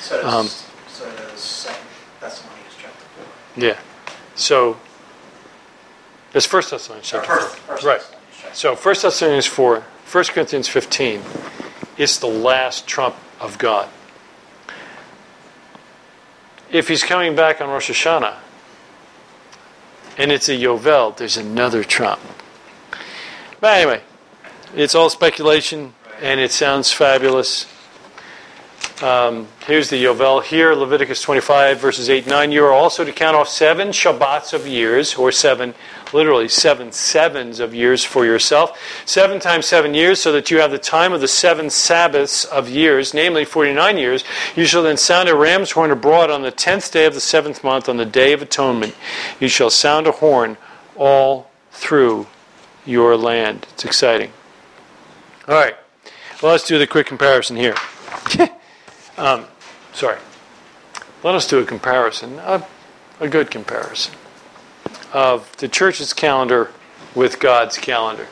So 0.00 0.24
Um, 0.26 0.46
so 0.46 1.10
Second 1.36 1.80
Thessalonians 2.20 2.74
chapter 2.80 3.04
four. 3.16 3.62
Yeah. 3.64 3.78
So 4.34 4.76
there's 6.32 6.46
First 6.46 6.70
Thessalonians 6.70 7.08
chapter 7.08 7.26
first, 7.34 7.56
four. 7.56 7.76
first 7.76 7.84
Right. 7.84 8.02
So 8.52 8.76
First 8.76 9.02
Thessalonians 9.02 9.46
4, 9.46 9.80
1 10.10 10.24
Corinthians 10.26 10.68
15 10.68 11.22
is 11.96 12.18
the 12.18 12.26
last 12.28 12.86
trump 12.86 13.16
of 13.40 13.58
God. 13.58 13.88
If 16.70 16.88
he's 16.88 17.02
coming 17.02 17.34
back 17.34 17.60
on 17.60 17.68
Rosh 17.68 17.90
Hashanah 17.90 18.36
and 20.18 20.32
it's 20.32 20.48
a 20.48 20.52
Yovel, 20.52 21.16
there's 21.16 21.36
another 21.36 21.84
trump. 21.84 22.20
But 23.60 23.78
anyway, 23.78 24.02
it's 24.74 24.94
all 24.94 25.08
speculation 25.08 25.94
and 26.20 26.40
it 26.40 26.50
sounds 26.50 26.92
fabulous. 26.92 27.66
Um, 29.02 29.46
here's 29.64 29.90
the 29.90 30.04
Yovel 30.04 30.42
here, 30.42 30.74
Leviticus 30.74 31.22
25, 31.22 31.78
verses 31.78 32.10
8 32.10 32.24
and 32.24 32.32
9. 32.32 32.50
You 32.50 32.64
are 32.64 32.72
also 32.72 33.04
to 33.04 33.12
count 33.12 33.36
off 33.36 33.48
seven 33.48 33.88
Shabbats 33.88 34.52
of 34.52 34.66
years, 34.66 35.14
or 35.14 35.30
seven, 35.30 35.74
literally 36.12 36.48
seven 36.48 36.90
sevens 36.90 37.60
of 37.60 37.72
years 37.72 38.02
for 38.02 38.24
yourself. 38.24 38.76
Seven 39.06 39.38
times 39.38 39.66
seven 39.66 39.94
years, 39.94 40.20
so 40.20 40.32
that 40.32 40.50
you 40.50 40.58
have 40.58 40.72
the 40.72 40.78
time 40.78 41.12
of 41.12 41.20
the 41.20 41.28
seven 41.28 41.70
Sabbaths 41.70 42.44
of 42.44 42.68
years, 42.68 43.14
namely 43.14 43.44
49 43.44 43.98
years. 43.98 44.24
You 44.56 44.64
shall 44.64 44.82
then 44.82 44.96
sound 44.96 45.28
a 45.28 45.36
ram's 45.36 45.70
horn 45.70 45.92
abroad 45.92 46.28
on 46.28 46.42
the 46.42 46.50
tenth 46.50 46.90
day 46.90 47.06
of 47.06 47.14
the 47.14 47.20
seventh 47.20 47.62
month, 47.62 47.88
on 47.88 47.98
the 47.98 48.04
day 48.04 48.32
of 48.32 48.42
atonement. 48.42 48.96
You 49.38 49.46
shall 49.46 49.70
sound 49.70 50.08
a 50.08 50.12
horn 50.12 50.56
all 50.96 51.52
through 51.70 52.26
your 52.84 53.16
land. 53.16 53.68
It's 53.74 53.84
exciting. 53.84 54.32
All 55.46 55.54
right. 55.54 55.76
Well, 56.42 56.50
let's 56.50 56.66
do 56.66 56.80
the 56.80 56.86
quick 56.88 57.06
comparison 57.06 57.56
here. 57.56 57.76
um, 59.18 59.44
sorry. 59.92 60.18
Let 61.22 61.34
us 61.34 61.48
do 61.48 61.58
a 61.58 61.64
comparison, 61.64 62.38
a, 62.38 62.64
a 63.20 63.28
good 63.28 63.50
comparison, 63.50 64.14
of 65.12 65.54
the 65.56 65.68
church's 65.68 66.12
calendar 66.12 66.70
with 67.14 67.40
God's 67.40 67.76
calendar. 67.76 68.28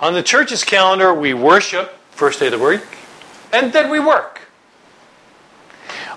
On 0.00 0.14
the 0.14 0.22
church's 0.22 0.64
calendar, 0.64 1.12
we 1.12 1.34
worship, 1.34 1.94
first 2.10 2.40
day 2.40 2.46
of 2.46 2.52
the 2.52 2.58
week, 2.58 2.82
and 3.52 3.72
then 3.72 3.90
we 3.90 3.98
work. 3.98 4.42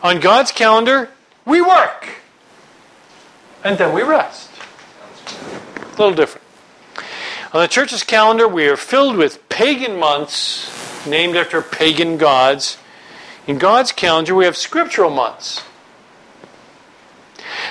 On 0.04 0.20
God's 0.20 0.52
calendar, 0.52 1.10
we 1.46 1.62
work, 1.62 2.08
and 3.64 3.78
then 3.78 3.94
we 3.94 4.04
rest. 4.04 4.50
A 5.82 5.90
little 5.98 6.14
different. 6.14 6.46
On 7.54 7.62
the 7.62 7.68
church's 7.68 8.04
calendar, 8.04 8.48
we 8.48 8.68
are 8.68 8.78
filled 8.78 9.16
with 9.18 9.48
pagan 9.50 9.98
months 9.98 11.08
named 11.08 11.36
after 11.36 11.62
pagan 11.62 12.18
gods. 12.18 12.78
In 13.48 13.58
God's 13.58 13.92
calendar, 13.92 14.36
we 14.36 14.46
have 14.46 14.58
scriptural 14.58 15.10
months. 15.10 15.64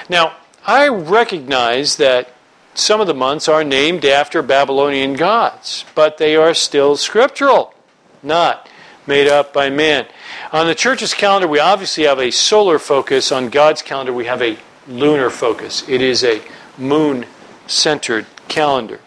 Now, 0.08 0.36
I 0.66 0.88
recognize 0.88 1.96
that 1.96 2.32
some 2.74 3.00
of 3.00 3.06
the 3.06 3.14
months 3.14 3.48
are 3.48 3.62
named 3.62 4.04
after 4.04 4.42
Babylonian 4.42 5.14
gods, 5.14 5.84
but 5.94 6.18
they 6.18 6.34
are 6.34 6.54
still 6.54 6.96
scriptural, 6.96 7.74
not 8.22 8.68
made 9.06 9.28
up 9.28 9.52
by 9.52 9.70
man. 9.70 10.06
On 10.52 10.66
the 10.66 10.74
church's 10.74 11.14
calendar, 11.14 11.46
we 11.46 11.60
obviously 11.60 12.04
have 12.04 12.18
a 12.18 12.30
solar 12.30 12.78
focus. 12.78 13.30
On 13.30 13.48
God's 13.48 13.82
calendar, 13.82 14.12
we 14.12 14.24
have 14.26 14.42
a 14.42 14.58
lunar 14.88 15.30
focus. 15.30 15.86
It 15.88 16.00
is 16.00 16.24
a 16.24 16.42
moon 16.78 17.26
centered 17.66 18.26
calendar. 18.48 19.00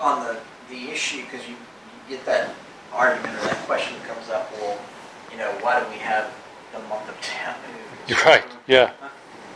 On 0.00 0.24
the 0.24 0.40
the 0.68 0.90
issue, 0.90 1.22
because 1.24 1.46
you, 1.48 1.54
you 2.08 2.16
get 2.16 2.24
that 2.24 2.54
argument 2.92 3.34
or 3.34 3.46
that 3.46 3.58
question 3.66 3.94
that 3.98 4.08
comes 4.08 4.28
up, 4.30 4.50
well, 4.60 4.78
you 5.30 5.38
know, 5.38 5.39
why 5.62 5.80
do 5.80 5.86
we 5.90 5.98
have 5.98 6.32
the 6.72 6.78
month 6.88 7.08
of 7.08 7.20
Tammuz? 7.20 8.24
Right. 8.24 8.44
Yeah. 8.66 8.92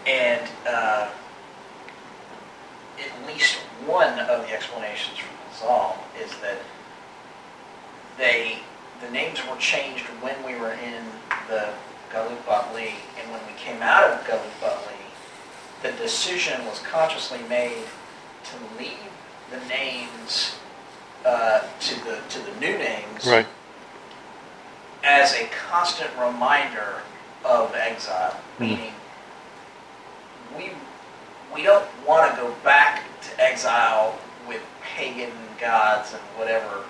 And 0.06 0.48
uh, 0.66 1.08
at 2.98 3.26
least 3.26 3.56
one 3.86 4.18
of 4.20 4.46
the 4.46 4.52
explanations 4.52 5.18
from 5.18 5.36
Zal 5.58 6.04
is 6.22 6.30
that 6.42 6.58
they, 8.18 8.58
the 9.00 9.10
names 9.10 9.40
were 9.48 9.56
changed 9.56 10.04
when 10.20 10.36
we 10.44 10.54
were 10.60 10.72
in 10.72 11.04
the 11.48 11.68
Galut 12.12 12.38
Bavel, 12.46 12.76
and 12.78 13.30
when 13.32 13.40
we 13.46 13.52
came 13.58 13.82
out 13.82 14.04
of 14.04 14.20
Galut 14.24 14.60
Bavel, 14.60 14.92
the 15.82 15.92
decision 15.92 16.64
was 16.66 16.78
consciously 16.80 17.40
made 17.48 17.84
to 18.44 18.78
leave 18.78 18.98
the 19.50 19.58
names 19.68 20.54
uh, 21.24 21.60
to 21.80 21.94
the 22.04 22.18
to 22.28 22.38
the 22.40 22.60
new 22.60 22.76
names 22.78 23.26
Right. 23.26 23.46
As 25.04 25.34
a 25.34 25.46
constant 25.68 26.10
reminder 26.18 27.02
of 27.44 27.74
exile, 27.74 28.30
mm-hmm. 28.30 28.64
meaning 28.64 28.92
we 30.56 30.70
we 31.54 31.62
don't 31.62 31.86
want 32.06 32.34
to 32.34 32.40
go 32.40 32.52
back 32.64 33.02
to 33.22 33.40
exile 33.42 34.18
with 34.48 34.62
pagan 34.82 35.30
gods 35.60 36.12
and 36.12 36.22
whatever. 36.38 36.84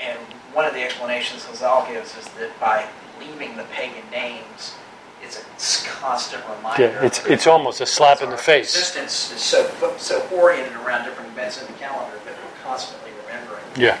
And 0.00 0.18
one 0.52 0.64
of 0.64 0.74
the 0.74 0.82
explanations 0.82 1.44
Hazal 1.44 1.88
gives 1.88 2.16
is 2.16 2.26
that 2.38 2.58
by 2.60 2.86
leaving 3.20 3.56
the 3.56 3.64
pagan 3.64 4.04
names, 4.10 4.74
it's 5.22 5.38
a 5.40 5.88
constant 5.88 6.42
reminder. 6.56 6.82
Yeah. 6.82 7.06
It's 7.06 7.24
it's 7.26 7.46
almost 7.46 7.80
a 7.80 7.86
slap 7.86 8.22
in 8.22 8.30
the 8.30 8.36
face. 8.36 8.76
Existence 8.76 9.32
is 9.32 9.40
so 9.40 9.94
so 9.98 10.26
oriented 10.34 10.76
around 10.78 11.04
different 11.04 11.30
events 11.30 11.60
in 11.60 11.66
the 11.66 11.72
calendar 11.74 12.18
that 12.24 12.34
we're 12.34 12.64
constantly 12.64 13.10
remembering. 13.24 13.64
Yeah. 13.76 13.98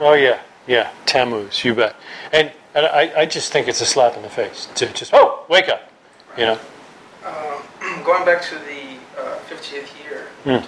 Oh 0.00 0.14
yeah. 0.14 0.40
Yeah. 0.68 0.90
Tammuz. 1.06 1.64
You 1.64 1.74
bet. 1.74 1.96
And 2.32 2.52
and 2.74 2.86
I, 2.86 3.22
I 3.22 3.26
just 3.26 3.50
think 3.52 3.66
it's 3.66 3.80
a 3.80 3.86
slap 3.86 4.14
in 4.16 4.22
the 4.22 4.28
face 4.28 4.68
to 4.76 4.86
just 4.92 5.12
oh 5.14 5.44
wake 5.48 5.68
up. 5.68 5.90
You 6.36 6.44
know. 6.46 6.58
Um, 7.26 8.02
going 8.04 8.24
back 8.24 8.40
to 8.42 8.54
the 8.54 9.20
uh, 9.20 9.38
50th 9.50 9.88
year, 10.04 10.26
Hmm. 10.44 10.58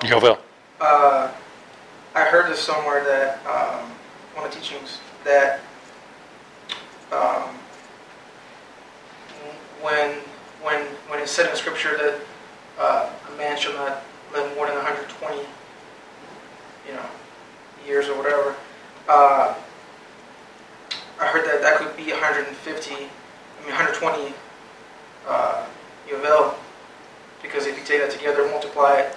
to, 0.00 0.06
Yovel. 0.06 0.38
uh, 0.80 1.30
I 2.14 2.24
heard 2.24 2.50
this 2.50 2.58
somewhere 2.60 3.02
that 3.04 3.38
um, 3.46 3.88
one 4.34 4.44
of 4.46 4.52
the 4.52 4.58
teachings 4.60 4.98
that 5.24 5.60
um, 7.12 7.54
when 9.80 10.16
when 10.62 10.82
when 11.08 11.20
it's 11.20 11.30
said 11.30 11.48
in 11.48 11.56
Scripture 11.56 11.96
that 11.96 12.20
uh, 12.78 13.10
a 13.32 13.36
man 13.38 13.56
shall 13.58 13.72
not 13.74 14.02
live 14.34 14.54
more 14.56 14.66
than 14.66 14.76
120, 14.76 15.38
you 16.86 16.94
know, 16.94 17.06
years 17.86 18.08
or 18.08 18.16
whatever. 18.16 18.54
Uh, 19.10 19.54
I 21.20 21.26
heard 21.26 21.44
that 21.46 21.60
that 21.62 21.78
could 21.78 21.96
be 21.96 22.12
150, 22.12 22.94
I 22.94 22.98
mean 22.98 23.08
120 23.74 24.32
uh, 25.26 25.66
Yovel, 26.08 26.54
because 27.42 27.66
if 27.66 27.76
you 27.76 27.84
take 27.84 28.00
that 28.00 28.12
together, 28.12 28.46
multiply 28.48 29.00
it, 29.00 29.16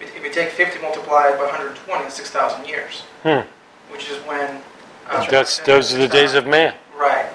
if 0.00 0.16
if 0.16 0.24
you 0.24 0.32
take 0.32 0.48
50, 0.48 0.80
multiply 0.80 1.28
it 1.28 1.36
by 1.36 1.44
120, 1.44 2.04
it's 2.04 2.14
6,000 2.14 2.66
years, 2.66 3.02
Hmm. 3.22 3.40
which 3.92 4.08
is 4.10 4.16
when. 4.26 4.62
uh, 5.10 5.26
That's 5.30 5.58
those 5.60 5.92
are 5.94 5.98
the 5.98 6.08
days 6.08 6.32
of 6.34 6.46
man. 6.46 6.74
Right. 6.96 7.26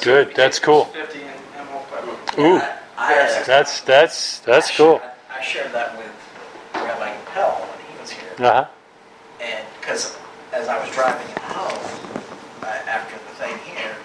Good, 0.00 0.34
that's 0.36 0.58
cool. 0.60 0.84
50 0.86 1.22
and, 1.22 1.30
and 1.58 1.68
multiply 1.70 2.00
by 2.36 2.42
Ooh. 2.42 2.56
I, 2.96 3.14
I, 3.14 3.42
That's 3.44 3.80
that's 3.80 4.38
that's 4.40 4.70
I 4.70 4.74
cool. 4.76 4.98
shared- 4.98 5.10
I 5.38 5.42
shared 5.42 5.72
that 5.72 5.98
with 5.98 6.12
Rabbi 6.74 7.14
Pell 7.34 7.50
when 7.68 7.78
he 7.92 8.00
was 8.00 8.10
here. 8.10 8.30
Uh 8.38 8.52
huh. 8.52 8.66
And 9.40 9.64
because 9.80 10.16
as 10.52 10.68
I 10.68 10.78
was 10.80 10.90
driving 10.94 11.26
home 11.40 12.20
uh, 12.62 12.66
after 12.86 13.16
the 13.16 13.34
thing 13.36 13.56
here, 13.74 13.96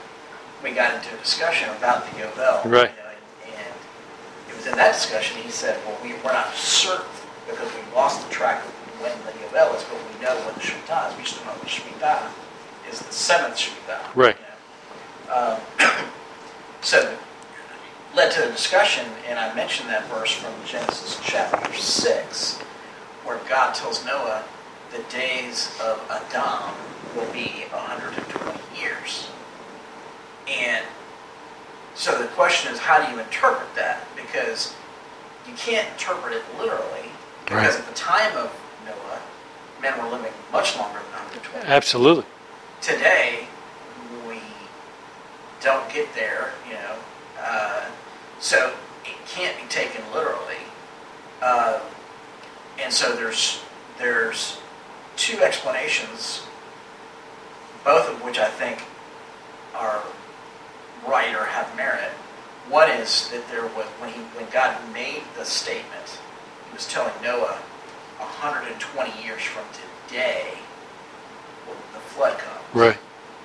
we 0.64 0.72
got 0.72 0.96
into 0.96 1.14
a 1.14 1.18
discussion 1.20 1.70
about 1.78 2.06
the 2.06 2.12
Yovel. 2.20 2.66
you 2.66 2.72
Right. 2.72 2.92
know, 2.96 3.12
and 3.46 3.74
it 4.50 4.56
was 4.56 4.66
in 4.66 4.76
that 4.78 4.94
discussion 4.94 5.42
he 5.42 5.50
said, 5.52 5.78
well, 5.86 5.98
we, 6.02 6.14
we're 6.24 6.34
not 6.34 6.54
certain 6.56 7.06
because 7.48 7.70
we 7.74 7.96
lost 7.96 8.28
the 8.28 8.34
track 8.34 8.64
of 8.66 8.72
when 9.02 9.12
the 9.26 9.32
Yovel 9.44 9.76
is, 9.76 9.84
but 9.84 9.98
we 9.98 10.26
know 10.26 10.36
when 10.46 10.54
the 10.56 10.62
Shemitah 10.62 11.12
is. 11.12 11.18
We 11.18 11.24
still 11.26 11.46
know 11.46 11.54
the 11.60 11.68
Shemitah 11.68 12.30
is 12.90 13.00
the 13.00 13.12
seventh 13.12 13.56
Shemitah. 13.58 14.16
Right. 14.16 14.36
you 14.38 15.34
know. 15.34 15.60
Um, 15.80 16.06
so 16.82 17.18
led 18.16 18.32
to 18.32 18.48
a 18.48 18.52
discussion, 18.52 19.06
and 19.28 19.38
I 19.38 19.54
mentioned 19.54 19.90
that 19.90 20.08
verse 20.08 20.32
from 20.32 20.54
Genesis 20.66 21.20
chapter 21.24 21.72
6, 21.74 22.58
where 23.26 23.38
God 23.50 23.74
tells 23.76 24.04
Noah 24.06 24.44
the 24.92 25.04
days 25.12 25.76
of 25.82 26.00
Adam 26.10 26.74
will 27.16 27.32
be 27.34 27.66
120 27.72 28.60
years. 28.80 29.28
And 30.48 30.86
so 31.96 32.18
the 32.22 32.28
question 32.30 32.72
is, 32.72 32.80
how 32.80 33.04
do 33.06 33.12
you 33.12 33.20
interpret 33.20 33.74
that? 33.76 34.08
Because 34.16 34.74
you 35.48 35.54
can't 35.56 35.88
interpret 35.94 36.34
it 36.34 36.44
literally, 36.60 37.10
because 37.46 37.76
Right. 37.76 37.80
at 37.80 37.88
the 37.88 37.94
time 37.96 38.36
of 38.38 38.52
Noah, 38.86 39.20
men 39.82 39.98
were 40.02 40.10
living 40.10 40.34
much 40.52 40.76
longer 40.78 41.00
than 41.00 41.12
120 41.26 41.66
Absolutely. 41.68 42.26
today 42.82 43.48
we 44.28 44.42
don't 45.62 45.90
get 45.92 46.14
there, 46.14 46.52
you 46.68 46.74
know, 46.74 46.96
uh, 47.42 47.86
so 48.40 48.74
it 49.06 49.16
can't 49.28 49.58
be 49.58 49.68
taken 49.68 50.02
literally. 50.14 50.58
Uh, 51.42 51.80
and 52.80 52.92
so 52.94 53.16
there's 53.16 53.62
there's 53.98 54.60
two 55.18 55.40
explanations, 55.42 56.44
both 57.84 58.10
of 58.10 58.24
which 58.24 58.40
I 58.40 58.50
think 58.50 58.84
are 59.76 60.04
right 61.08 61.36
or 61.36 61.46
have 61.46 61.76
merit. 61.76 62.12
One 62.70 62.90
is 62.90 63.30
that 63.30 63.48
there 63.50 63.64
was 63.64 63.86
when 64.00 64.14
he 64.14 64.20
when 64.38 64.50
God 64.52 64.78
made 64.94 65.24
the 65.38 65.46
statement, 65.46 66.20
he 66.70 66.74
was 66.76 66.88
telling 66.88 67.14
Noah, 67.24 67.58
120 68.20 69.24
years 69.24 69.42
from 69.42 69.64
today, 70.08 70.54
will 71.66 71.76
the 71.94 72.00
flood 72.00 72.38
come. 72.38 72.62
Right. 72.74 72.98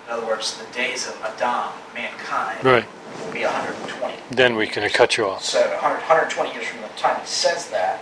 In 0.07 0.13
other 0.15 0.27
words, 0.27 0.59
the 0.59 0.67
days 0.75 1.07
of 1.07 1.21
Adam, 1.23 1.73
mankind, 1.95 2.65
Right. 2.65 2.85
will 3.25 3.33
be 3.33 3.45
120. 3.45 4.17
Then 4.31 4.57
we 4.57 4.67
can 4.67 4.89
cut 4.91 5.17
you 5.17 5.29
off. 5.29 5.45
So 5.45 5.61
100, 5.61 5.99
120 5.99 6.53
years 6.53 6.67
from 6.67 6.83
the 6.83 6.89
time 6.97 7.21
he 7.21 7.27
says 7.27 7.71
that, 7.71 8.01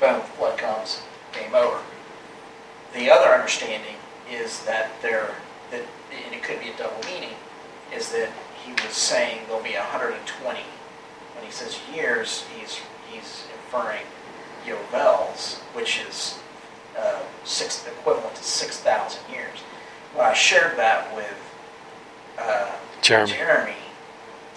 boom, 0.00 0.20
flood 0.36 0.58
comes, 0.58 1.02
game 1.32 1.54
over. 1.54 1.78
The 2.94 3.10
other 3.10 3.30
understanding 3.30 3.96
is 4.30 4.64
that 4.64 4.90
there, 5.02 5.34
that, 5.70 5.82
and 6.24 6.34
it 6.34 6.42
could 6.42 6.60
be 6.60 6.70
a 6.70 6.76
double 6.76 7.02
meaning, 7.04 7.34
is 7.94 8.10
that 8.12 8.30
he 8.64 8.72
was 8.72 8.92
saying 8.92 9.42
there'll 9.46 9.62
be 9.62 9.74
120. 9.74 10.60
When 11.34 11.44
he 11.44 11.50
says 11.50 11.78
years, 11.94 12.44
he's 12.56 12.80
he's 13.10 13.44
inferring 13.54 14.06
yovels, 14.66 15.60
which 15.74 16.00
is 16.08 16.38
uh, 16.98 17.20
six 17.44 17.86
equivalent 17.86 18.34
to 18.36 18.42
6,000 18.42 19.20
years. 19.32 19.58
When 20.14 20.26
I 20.26 20.34
shared 20.34 20.76
that 20.76 21.14
with 21.14 21.34
uh, 22.38 22.72
Jeremy. 23.02 23.32
Jeremy, 23.32 23.74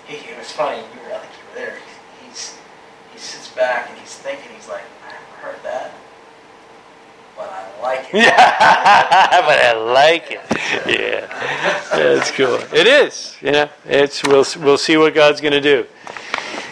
he, 0.07 0.15
it 0.15 0.38
was 0.38 0.51
funny. 0.51 0.77
You 0.77 1.07
were, 1.07 1.15
I 1.15 1.19
think 1.19 1.31
you 1.34 1.49
were 1.49 1.65
there. 1.65 1.77
He, 1.77 2.27
he's 2.27 2.57
he 3.11 3.19
sits 3.19 3.49
back 3.49 3.89
and 3.89 3.99
he's 3.99 4.15
thinking. 4.15 4.51
He's 4.55 4.67
like, 4.67 4.84
I 5.05 5.11
haven't 5.11 5.39
heard 5.41 5.63
that, 5.63 5.91
but 7.36 7.49
I 7.49 7.81
like 7.81 8.05
it. 8.05 8.13
Yeah, 8.13 9.41
but 9.41 9.59
I 9.59 9.73
like 9.73 10.31
it. 10.31 10.41
Yeah, 10.88 11.27
that's 11.91 12.31
cool. 12.31 12.59
It 12.73 12.88
is. 12.88 13.36
Yeah, 13.41 13.69
it's. 13.86 14.23
We'll 14.23 14.45
we'll 14.59 14.77
see 14.77 14.97
what 14.97 15.13
God's 15.13 15.41
going 15.41 15.53
to 15.53 15.61
do. 15.61 15.86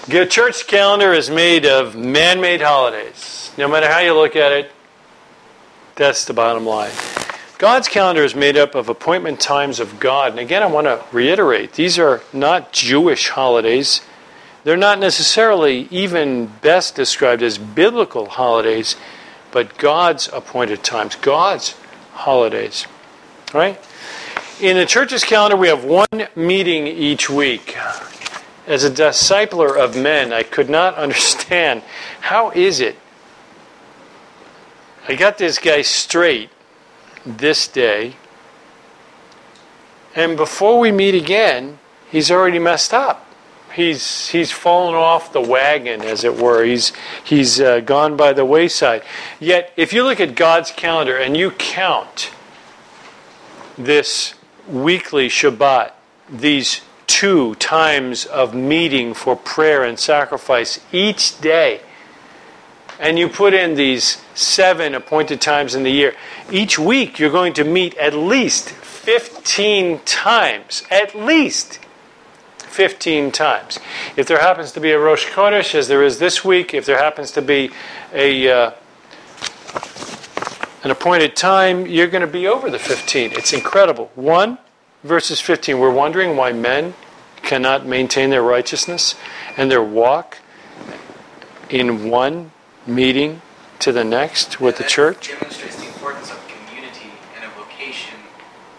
The 0.07 0.25
church 0.25 0.67
calendar 0.67 1.13
is 1.13 1.29
made 1.29 1.65
of 1.65 1.95
man-made 1.95 2.61
holidays. 2.61 3.51
No 3.57 3.67
matter 3.67 3.87
how 3.87 3.99
you 3.99 4.13
look 4.13 4.35
at 4.35 4.51
it, 4.51 4.71
that's 5.95 6.25
the 6.25 6.33
bottom 6.33 6.65
line. 6.65 6.91
God's 7.59 7.87
calendar 7.87 8.23
is 8.23 8.33
made 8.33 8.57
up 8.57 8.73
of 8.73 8.89
appointment 8.89 9.39
times 9.39 9.79
of 9.79 9.99
God. 9.99 10.31
And 10.31 10.39
again, 10.39 10.63
I 10.63 10.65
want 10.65 10.87
to 10.87 11.03
reiterate 11.11 11.73
these 11.73 11.99
are 11.99 12.23
not 12.33 12.73
Jewish 12.73 13.29
holidays. 13.29 14.01
They're 14.63 14.75
not 14.77 14.97
necessarily 14.97 15.87
even 15.91 16.47
best 16.47 16.95
described 16.95 17.43
as 17.43 17.59
biblical 17.59 18.25
holidays, 18.29 18.95
but 19.51 19.77
God's 19.77 20.27
appointed 20.29 20.83
times, 20.83 21.15
God's 21.15 21.75
holidays. 22.13 22.85
Right? 23.53 23.79
In 24.61 24.77
the 24.77 24.85
church's 24.85 25.23
calendar, 25.23 25.57
we 25.57 25.67
have 25.67 25.83
one 25.83 26.27
meeting 26.35 26.87
each 26.87 27.29
week. 27.29 27.75
As 28.67 28.83
a 28.83 28.91
discipler 28.91 29.75
of 29.77 29.97
men, 29.97 30.31
I 30.31 30.43
could 30.43 30.69
not 30.69 30.95
understand 31.05 31.83
how 32.21 32.51
is 32.51 32.79
it 32.79 32.95
I 35.07 35.15
got 35.15 35.37
this 35.37 35.57
guy 35.57 35.81
straight 35.81 36.49
this 37.25 37.67
day, 37.67 38.15
and 40.15 40.37
before 40.37 40.79
we 40.79 40.91
meet 40.91 41.15
again, 41.15 41.79
he's 42.11 42.29
already 42.29 42.59
messed 42.59 42.93
up. 42.93 43.25
He's 43.73 44.27
he's 44.29 44.51
fallen 44.51 44.95
off 44.95 45.31
the 45.33 45.41
wagon, 45.41 46.01
as 46.01 46.23
it 46.23 46.35
were. 46.35 46.63
He's 46.63 46.91
he's 47.23 47.59
uh, 47.59 47.79
gone 47.79 48.17
by 48.17 48.33
the 48.33 48.45
wayside. 48.45 49.03
Yet, 49.39 49.71
if 49.77 49.93
you 49.93 50.03
look 50.03 50.19
at 50.19 50.35
God's 50.35 50.71
calendar 50.71 51.17
and 51.17 51.37
you 51.37 51.51
count 51.51 52.31
this 53.77 54.35
weekly 54.67 55.29
Shabbat, 55.29 55.91
these 56.29 56.81
two 57.07 57.55
times 57.55 58.25
of 58.25 58.53
meeting 58.53 59.13
for 59.13 59.35
prayer 59.35 59.83
and 59.83 59.97
sacrifice 59.97 60.79
each 60.91 61.39
day, 61.41 61.81
and 62.99 63.17
you 63.17 63.27
put 63.27 63.53
in 63.53 63.75
these 63.75 64.21
seven 64.35 64.93
appointed 64.93 65.41
times 65.41 65.75
in 65.75 65.83
the 65.83 65.91
year, 65.91 66.13
each 66.51 66.77
week 66.77 67.19
you're 67.19 67.31
going 67.31 67.53
to 67.53 67.63
meet 67.63 67.95
at 67.97 68.13
least 68.13 68.69
15 68.69 69.99
times. 70.05 70.83
At 70.91 71.15
least 71.15 71.79
15 72.71 73.31
times. 73.31 73.79
If 74.15 74.27
there 74.27 74.39
happens 74.39 74.71
to 74.73 74.79
be 74.79 74.91
a 74.91 74.99
Rosh 74.99 75.27
Chodesh, 75.27 75.75
as 75.75 75.87
there 75.87 76.03
is 76.03 76.19
this 76.19 76.43
week, 76.45 76.73
if 76.73 76.85
there 76.85 76.97
happens 76.97 77.31
to 77.31 77.41
be 77.41 77.71
a 78.13 78.49
uh, 78.49 78.71
an 80.83 80.89
appointed 80.89 81.35
time, 81.35 81.85
you're 81.85 82.07
going 82.07 82.21
to 82.21 82.27
be 82.27 82.47
over 82.47 82.71
the 82.71 82.79
15. 82.79 83.33
It's 83.33 83.53
incredible. 83.53 84.09
1 84.15 84.57
verses 85.03 85.39
15. 85.39 85.79
We're 85.79 85.91
wondering 85.91 86.35
why 86.35 86.53
men 86.53 86.95
cannot 87.43 87.85
maintain 87.85 88.29
their 88.29 88.41
righteousness 88.41 89.15
and 89.57 89.69
their 89.69 89.83
walk 89.83 90.39
in 91.69 92.09
one 92.09 92.51
meeting 92.87 93.41
to 93.79 93.91
the 93.91 94.03
next 94.03 94.59
with 94.59 94.77
the 94.77 94.83
church. 94.83 95.29
Demonstrates 95.29 95.75
the 95.77 95.87
importance 95.87 96.31
of 96.31 96.39
community 96.47 97.11
and 97.35 97.45
a 97.45 97.49
vocation 97.55 98.17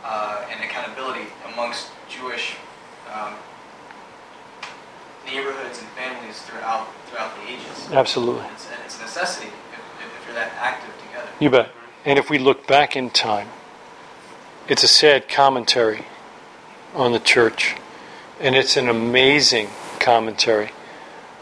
uh, 0.05 0.45
and 0.51 0.63
accountability 0.65 1.27
amongst 1.53 1.89
Jewish 2.09 2.57
um, 3.13 3.35
neighborhoods 5.27 5.81
and 5.81 5.89
families 5.91 6.41
throughout 6.43 6.87
throughout 7.07 7.35
the 7.37 7.53
ages. 7.53 7.82
Absolutely. 7.93 8.47
It's, 8.55 8.69
it's 8.85 8.99
a 8.99 9.03
necessity 9.03 9.49
if, 9.49 9.53
if 9.53 10.27
you're 10.27 10.35
that 10.35 10.53
active 10.59 10.95
together. 11.07 11.29
You 11.39 11.51
bet. 11.51 11.69
And 12.05 12.19
if 12.19 12.31
we 12.31 12.39
look 12.39 12.67
back 12.67 12.97
in 12.97 13.11
time, 13.11 13.49
it's 14.69 14.83
a 14.83 14.89
sad 14.89 15.29
commentary 15.29 16.07
on 16.95 17.13
the 17.13 17.19
church. 17.19 17.77
And 18.41 18.57
it's 18.57 18.77
an 18.77 18.89
amazing 18.89 19.69
commentary 20.01 20.71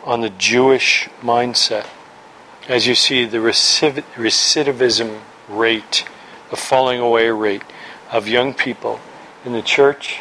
on 0.05 0.21
the 0.23 0.31
Jewish 0.31 1.09
mindset. 1.21 1.87
As 2.69 2.87
you 2.87 2.95
see, 2.95 3.25
the 3.25 3.39
recidiv- 3.39 4.05
recidivism 4.15 5.21
rate, 5.49 6.05
the 6.51 6.57
falling 6.57 7.01
away 7.01 7.31
rate 7.31 7.63
of 8.11 8.27
young 8.27 8.55
people 8.55 9.01
in 9.45 9.53
the 9.53 9.63
church, 9.63 10.21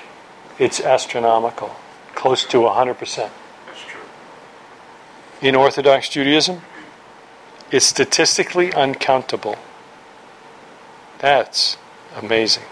it's 0.58 0.80
astronomical, 0.80 1.76
close 2.16 2.46
to 2.46 2.58
100%. 2.60 3.30
In 5.42 5.56
Orthodox 5.56 6.10
Judaism, 6.10 6.62
it's 7.72 7.86
statistically 7.86 8.74
uncountable. 8.74 9.56
That's 11.20 11.78
amazing. 12.16 12.64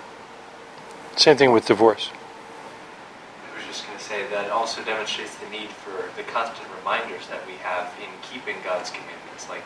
Same 1.16 1.38
thing 1.38 1.52
with 1.52 1.66
divorce. 1.66 2.10
I 3.54 3.58
was 3.58 3.66
just 3.68 3.86
going 3.88 3.98
to 3.98 4.04
say 4.04 4.28
that 4.32 4.52
also 4.52 4.84
demonstrates 4.84 5.36
the 5.38 5.50
need 5.50 5.70
for 5.70 6.10
the 6.18 6.24
constant 6.24 6.68
reminders 6.78 7.28
that 7.28 7.46
we 7.48 7.54
have 7.64 7.94
in 8.02 8.10
keeping 8.22 8.58
God's 8.64 8.90
commandments, 8.90 9.48
like 9.50 9.64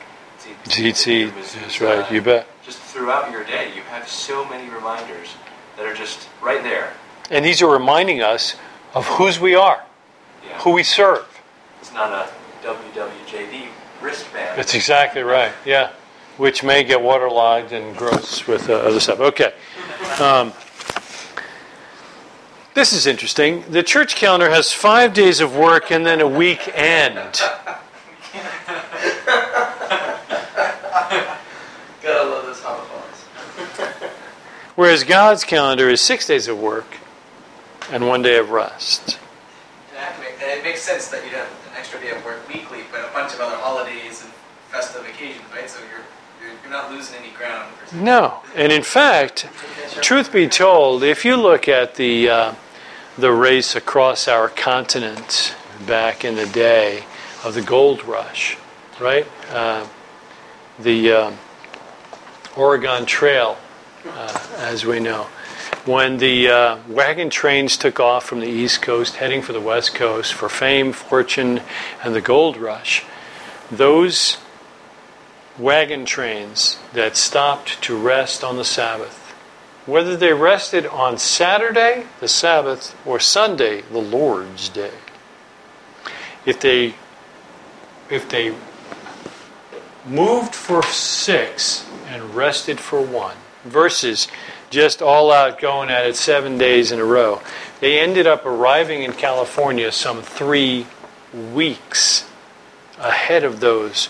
Tzitzi, 0.65 1.31
that's 1.59 1.81
right, 1.81 2.11
you 2.11 2.21
bet. 2.21 2.47
Just 2.63 2.79
throughout 2.79 3.31
your 3.31 3.43
day, 3.43 3.71
you 3.75 3.81
have 3.83 4.07
so 4.07 4.43
many 4.45 4.69
reminders 4.69 5.35
that 5.77 5.85
are 5.85 5.93
just 5.93 6.27
right 6.41 6.63
there. 6.63 6.93
And 7.29 7.45
these 7.45 7.61
are 7.61 7.71
reminding 7.71 8.21
us 8.21 8.55
of 8.93 9.05
whose 9.07 9.39
we 9.39 9.53
are, 9.55 9.83
Yeah. 10.45 10.59
who 10.61 10.71
we 10.71 10.83
serve. 10.83 11.25
It's 11.79 11.93
not 11.93 12.11
a 12.11 12.27
WWJD 12.63 13.67
wristband. 14.01 14.57
That's 14.57 14.73
exactly 14.75 15.21
right, 15.21 15.51
yeah. 15.65 15.91
Which 16.37 16.63
may 16.63 16.83
get 16.83 17.01
waterlogged 17.01 17.71
and 17.71 17.95
gross 17.95 18.47
with 18.47 18.69
uh, 18.69 18.73
other 18.73 18.99
stuff. 18.99 19.19
Okay. 19.19 19.53
Um, 20.19 20.53
this 22.73 22.93
is 22.93 23.05
interesting. 23.05 23.63
The 23.69 23.83
church 23.83 24.15
calendar 24.15 24.49
has 24.49 24.71
five 24.71 25.13
days 25.13 25.41
of 25.41 25.55
work 25.55 25.91
and 25.91 26.05
then 26.05 26.21
a 26.21 26.27
weekend. 26.27 27.41
Gotta 32.01 32.29
love 32.29 32.45
those 32.45 32.61
homophones. 32.61 33.23
Whereas 34.75 35.03
God's 35.03 35.43
calendar 35.43 35.89
is 35.89 35.99
six 35.99 36.27
days 36.27 36.47
of 36.47 36.59
work 36.59 36.87
and 37.91 38.07
one 38.07 38.21
day 38.21 38.37
of 38.37 38.51
rest. 38.51 39.19
And 40.41 40.49
it 40.49 40.63
makes 40.63 40.81
sense 40.81 41.09
that 41.09 41.23
you'd 41.23 41.33
have 41.33 41.60
extra 41.91 42.09
day 42.09 42.15
of 42.15 42.23
work 42.23 42.47
weekly, 42.47 42.79
but 42.89 43.01
a 43.01 43.13
bunch 43.13 43.33
of 43.33 43.41
other 43.41 43.57
holidays 43.57 44.23
and 44.23 44.31
festive 44.69 45.05
occasions, 45.05 45.43
right? 45.53 45.69
So 45.69 45.79
you're 45.91 46.05
you're, 46.63 46.71
not 46.71 46.89
losing 46.89 47.17
any 47.17 47.31
ground. 47.31 47.69
No. 47.93 48.39
And 48.55 48.71
in 48.71 48.81
fact, 48.81 49.49
truth 50.01 50.31
be 50.31 50.47
told, 50.47 51.03
if 51.03 51.25
you 51.25 51.35
look 51.35 51.67
at 51.67 51.95
the, 51.95 52.29
uh, 52.29 52.55
the 53.17 53.33
race 53.33 53.75
across 53.75 54.29
our 54.29 54.47
continent 54.47 55.53
back 55.85 56.23
in 56.23 56.35
the 56.35 56.45
day 56.45 57.03
of 57.43 57.55
the 57.55 57.61
gold 57.61 58.05
rush, 58.05 58.57
right? 58.99 59.27
Uh, 59.49 59.85
the 60.79 61.11
um 61.11 61.37
Oregon 62.55 63.05
Trail, 63.05 63.57
uh, 64.07 64.47
as 64.57 64.85
we 64.85 64.99
know. 64.99 65.27
When 65.85 66.17
the 66.17 66.47
uh, 66.47 66.77
wagon 66.87 67.31
trains 67.31 67.75
took 67.75 67.99
off 67.99 68.25
from 68.25 68.39
the 68.39 68.47
East 68.47 68.81
Coast, 68.83 69.15
heading 69.15 69.41
for 69.41 69.51
the 69.51 69.59
West 69.59 69.95
Coast 69.95 70.33
for 70.33 70.47
fame, 70.47 70.93
fortune, 70.93 71.61
and 72.03 72.13
the 72.13 72.21
gold 72.21 72.55
rush, 72.55 73.03
those 73.71 74.37
wagon 75.57 76.05
trains 76.05 76.77
that 76.93 77.17
stopped 77.17 77.81
to 77.83 77.97
rest 77.97 78.43
on 78.43 78.57
the 78.57 78.63
Sabbath, 78.65 79.17
whether 79.85 80.15
they 80.15 80.33
rested 80.33 80.85
on 80.85 81.17
Saturday, 81.17 82.05
the 82.19 82.27
Sabbath, 82.27 82.95
or 83.05 83.19
Sunday, 83.19 83.81
the 83.91 84.01
Lord's 84.01 84.69
Day, 84.69 84.93
if 86.45 86.59
they 86.59 86.95
if 88.09 88.29
they 88.29 88.53
moved 90.05 90.53
for 90.53 90.83
six 90.83 91.87
and 92.07 92.35
rested 92.35 92.79
for 92.79 93.01
one, 93.01 93.37
versus 93.63 94.27
just 94.71 95.01
all 95.01 95.31
out 95.31 95.59
going 95.59 95.89
at 95.89 96.07
it 96.07 96.15
seven 96.15 96.57
days 96.57 96.91
in 96.91 96.99
a 96.99 97.05
row, 97.05 97.41
they 97.81 97.99
ended 97.99 98.25
up 98.25 98.45
arriving 98.45 99.03
in 99.03 99.13
California 99.13 99.91
some 99.91 100.21
three 100.21 100.87
weeks 101.53 102.27
ahead 102.97 103.43
of 103.43 103.59
those 103.59 104.09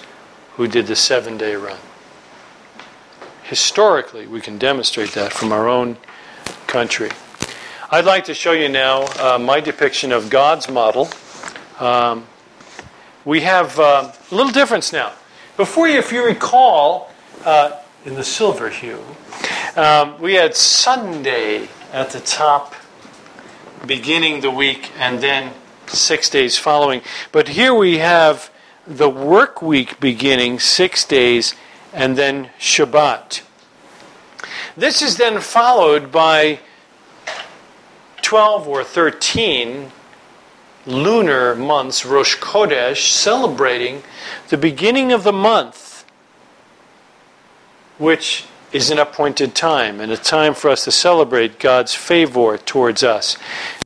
who 0.55 0.67
did 0.67 0.87
the 0.87 0.95
seven 0.95 1.37
day 1.37 1.55
run. 1.55 1.79
Historically, 3.43 4.27
we 4.27 4.39
can 4.39 4.57
demonstrate 4.57 5.11
that 5.11 5.33
from 5.33 5.51
our 5.51 5.67
own 5.67 5.97
country. 6.67 7.09
I'd 7.89 8.05
like 8.05 8.25
to 8.25 8.33
show 8.33 8.53
you 8.53 8.69
now 8.69 9.05
uh, 9.19 9.37
my 9.37 9.59
depiction 9.59 10.13
of 10.13 10.29
God's 10.29 10.69
model. 10.69 11.09
Um, 11.79 12.27
we 13.25 13.41
have 13.41 13.77
uh, 13.79 14.11
a 14.31 14.35
little 14.35 14.51
difference 14.51 14.93
now. 14.93 15.11
Before 15.57 15.87
you, 15.87 15.97
if 15.97 16.11
you 16.11 16.25
recall, 16.25 17.11
uh, 17.43 17.80
in 18.05 18.15
the 18.15 18.23
silver 18.23 18.69
hue, 18.69 19.03
um, 19.75 20.19
we 20.19 20.33
had 20.33 20.55
Sunday 20.55 21.67
at 21.93 22.09
the 22.11 22.19
top, 22.19 22.75
beginning 23.85 24.41
the 24.41 24.51
week, 24.51 24.91
and 24.97 25.21
then 25.21 25.53
six 25.87 26.29
days 26.29 26.57
following. 26.57 27.01
But 27.31 27.49
here 27.49 27.73
we 27.73 27.99
have 27.99 28.51
the 28.87 29.09
work 29.09 29.61
week 29.61 29.99
beginning 29.99 30.59
six 30.59 31.05
days, 31.05 31.55
and 31.93 32.17
then 32.17 32.49
Shabbat. 32.59 33.41
This 34.75 35.01
is 35.01 35.17
then 35.17 35.41
followed 35.41 36.11
by 36.11 36.59
12 38.21 38.67
or 38.67 38.83
13 38.83 39.91
lunar 40.85 41.55
months, 41.55 42.05
Rosh 42.05 42.37
Chodesh, 42.37 43.07
celebrating 43.07 44.03
the 44.49 44.57
beginning 44.57 45.11
of 45.11 45.23
the 45.23 45.33
month, 45.33 45.90
which 48.01 48.45
is 48.73 48.89
an 48.89 48.97
appointed 48.97 49.53
time 49.53 49.99
and 49.99 50.11
a 50.11 50.17
time 50.17 50.53
for 50.55 50.69
us 50.69 50.85
to 50.85 50.91
celebrate 50.91 51.59
God's 51.59 51.93
favor 51.93 52.57
towards 52.57 53.03
us. 53.03 53.37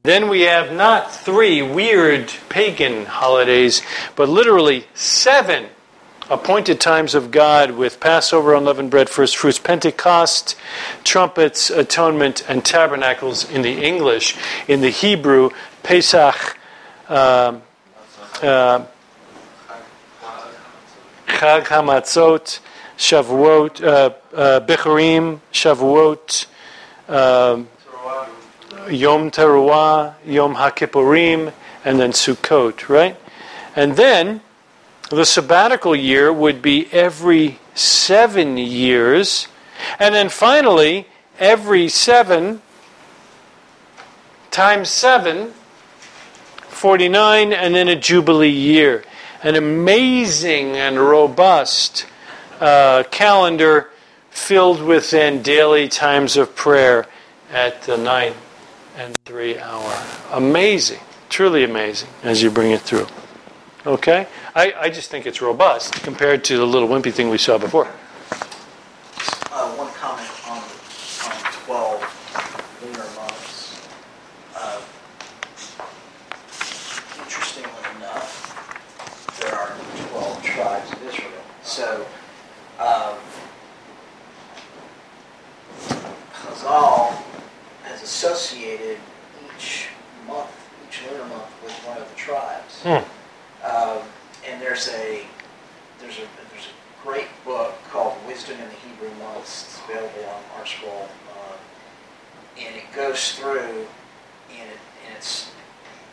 Then 0.03 0.29
we 0.29 0.41
have 0.41 0.71
not 0.71 1.11
three 1.11 1.61
weird 1.61 2.31
pagan 2.47 3.05
holidays, 3.05 3.81
but 4.15 4.29
literally 4.29 4.85
seven 4.93 5.67
appointed 6.29 6.79
times 6.79 7.13
of 7.13 7.29
God 7.29 7.71
with 7.71 7.99
Passover, 7.99 8.53
unleavened 8.53 8.89
bread, 8.89 9.09
first 9.09 9.35
fruits, 9.35 9.59
Pentecost, 9.59 10.55
trumpets, 11.03 11.69
atonement, 11.69 12.43
and 12.47 12.63
tabernacles 12.63 13.49
in 13.49 13.63
the 13.63 13.83
English. 13.83 14.35
In 14.67 14.81
the 14.81 14.89
Hebrew, 14.89 15.49
Pesach, 15.83 16.57
um, 17.09 17.61
uh, 18.41 18.85
Chag 21.27 21.65
Hamatzot, 21.65 22.59
Shavuot, 22.97 23.83
uh, 23.83 24.13
uh, 24.35 24.59
Shavuot, 25.51 26.45
um, 27.09 27.67
Yom 28.89 29.31
Teruah, 29.31 30.13
Yom 30.25 30.55
HaKippurim, 30.55 31.51
and 31.83 31.99
then 31.99 32.11
Sukkot, 32.11 32.87
right? 32.89 33.17
And 33.75 33.95
then 33.95 34.41
the 35.09 35.25
sabbatical 35.25 35.95
year 35.95 36.31
would 36.31 36.61
be 36.61 36.87
every 36.91 37.59
seven 37.73 38.57
years. 38.57 39.47
And 39.99 40.15
then 40.15 40.29
finally, 40.29 41.07
every 41.39 41.89
seven 41.89 42.61
times 44.51 44.89
seven, 44.89 45.53
49, 46.69 47.51
and 47.51 47.75
then 47.75 47.87
a 47.89 47.95
Jubilee 47.95 48.49
year. 48.49 49.03
An 49.43 49.55
amazing 49.55 50.75
and 50.75 50.97
robust 50.97 52.05
uh, 52.59 53.03
calendar 53.11 53.89
filled 54.29 54.81
within 54.81 55.41
daily 55.41 55.87
times 55.87 56.37
of 56.37 56.55
prayer 56.55 57.07
at 57.51 57.81
the 57.83 57.97
nine 57.97 58.33
and 58.97 59.15
three 59.25 59.57
hour. 59.57 60.03
Amazing, 60.31 60.99
truly 61.29 61.63
amazing 61.63 62.09
as 62.23 62.41
you 62.41 62.49
bring 62.49 62.71
it 62.71 62.81
through. 62.81 63.07
Okay? 63.85 64.27
I, 64.55 64.73
I 64.73 64.89
just 64.89 65.11
think 65.11 65.25
it's 65.25 65.41
robust 65.41 65.93
compared 66.03 66.43
to 66.45 66.57
the 66.57 66.65
little 66.65 66.87
wimpy 66.87 67.13
thing 67.13 67.29
we 67.29 67.37
saw 67.37 67.57
before. 67.57 67.87
Uh, 69.51 69.69
one 69.75 69.91
comment 69.93 70.29
on, 70.47 70.57
on 70.57 71.43
12 71.65 72.81
lunar 72.83 72.97
months. 73.15 73.87
Uh, 74.55 74.81
Interestingly 77.21 77.69
enough, 77.97 79.39
there 79.39 79.55
are 79.55 79.77
12 80.09 80.43
tribes 80.43 80.91
of 80.91 81.03
Israel. 81.07 81.31
So, 81.63 82.05
um, 82.79 83.15
Chazal 86.33 87.21
has 87.83 88.01
associated 88.25 88.97
each 89.55 89.87
month, 90.27 90.49
each 90.87 91.01
lunar 91.09 91.25
month, 91.25 91.63
with 91.63 91.73
one 91.85 91.97
of 91.97 92.09
the 92.09 92.15
tribes. 92.15 92.81
Hmm. 92.81 93.05
Um, 93.65 94.03
and 94.47 94.61
there's 94.61 94.89
a 94.89 95.25
there's 95.99 96.17
a 96.17 96.27
there's 96.51 96.67
a 96.67 97.05
great 97.05 97.27
book 97.43 97.75
called 97.91 98.15
Wisdom 98.27 98.57
in 98.59 98.67
the 98.67 98.75
Hebrew 98.75 99.15
Months. 99.19 99.65
It's 99.65 99.79
available 99.83 100.29
on 100.29 100.63
ArtScroll, 100.63 101.03
uh, 101.03 101.55
and 102.57 102.75
it 102.75 102.83
goes 102.95 103.33
through, 103.33 103.85
and, 104.51 104.69
it, 104.69 104.79
and 105.07 105.17
it's 105.17 105.51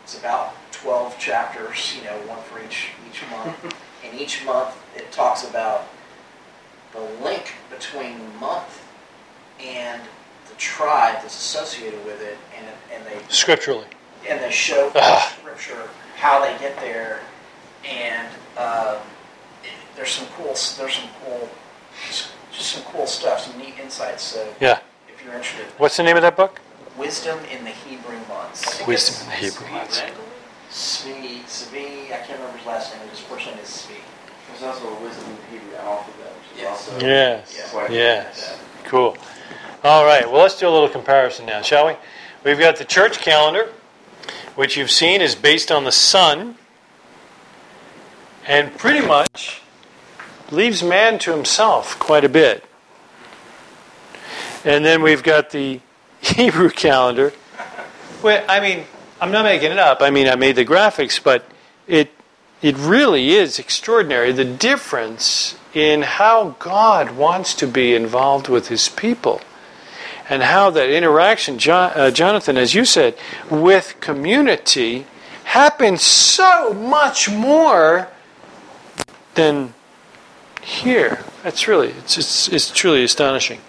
it's 0.05 0.19
about 0.19 0.55
12 0.73 1.19
chapters, 1.19 1.97
you 1.97 2.05
know, 2.05 2.17
one 2.27 2.43
for 2.43 2.63
each 2.63 2.89
each 3.11 3.23
month. 3.31 3.75
and 4.05 4.21
each 4.21 4.45
month 4.45 4.77
it 4.97 5.11
talks 5.13 5.49
about 5.49 5.87
the 6.93 7.01
link 7.25 7.55
between 7.71 8.19
month 8.39 8.85
and 9.59 10.03
the 10.53 10.59
tribe 10.59 11.17
that's 11.23 11.35
associated 11.37 12.05
with 12.05 12.21
it, 12.21 12.37
and 12.57 12.67
and 12.95 13.05
they 13.07 13.19
Scripturally. 13.33 13.87
and 14.29 14.41
they 14.41 14.51
show 14.51 14.91
scripture 15.41 15.89
how 16.17 16.41
they 16.41 16.57
get 16.59 16.77
there, 16.77 17.21
and 17.85 18.29
um, 18.57 18.97
it- 19.65 19.71
there's 19.97 20.11
some 20.11 20.27
cool, 20.37 20.47
there's 20.49 20.95
some 20.97 21.09
cool, 21.25 21.49
just, 22.07 22.29
just 22.53 22.73
some 22.73 22.83
cool 22.85 23.07
stuff, 23.07 23.41
some 23.41 23.59
neat 23.59 23.75
insights. 23.81 24.23
So 24.23 24.47
Yeah. 24.61 24.79
if 25.09 25.25
you're 25.25 25.35
interested, 25.35 25.67
What's 25.79 25.97
the 25.97 26.03
name 26.03 26.17
of 26.17 26.23
that 26.23 26.37
book? 26.37 26.61
wisdom 26.97 27.39
in 27.51 27.65
the 27.65 27.71
Hebrew 27.71 28.19
months. 28.29 28.87
Wisdom 28.87 29.23
in 29.25 29.31
the 29.31 29.37
Hebrew 29.37 29.69
months. 29.69 30.03
Zvi, 30.71 31.43
Zvi, 31.45 32.07
I 32.13 32.19
can't 32.19 32.39
remember 32.39 32.59
his 32.59 32.67
last 32.67 32.95
name. 32.97 33.09
His 33.09 33.21
first 33.21 33.47
name 33.47 33.59
is 33.59 33.69
Zvi. 33.69 33.97
There's 34.49 34.63
also 34.63 34.89
a 34.89 34.95
wisdom 35.03 35.25
in 35.31 35.37
the 35.37 35.43
Hebrew 35.59 35.77
alphabet, 35.79 36.33
which 36.37 36.57
is 36.59 36.63
Yes. 36.63 36.89
also 36.89 37.07
Yes. 37.07 37.55
Yeah. 37.57 37.69
quite 37.71 37.91
Yes. 37.91 38.57
Cool. 38.85 39.17
All 39.85 40.05
right. 40.05 40.31
Well, 40.31 40.43
let's 40.43 40.61
do 40.61 40.69
a 40.69 40.71
little 40.71 40.89
comparison 40.89 41.47
now, 41.47 41.61
shall 41.61 41.89
we? 41.89 41.95
We've 42.45 42.59
got 42.59 42.77
the 42.77 42.85
church 42.85 43.19
calendar, 43.19 43.69
which 44.55 44.77
you've 44.77 44.93
seen 44.93 45.21
is 45.21 45.35
based 45.35 45.73
on 45.73 45.83
the 45.83 45.91
sun, 45.91 46.55
and 48.47 48.79
pretty 48.79 49.05
much 49.05 49.61
leaves 50.53 50.85
man 50.85 51.19
to 51.21 51.33
himself 51.33 51.99
quite 51.99 52.25
a 52.25 52.29
bit. 52.29 52.65
And 54.65 54.85
then 54.85 55.03
we've 55.03 55.25
got 55.25 55.51
the 55.51 55.81
Hebrew 56.21 56.71
calendar. 56.71 57.33
Well, 58.23 58.45
I 58.49 58.61
mean, 58.61 58.85
I'm 59.21 59.33
not 59.33 59.45
making 59.45 59.73
it 59.73 59.79
up. 59.79 60.01
I 60.01 60.11
mean, 60.11 60.29
I 60.29 60.37
made 60.37 60.55
the 60.55 60.65
graphics, 60.65 61.21
but 61.21 61.45
it 61.89 62.13
it 62.61 62.77
really 62.77 63.31
is 63.31 63.59
extraordinary 63.59 64.31
the 64.31 64.45
difference 64.45 65.57
in 65.75 66.03
how 66.03 66.55
God 66.61 67.17
wants 67.17 67.55
to 67.55 67.67
be 67.67 67.97
involved 67.97 68.49
with 68.49 68.69
His 68.69 68.89
people, 68.89 69.41
and 70.33 70.43
how 70.45 70.71
that 70.71 70.89
interaction, 70.89 71.59
Jo- 71.59 71.93
uh, 71.95 72.11
Jonathan, 72.11 72.57
as 72.57 72.75
you 72.75 72.87
said, 72.87 73.15
with 73.51 73.95
community 74.01 75.05
happens 75.45 76.01
so 76.01 76.73
much 76.73 77.29
more 77.31 78.09
than 79.35 79.75
here. 80.63 81.23
That's 81.43 81.69
really 81.69 81.89
it's 81.89 82.17
it's, 82.17 82.49
it's 82.49 82.71
truly 82.71 83.05
astonishing. 83.05 83.61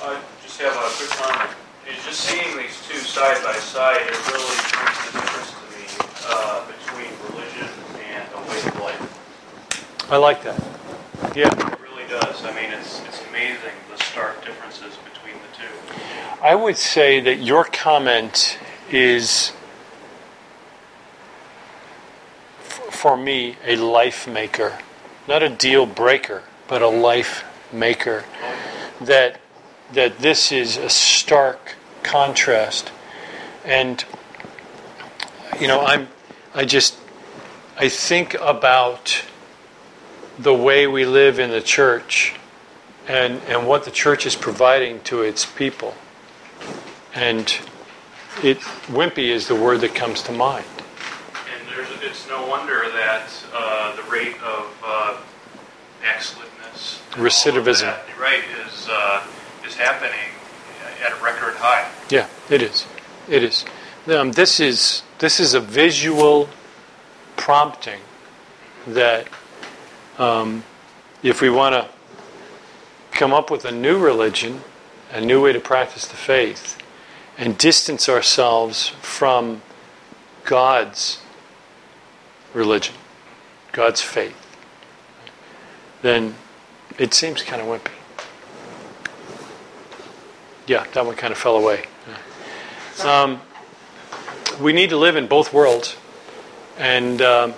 I 0.00 0.20
just 0.44 0.60
have 0.60 0.76
a 0.76 0.88
quick 0.94 1.10
comment. 1.10 1.50
Just 2.04 2.20
seeing 2.20 2.56
these 2.56 2.78
two 2.86 2.98
side 2.98 3.42
by 3.42 3.54
side, 3.54 4.02
it 4.02 4.14
really 4.30 4.56
brings 4.70 4.98
the 5.02 5.18
difference 5.18 5.50
to 5.50 5.66
me 5.74 5.86
uh, 6.28 6.66
between 6.70 7.10
religion 7.30 7.68
and 8.14 8.24
a 8.32 8.40
way 8.48 8.58
of 8.58 8.80
life. 8.80 10.08
I 10.08 10.18
like 10.18 10.44
that. 10.44 10.62
Yeah. 11.34 11.50
It 11.50 11.80
really 11.80 12.06
does. 12.08 12.44
I 12.44 12.54
mean, 12.54 12.70
it's 12.70 13.02
it's 13.06 13.26
amazing 13.28 13.74
the 13.90 14.04
stark 14.04 14.44
differences 14.44 14.52
between 14.52 14.60
the 14.60 14.70
two. 14.70 14.71
I 16.42 16.56
would 16.56 16.76
say 16.76 17.20
that 17.20 17.38
your 17.38 17.62
comment 17.62 18.58
is, 18.90 19.52
for 22.90 23.16
me, 23.16 23.54
a 23.64 23.76
life 23.76 24.26
maker. 24.26 24.76
Not 25.28 25.44
a 25.44 25.48
deal 25.48 25.86
breaker, 25.86 26.42
but 26.66 26.82
a 26.82 26.88
life 26.88 27.44
maker. 27.72 28.24
That, 29.00 29.40
that 29.92 30.18
this 30.18 30.50
is 30.50 30.76
a 30.76 30.90
stark 30.90 31.76
contrast. 32.02 32.90
And, 33.64 34.04
you 35.60 35.68
know, 35.68 35.82
I'm, 35.82 36.08
I 36.56 36.64
just, 36.64 36.98
I 37.78 37.88
think 37.88 38.34
about 38.40 39.22
the 40.40 40.52
way 40.52 40.88
we 40.88 41.04
live 41.06 41.38
in 41.38 41.50
the 41.50 41.62
church 41.62 42.34
and, 43.06 43.40
and 43.46 43.68
what 43.68 43.84
the 43.84 43.92
church 43.92 44.26
is 44.26 44.34
providing 44.34 45.02
to 45.02 45.22
its 45.22 45.46
people. 45.46 45.94
And 47.14 47.46
it 48.42 48.58
wimpy 48.88 49.28
is 49.28 49.48
the 49.48 49.54
word 49.54 49.80
that 49.82 49.94
comes 49.94 50.22
to 50.22 50.32
mind. 50.32 50.64
And 51.54 51.68
there's, 51.68 51.88
it's 52.02 52.26
no 52.28 52.46
wonder 52.46 52.82
that 52.90 53.28
uh, 53.52 53.96
the 53.96 54.10
rate 54.10 54.36
of 54.42 54.82
uh, 54.84 55.18
backslidness, 56.02 57.00
and 57.12 57.20
all 57.20 57.26
of 57.26 57.32
Recidivism. 57.32 57.82
that, 57.82 58.18
right, 58.18 58.42
is 58.66 58.88
uh, 58.90 59.26
is 59.66 59.76
happening 59.76 60.18
at 61.04 61.12
a 61.12 61.22
record 61.22 61.54
high. 61.56 61.90
Yeah, 62.10 62.28
it 62.48 62.62
is. 62.62 62.86
It 63.28 63.42
is. 63.42 63.64
Um, 64.08 64.32
this 64.32 64.58
is 64.60 65.02
this 65.18 65.38
is 65.38 65.54
a 65.54 65.60
visual 65.60 66.48
prompting 67.36 68.00
that 68.86 69.28
um, 70.18 70.64
if 71.22 71.40
we 71.40 71.50
want 71.50 71.74
to 71.74 71.88
come 73.12 73.32
up 73.32 73.50
with 73.50 73.64
a 73.64 73.70
new 73.70 73.98
religion, 73.98 74.62
a 75.12 75.20
new 75.20 75.42
way 75.42 75.52
to 75.52 75.60
practice 75.60 76.06
the 76.06 76.16
faith, 76.16 76.81
and 77.42 77.58
distance 77.58 78.08
ourselves 78.08 78.90
from 79.00 79.60
God's 80.44 81.20
religion, 82.54 82.94
God's 83.72 84.00
faith, 84.00 84.36
then 86.02 86.36
it 87.00 87.12
seems 87.12 87.42
kind 87.42 87.60
of 87.60 87.66
wimpy. 87.66 87.90
Yeah, 90.68 90.86
that 90.92 91.04
one 91.04 91.16
kind 91.16 91.32
of 91.32 91.38
fell 91.38 91.56
away. 91.56 91.82
Um, 93.04 93.40
we 94.60 94.72
need 94.72 94.90
to 94.90 94.96
live 94.96 95.16
in 95.16 95.26
both 95.26 95.52
worlds. 95.52 95.96
And 96.78 97.20
um, 97.22 97.54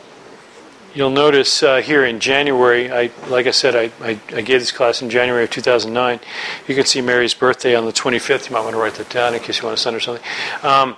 you'll 0.94 1.10
notice 1.10 1.62
uh, 1.62 1.76
here 1.76 2.04
in 2.04 2.20
January, 2.20 2.90
I, 2.90 3.10
like 3.28 3.46
I 3.46 3.50
said, 3.50 3.74
I, 3.74 3.90
I, 4.04 4.20
I 4.32 4.40
gave 4.40 4.60
this 4.60 4.72
class 4.72 5.02
in 5.02 5.10
January 5.10 5.44
of 5.44 5.50
2009. 5.50 6.20
You 6.68 6.74
can 6.74 6.84
see 6.86 7.00
Mary's 7.00 7.34
birthday 7.34 7.74
on 7.74 7.84
the 7.84 7.92
25th. 7.92 8.48
You 8.48 8.54
might 8.54 8.62
want 8.62 8.74
to 8.74 8.80
write 8.80 8.94
that 8.94 9.10
down 9.10 9.34
in 9.34 9.40
case 9.40 9.58
you 9.58 9.64
want 9.64 9.76
to 9.76 9.82
send 9.82 9.94
her 9.94 10.00
something. 10.00 10.24
Um, 10.62 10.96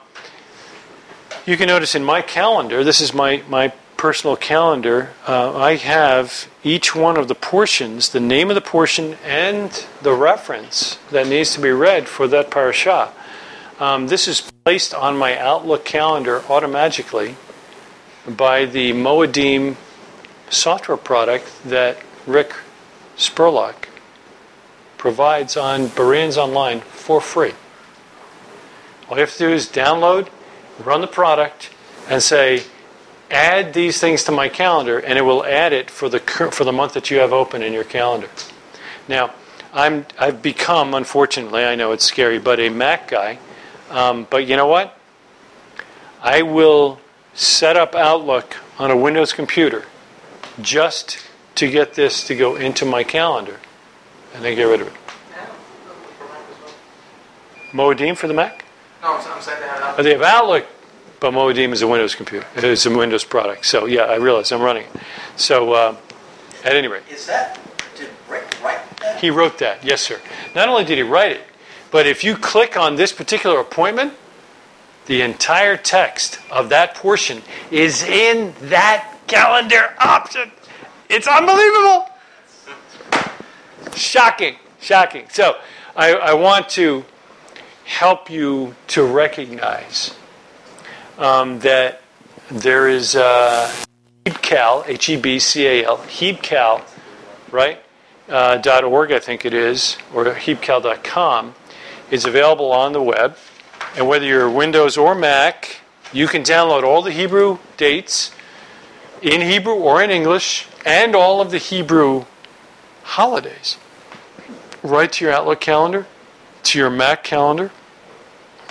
you 1.47 1.57
can 1.57 1.69
notice 1.69 1.95
in 1.95 2.05
my 2.05 2.23
calendar, 2.23 2.85
this 2.85 3.01
is 3.01 3.15
my, 3.15 3.43
my 3.49 3.73
personal 3.97 4.37
calendar, 4.37 5.11
uh, 5.27 5.57
I 5.57 5.77
have 5.77 6.49
each 6.63 6.95
one 6.95 7.17
of 7.17 7.29
the 7.29 7.35
portions, 7.35 8.11
the 8.11 8.21
name 8.21 8.51
of 8.51 8.55
the 8.55 8.61
portion, 8.61 9.17
and 9.25 9.87
the 10.03 10.13
reference 10.13 10.99
that 11.11 11.27
needs 11.27 11.55
to 11.55 11.61
be 11.61 11.71
read 11.71 12.09
for 12.09 12.29
that 12.29 12.51
parashah. 12.51 13.11
Um, 13.79 14.09
this 14.09 14.29
is 14.29 14.53
placed 14.65 14.95
on 14.95 15.17
my 15.17 15.39
Outlook 15.39 15.85
calendar 15.85 16.43
automatically 16.51 17.37
by 18.27 18.65
the 18.65 18.93
Moedim 18.93 19.77
software 20.51 20.97
product 20.97 21.51
that 21.65 21.99
Rick 22.27 22.55
Spurlock 23.17 23.89
provides 24.99 25.57
on 25.57 25.89
Bereans 25.89 26.37
Online 26.37 26.81
for 26.81 27.21
free. 27.21 27.53
All 29.09 29.17
you 29.17 29.21
have 29.21 29.33
to 29.33 29.39
do 29.39 29.51
is 29.51 29.69
download, 29.69 30.29
run 30.83 31.01
the 31.01 31.07
product, 31.07 31.71
and 32.09 32.23
say, 32.23 32.65
add 33.31 33.73
these 33.73 34.01
things 34.01 34.25
to 34.25 34.33
my 34.33 34.49
calendar, 34.49 34.99
and 34.99 35.19
it 35.19 35.23
will 35.23 35.45
add 35.45 35.73
it 35.73 35.91
for 35.91 36.09
the 36.09 36.19
for 36.19 36.65
the 36.65 36.73
month 36.73 36.95
that 36.95 37.11
you 37.11 37.19
have 37.19 37.33
open 37.33 37.63
in 37.63 37.73
your 37.73 37.85
calendar. 37.85 38.29
Now, 39.09 39.33
I'm 39.73 40.07
I've 40.19 40.43
become, 40.43 40.95
unfortunately, 40.95 41.65
I 41.65 41.75
know 41.75 41.93
it's 41.93 42.05
scary, 42.05 42.39
but 42.39 42.59
a 42.59 42.69
Mac 42.69 43.09
guy. 43.09 43.39
Um, 43.91 44.27
but 44.29 44.47
you 44.47 44.57
know 44.57 44.67
what? 44.67 44.99
I 46.21 46.43
will 46.43 46.99
set 47.35 47.77
up 47.77 47.95
Outlook 47.95 48.57
on 48.79 48.91
a 48.91 48.97
Windows 48.97 49.33
computer 49.33 49.85
just 50.61 51.19
to 51.57 51.71
get 51.71 51.95
this 51.95 52.27
to 52.27 52.35
go 52.37 52.57
into 52.57 52.85
my 52.85 53.03
calendar, 53.05 53.57
and 54.35 54.45
then 54.45 54.55
get 54.55 54.65
rid 54.65 54.81
of 54.81 54.89
it. 54.89 54.93
Yeah, 55.31 55.47
for 56.19 56.25
Mac 56.25 56.41
as 56.51 57.73
well. 57.73 57.95
Moedim 57.95 58.17
for 58.17 58.29
the 58.29 58.35
Mac? 58.35 58.65
No, 59.03 59.15
I'm, 59.17 59.41
saying 59.43 59.61
they 59.61 59.67
have 59.69 59.83
Uh, 59.83 59.97
that. 59.97 60.03
They 60.03 60.13
have 60.13 60.23
Outlook, 60.23 60.67
but 61.21 61.33
Moedim 61.33 61.73
is 61.73 61.83
a 61.83 61.87
Windows 61.87 62.15
computer. 62.15 62.47
It's 62.57 62.85
a 62.87 62.91
Windows 62.97 63.25
product. 63.25 63.67
So 63.67 63.87
yeah, 63.87 64.03
I 64.03 64.17
realize 64.17 64.53
I'm 64.53 64.61
running 64.63 64.85
it. 64.85 64.91
So 65.37 65.73
uh, 65.73 65.97
at 66.65 66.75
any 66.77 66.89
rate, 66.89 67.03
Is 67.11 67.27
that, 67.27 67.59
did 67.97 68.11
Rick 68.29 68.45
write 68.63 68.81
that? 69.01 69.21
he 69.21 69.31
wrote 69.31 69.59
that. 69.59 69.85
Yes, 69.85 70.03
sir. 70.03 70.21
Not 70.55 70.69
only 70.69 70.85
did 70.85 70.99
he 70.99 71.03
write 71.05 71.33
it, 71.33 71.43
but 71.91 72.07
if 72.07 72.25
you 72.25 72.37
click 72.37 72.77
on 72.77 72.97
this 72.97 73.13
particular 73.13 73.61
appointment, 73.61 74.15
the 75.07 75.23
entire 75.23 75.77
text 75.77 76.41
of 76.51 76.69
that 76.71 76.95
portion 76.97 77.43
is 77.71 78.03
in 78.03 78.53
that 78.63 79.16
calendar 79.27 79.95
option. 79.99 80.51
It's 81.09 81.27
unbelievable. 81.27 82.09
Shocking, 83.95 84.57
shocking. 84.81 85.27
So 85.31 85.57
I, 85.95 86.15
I 86.15 86.35
want 86.35 86.69
to 86.71 87.05
help 87.85 88.29
you 88.29 88.75
to 88.89 89.05
recognize 89.05 90.15
um, 91.19 91.61
that 91.61 92.03
there 92.51 92.89
is 92.89 93.17
uh, 93.17 93.73
Hebcal, 94.27 94.85
H 94.87 95.09
E 95.09 95.17
B 95.17 95.39
C 95.39 95.67
A 95.67 95.85
L, 95.85 95.99
Hebcal, 95.99 96.83
right? 97.51 97.81
Uh, 98.29 98.61
.org, 98.85 99.13
I 99.13 99.21
think 99.21 99.45
it 99.45 99.55
is, 99.55 99.97
or 100.13 100.25
Hebcal.com, 100.25 101.55
is 102.11 102.25
available 102.25 102.73
on 102.73 102.93
the 102.93 103.03
web. 103.03 103.37
And 103.97 104.09
whether 104.09 104.27
you're 104.27 104.51
Windows 104.51 104.97
or 104.97 105.15
Mac, 105.15 105.81
you 106.13 106.27
can 106.27 106.43
download 106.43 106.83
all 106.83 107.03
the 107.03 107.13
Hebrew 107.13 107.59
dates 107.77 108.33
in 109.23 109.41
Hebrew 109.41 109.75
or 109.75 110.03
in 110.03 110.11
English, 110.11 110.67
and 110.85 111.15
all 111.15 111.41
of 111.41 111.51
the 111.51 111.59
Hebrew 111.59 112.25
holidays 113.03 113.77
right 114.83 115.11
to 115.13 115.25
your 115.25 115.35
Outlook 115.35 115.61
calendar, 115.61 116.07
to 116.65 116.79
your 116.79 116.91
Mac 116.91 117.25
calendar, 117.25 117.71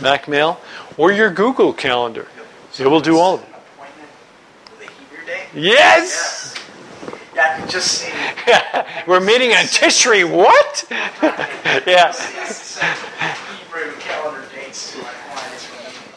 Mac 0.01 0.27
Mail, 0.27 0.59
or 0.97 1.11
your 1.11 1.29
Google 1.29 1.73
calendar. 1.73 2.27
It 2.77 2.87
will 2.87 2.99
do 2.99 3.17
all 3.17 3.35
of 3.35 3.41
it. 3.41 3.47
Appointment 3.49 4.09
with 4.71 4.87
a 4.87 4.91
Hebrew 4.91 5.25
day? 5.25 5.45
Yes! 5.53 6.55
Yeah, 7.33 7.53
I 7.55 7.59
can 7.59 7.69
just 7.69 7.87
see. 7.91 8.11
We're 9.07 9.19
meeting 9.19 9.51
on 9.51 9.65
Tishri. 9.65 10.29
What? 10.29 10.85
yeah. 11.87 12.11
Hebrew 13.73 13.93
calendar 13.99 14.43
dates 14.53 14.93
to 14.93 15.01
my. 15.01 15.11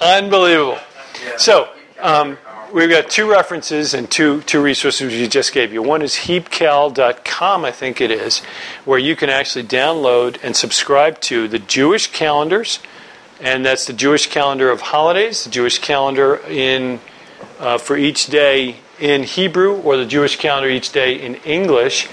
Unbelievable. 0.01 0.79
So, 1.37 1.70
um, 2.01 2.39
we've 2.73 2.91
got 2.91 3.09
two 3.09 3.31
references 3.31 3.95
and 3.95 4.11
two, 4.11 4.43
two 4.43 4.61
resources 4.62 5.12
we 5.12 5.27
just 5.29 5.53
gave 5.53 5.73
you. 5.73 5.83
One 5.83 6.03
is 6.03 6.14
hebcal.com, 6.14 7.64
I 7.64 7.71
think 7.71 8.01
it 8.01 8.11
is, 8.11 8.41
where 8.85 8.99
you 8.99 9.16
can 9.16 9.31
actually 9.31 9.64
download 9.64 10.39
and 10.43 10.55
subscribe 10.55 11.21
to 11.23 11.49
the 11.49 11.59
Jewish 11.59 12.09
calendars, 12.09 12.81
and 13.41 13.64
that's 13.64 13.87
the 13.87 13.93
Jewish 13.93 14.29
calendar 14.29 14.71
of 14.71 14.81
holidays, 14.81 15.45
the 15.45 15.51
Jewish 15.51 15.79
calendar 15.79 16.37
in 16.49 17.01
uh, 17.59 17.79
for 17.79 17.97
each 17.97 18.27
day 18.27 18.77
in 18.99 19.23
Hebrew, 19.23 19.77
or 19.77 19.97
the 19.97 20.07
Jewish 20.07 20.37
calendar 20.37 20.69
each 20.69 20.93
day 20.93 21.21
in 21.21 21.37
English. 21.37 22.09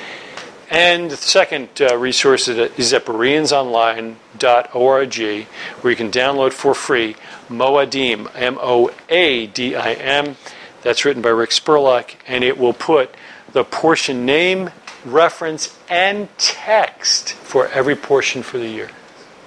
And 0.75 1.09
the 1.09 1.15
second 1.15 1.69
uh, 1.79 1.97
resource 1.97 2.49
is 2.49 2.91
at 2.91 3.05
Bereansonline.org, 3.05 5.15
where 5.15 5.89
you 5.89 5.95
can 5.95 6.11
download 6.11 6.51
for 6.51 6.75
free 6.75 7.15
Moadim, 7.47 8.29
M 8.35 8.57
O 8.59 8.91
A 9.07 9.47
D 9.47 9.77
I 9.77 9.93
M. 9.93 10.35
That's 10.81 11.05
written 11.05 11.21
by 11.21 11.29
Rick 11.29 11.51
Spurlock, 11.51 12.15
and 12.27 12.43
it 12.43 12.57
will 12.57 12.73
put 12.73 13.15
the 13.53 13.63
portion 13.63 14.25
name, 14.25 14.71
reference, 15.05 15.79
and 15.87 16.27
text 16.37 17.31
for 17.31 17.69
every 17.69 17.95
portion 17.95 18.43
for 18.43 18.57
the 18.57 18.67
year. 18.67 18.89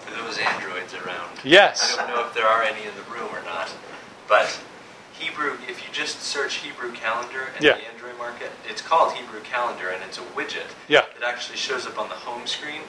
For 0.00 0.12
those 0.22 0.38
androids 0.38 0.94
around. 0.94 1.40
Yes. 1.44 1.98
I 1.98 2.06
don't 2.06 2.16
know 2.16 2.26
if 2.26 2.32
there 2.32 2.46
are 2.46 2.62
any 2.62 2.86
in 2.86 2.94
the 2.94 3.02
room 3.12 3.28
or 3.34 3.44
not, 3.44 3.70
but 4.28 4.58
Hebrew, 5.12 5.58
just 5.98 6.22
search 6.22 6.54
Hebrew 6.56 6.92
calendar 6.92 7.50
in 7.58 7.64
Yeah. 7.64 7.74
the 7.74 7.88
Android 7.88 8.16
market, 8.18 8.52
it's 8.68 8.80
called 8.80 9.14
Hebrew 9.14 9.40
calendar 9.40 9.88
and 9.88 10.00
it's 10.04 10.16
a 10.18 10.26
widget. 10.38 10.70
Yeah. 10.86 11.00
It 11.16 11.24
actually 11.26 11.58
shows 11.58 11.86
up 11.86 11.98
on 11.98 12.08
the 12.08 12.14
home 12.14 12.46
screen. 12.46 12.82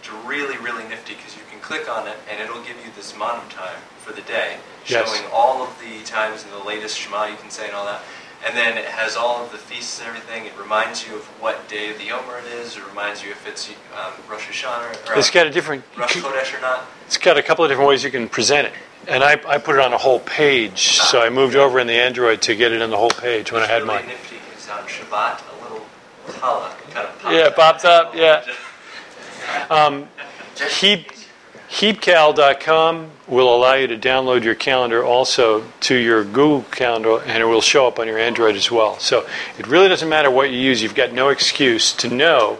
It's 0.00 0.10
really, 0.24 0.56
really 0.58 0.84
nifty 0.84 1.14
because 1.14 1.34
you 1.36 1.42
can 1.50 1.58
click 1.60 1.88
on 1.90 2.06
it 2.06 2.16
and 2.30 2.40
it'll 2.40 2.62
give 2.62 2.76
you 2.84 2.92
this 2.94 3.12
zmanim 3.12 3.48
time 3.50 3.80
for 3.98 4.12
the 4.12 4.22
day, 4.22 4.58
Yes. 4.86 5.08
showing 5.08 5.28
all 5.32 5.62
of 5.62 5.70
the 5.80 6.04
times 6.04 6.44
and 6.44 6.52
the 6.52 6.64
latest 6.64 6.96
Shema 6.98 7.26
you 7.26 7.36
can 7.36 7.50
say 7.50 7.66
and 7.66 7.74
all 7.74 7.84
that. 7.86 8.02
And 8.44 8.56
then 8.56 8.76
it 8.76 8.86
has 8.86 9.16
all 9.16 9.44
of 9.44 9.52
the 9.52 9.58
feasts 9.58 10.00
and 10.00 10.08
everything. 10.08 10.46
It 10.46 10.52
reminds 10.58 11.06
you 11.06 11.14
of 11.14 11.24
what 11.40 11.68
day 11.68 11.90
of 11.90 11.98
the 11.98 12.10
Omer 12.10 12.38
it 12.38 12.46
is. 12.46 12.76
It 12.76 12.84
reminds 12.88 13.22
you 13.24 13.30
if 13.30 13.46
it's 13.46 13.70
um, 13.96 14.12
Rosh 14.28 14.48
Hashanah 14.48 15.08
or 15.10 15.18
It's 15.18 15.30
got 15.30 15.46
a 15.46 15.50
different. 15.50 15.84
Rosh 15.96 16.16
Chodesh 16.16 16.56
or 16.56 16.60
not. 16.60 16.86
It's 17.06 17.16
got 17.18 17.36
a 17.38 17.42
couple 17.42 17.64
of 17.64 17.70
different 17.70 17.88
ways 17.88 18.02
you 18.02 18.10
can 18.10 18.28
present 18.28 18.66
it. 18.66 18.74
And 19.08 19.22
I, 19.24 19.32
I 19.46 19.58
put 19.58 19.74
it 19.76 19.80
on 19.80 19.92
a 19.92 19.98
whole 19.98 20.20
page, 20.20 20.98
so 20.98 21.20
I 21.20 21.28
moved 21.28 21.56
over 21.56 21.80
in 21.80 21.86
the 21.88 21.94
Android 21.94 22.40
to 22.42 22.54
get 22.54 22.70
it 22.72 22.80
on 22.80 22.90
the 22.90 22.96
whole 22.96 23.10
page 23.10 23.50
when 23.50 23.62
I 23.62 23.66
had 23.66 23.84
mine. 23.84 24.06
nifty 24.06 24.36
because 24.48 24.68
on 24.68 24.84
Shabbat, 24.84 25.42
a 25.58 25.62
little 25.64 25.86
tala 26.38 26.72
kind 26.92 27.08
of 27.08 27.18
popped 27.18 27.34
Yeah, 27.34 27.40
up. 27.42 27.56
popped 27.56 27.84
up, 27.84 28.14
yeah. 28.14 28.44
Um, 29.70 30.08
Heap, 30.78 31.10
hebcal.com 31.70 33.10
will 33.26 33.54
allow 33.54 33.74
you 33.74 33.86
to 33.88 33.96
download 33.98 34.44
your 34.44 34.54
calendar 34.54 35.04
also 35.04 35.64
to 35.80 35.94
your 35.96 36.22
Google 36.24 36.62
calendar, 36.70 37.20
and 37.22 37.42
it 37.42 37.46
will 37.46 37.60
show 37.60 37.86
up 37.88 37.98
on 37.98 38.06
your 38.06 38.18
Android 38.18 38.54
as 38.54 38.70
well. 38.70 38.98
So 38.98 39.26
it 39.58 39.66
really 39.66 39.88
doesn't 39.88 40.08
matter 40.08 40.30
what 40.30 40.50
you 40.50 40.58
use, 40.58 40.80
you've 40.82 40.94
got 40.94 41.12
no 41.12 41.28
excuse 41.28 41.92
to 41.94 42.08
know 42.08 42.58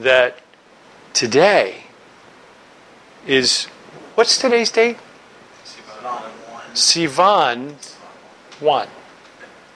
that 0.00 0.38
today 1.14 1.84
is 3.26 3.66
what's 4.16 4.38
today's 4.38 4.70
date? 4.70 4.98
Not 6.06 6.22
one. 6.22 6.62
Sivan 6.74 7.74
1. 8.60 8.88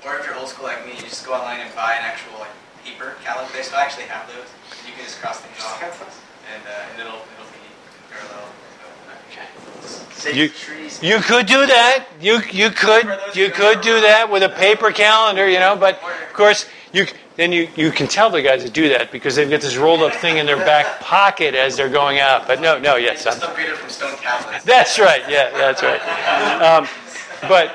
Or 0.07 0.16
if 0.19 0.27
you're 0.27 0.36
old 0.36 0.48
school 0.48 0.66
like 0.66 0.86
me, 0.86 0.93
you 0.94 1.02
just 1.02 1.27
go 1.27 1.35
online 1.35 1.61
and 1.61 1.74
buy 1.74 1.94
an 1.94 2.05
actual 2.05 2.39
like 2.39 2.51
paper 2.85 3.15
calendar. 3.24 3.51
They 3.52 3.62
still 3.62 3.78
actually 3.78 4.05
have 4.05 4.27
those. 4.28 4.47
You 4.86 4.93
can 4.94 5.05
just 5.05 5.20
cross 5.20 5.40
things 5.40 5.59
off, 5.65 5.82
and, 5.82 6.62
uh, 6.66 6.90
and 6.93 7.01
it'll 7.01 7.19
it'll 7.19 7.51
be 7.52 7.66
parallel. 8.11 8.47
So, 9.82 10.05
Save 10.15 10.36
You- 10.36 10.51
You 11.02 11.19
could 11.20 11.47
do 11.47 11.66
that. 11.66 12.07
You 12.20 12.40
you 12.51 12.70
could 12.70 13.07
you 13.35 13.51
could 13.51 13.81
do 13.81 14.01
that 14.02 14.31
with 14.31 14.43
a 14.43 14.48
paper 14.51 14.93
calendar, 14.93 15.48
you 15.48 15.59
know. 15.59 15.74
But 15.77 15.94
of 16.02 16.32
course, 16.35 16.66
you 16.93 17.07
then 17.41 17.53
you, 17.53 17.69
you 17.75 17.91
can 17.91 18.07
tell 18.07 18.29
the 18.29 18.43
guys 18.43 18.62
that 18.65 18.75
do 18.75 18.91
that 18.91 19.11
because 19.11 19.35
they've 19.35 19.49
got 19.49 19.62
this 19.62 19.77
rolled 19.77 20.03
up 20.03 20.12
thing 20.12 20.37
in 20.37 20.45
their 20.45 20.59
back 20.59 21.01
pocket 21.01 21.55
as 21.55 21.75
they're 21.75 21.89
going 21.89 22.19
out. 22.19 22.47
But 22.47 22.61
no, 22.61 22.79
no, 22.79 22.97
yes, 22.97 23.27
I'm, 23.27 23.33
upgraded 23.41 23.77
from 23.77 23.89
stone 23.89 24.17
tablets. 24.19 24.65
that's 24.65 24.99
right. 24.99 25.23
Yeah, 25.27 25.51
that's 25.51 25.83
right. 25.83 26.01
Um, 26.61 26.87
but 27.49 27.75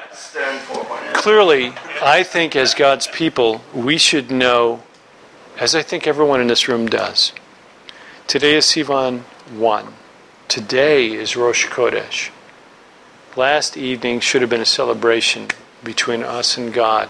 clearly, 1.16 1.74
I 2.02 2.22
think 2.22 2.56
as 2.56 2.76
God's 2.76 3.08
people, 3.08 3.62
we 3.74 3.98
should 3.98 4.30
know, 4.30 4.84
as 5.58 5.74
I 5.74 5.82
think 5.82 6.06
everyone 6.06 6.42
in 6.42 6.48
this 6.48 6.68
room 6.68 6.86
does. 6.86 7.34
Today 8.28 8.56
is 8.56 8.66
Sivan 8.66 9.22
1. 9.58 9.94
Today 10.48 11.12
is 11.12 11.36
Rosh 11.36 11.66
Chodesh. 11.66 12.30
Last 13.36 13.78
evening 13.78 14.20
should 14.20 14.42
have 14.42 14.50
been 14.50 14.62
a 14.62 14.66
celebration 14.66 15.48
between 15.84 16.22
us 16.22 16.56
and 16.58 16.72
God, 16.72 17.10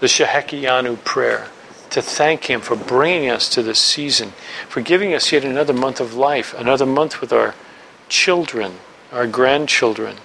the 0.00 0.06
Shehecheyanu 0.06 1.02
prayer, 1.04 1.48
to 1.94 2.02
thank 2.02 2.50
Him 2.50 2.60
for 2.60 2.74
bringing 2.74 3.30
us 3.30 3.48
to 3.50 3.62
this 3.62 3.78
season, 3.78 4.32
for 4.68 4.80
giving 4.80 5.14
us 5.14 5.30
yet 5.30 5.44
another 5.44 5.72
month 5.72 6.00
of 6.00 6.14
life, 6.14 6.52
another 6.54 6.86
month 6.86 7.20
with 7.20 7.32
our 7.32 7.54
children, 8.08 8.74
our 9.12 9.28
grandchildren. 9.28 10.16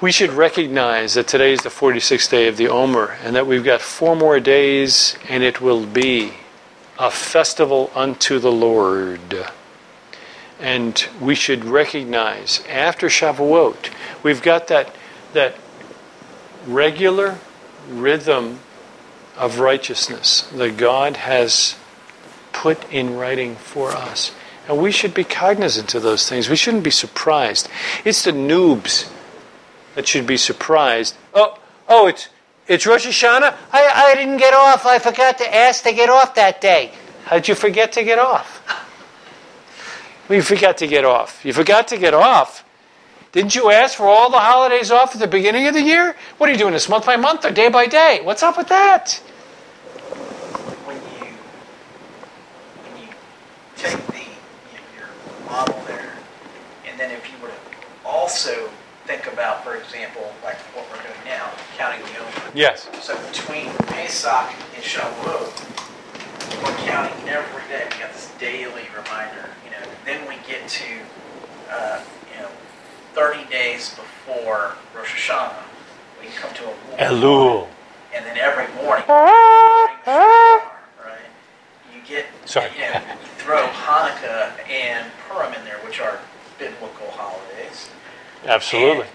We 0.00 0.12
should 0.12 0.30
recognize 0.30 1.14
that 1.14 1.26
today 1.26 1.52
is 1.52 1.62
the 1.62 1.70
46th 1.70 2.30
day 2.30 2.46
of 2.46 2.56
the 2.56 2.68
Omer, 2.68 3.16
and 3.24 3.34
that 3.34 3.48
we've 3.48 3.64
got 3.64 3.80
four 3.80 4.14
more 4.14 4.38
days, 4.38 5.16
and 5.28 5.42
it 5.42 5.60
will 5.60 5.84
be 5.84 6.34
a 6.96 7.10
festival 7.10 7.90
unto 7.96 8.38
the 8.38 8.52
Lord. 8.52 9.48
And 10.60 11.04
we 11.20 11.34
should 11.34 11.64
recognize 11.64 12.62
after 12.68 13.08
Shavuot, 13.08 13.90
we've 14.22 14.40
got 14.40 14.68
that, 14.68 14.94
that 15.32 15.56
regular 16.64 17.38
rhythm 17.88 18.60
of 19.40 19.58
righteousness 19.60 20.42
that 20.54 20.76
God 20.78 21.16
has 21.16 21.76
put 22.52 22.90
in 22.92 23.16
writing 23.16 23.56
for 23.56 23.90
us. 23.90 24.32
And 24.68 24.78
we 24.80 24.92
should 24.92 25.14
be 25.14 25.24
cognizant 25.24 25.94
of 25.96 26.02
those 26.02 26.28
things. 26.28 26.48
We 26.48 26.56
shouldn't 26.56 26.84
be 26.84 26.92
surprised. 26.92 27.68
It's 28.04 28.24
the 28.24 28.32
noobs 28.32 29.10
that 29.96 30.06
should 30.06 30.26
be 30.28 30.36
surprised 30.36 31.16
Oh, 31.34 31.58
oh, 31.88 32.06
it's 32.08 32.28
it's 32.68 32.86
Rosh 32.86 33.06
Hashanah. 33.06 33.56
I 33.72 34.12
I 34.12 34.14
didn't 34.14 34.38
get 34.38 34.54
off. 34.54 34.86
I 34.86 34.98
forgot 35.00 35.38
to 35.38 35.54
ask 35.54 35.82
to 35.84 35.92
get 35.92 36.10
off 36.10 36.34
that 36.36 36.60
day. 36.60 36.92
How'd 37.24 37.48
you 37.48 37.56
forget 37.56 37.92
to 37.92 38.04
get 38.04 38.18
off? 38.18 38.62
You 40.30 40.42
forgot 40.42 40.78
to 40.78 40.86
get 40.86 41.04
off. 41.04 41.44
You 41.44 41.52
forgot 41.52 41.88
to 41.88 41.98
get 41.98 42.14
off. 42.14 42.64
Didn't 43.32 43.54
you 43.54 43.70
ask 43.70 43.96
for 43.96 44.06
all 44.06 44.30
the 44.30 44.38
holidays 44.40 44.90
off 44.90 45.14
at 45.14 45.20
the 45.20 45.26
beginning 45.28 45.66
of 45.68 45.74
the 45.74 45.82
year? 45.82 46.16
What 46.38 46.48
are 46.48 46.52
you 46.52 46.58
doing 46.58 46.72
this 46.72 46.88
month 46.88 47.06
by 47.06 47.16
month 47.16 47.44
or 47.44 47.50
day 47.50 47.68
by 47.68 47.86
day? 47.86 48.20
What's 48.22 48.42
up 48.42 48.56
with 48.56 48.68
that? 48.68 49.20
when 50.86 50.96
you 50.96 51.26
when 52.82 53.02
you 53.02 53.08
take 53.80 54.06
the 54.08 54.18
you 54.18 54.76
know, 54.76 54.88
your 54.98 55.08
model 55.50 55.80
there, 55.86 56.12
and 56.86 56.98
then 57.00 57.10
if 57.10 57.24
you 57.30 57.38
were 57.42 57.48
to 57.48 57.54
also 58.04 58.70
think 59.06 59.26
about, 59.32 59.64
for 59.64 59.76
example, 59.76 60.32
like 60.44 60.56
what 60.74 60.86
we're 60.90 61.02
doing 61.02 61.24
now, 61.24 61.50
counting 61.76 62.00
the 62.02 62.20
Omer. 62.20 62.50
Yes. 62.54 62.88
So 63.00 63.16
between 63.28 63.70
Pesach 63.88 64.52
and 64.74 64.84
Shavuot, 64.84 65.50
we're 66.62 66.76
counting 66.86 67.28
every 67.28 67.62
day. 67.68 67.86
We 67.92 67.98
got 68.00 68.12
this 68.12 68.32
daily 68.38 68.84
reminder. 68.96 69.48
You 69.64 69.70
know, 69.72 69.82
then 70.04 70.28
we 70.28 70.36
get 70.46 70.68
to 70.68 70.84
uh, 71.70 72.00
you 72.34 72.42
know 72.42 72.48
30 73.14 73.48
days 73.50 73.94
before 73.94 74.76
Rosh 74.94 75.30
Hashanah, 75.30 75.54
we 76.20 76.28
come 76.28 76.52
to 76.54 76.64
a 76.68 77.08
Elul. 77.10 77.68
and 78.14 78.24
then 78.26 78.36
every 78.36 78.68
morning, 78.82 79.04
get, 82.10 82.26
Sorry. 82.44 82.70
you 82.76 82.82
know, 82.92 83.00
throw 83.38 83.66
Hanukkah 83.68 84.52
and 84.68 85.10
Purim 85.28 85.54
in 85.54 85.64
there, 85.64 85.78
which 85.86 86.00
are 86.00 86.18
biblical 86.58 87.10
holidays. 87.12 87.88
Absolutely. 88.46 89.06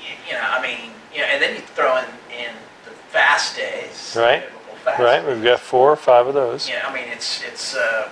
You, 0.00 0.14
you 0.28 0.32
know, 0.34 0.40
I 0.42 0.62
mean, 0.62 0.90
you 1.14 1.20
know, 1.20 1.26
and 1.26 1.42
then 1.42 1.54
you 1.56 1.60
throw 1.60 1.96
in, 1.98 2.04
in 2.30 2.52
the 2.84 2.90
fast 2.90 3.56
days, 3.56 4.14
Right. 4.18 4.44
fast 4.84 4.98
Right. 5.00 5.20
days. 5.24 5.34
We've 5.34 5.44
got 5.44 5.60
four 5.60 5.90
or 5.92 5.96
five 5.96 6.26
of 6.26 6.34
those. 6.34 6.68
Yeah, 6.68 6.86
I 6.88 6.94
mean, 6.94 7.08
it's 7.08 7.42
it's 7.44 7.74
uh, 7.76 8.10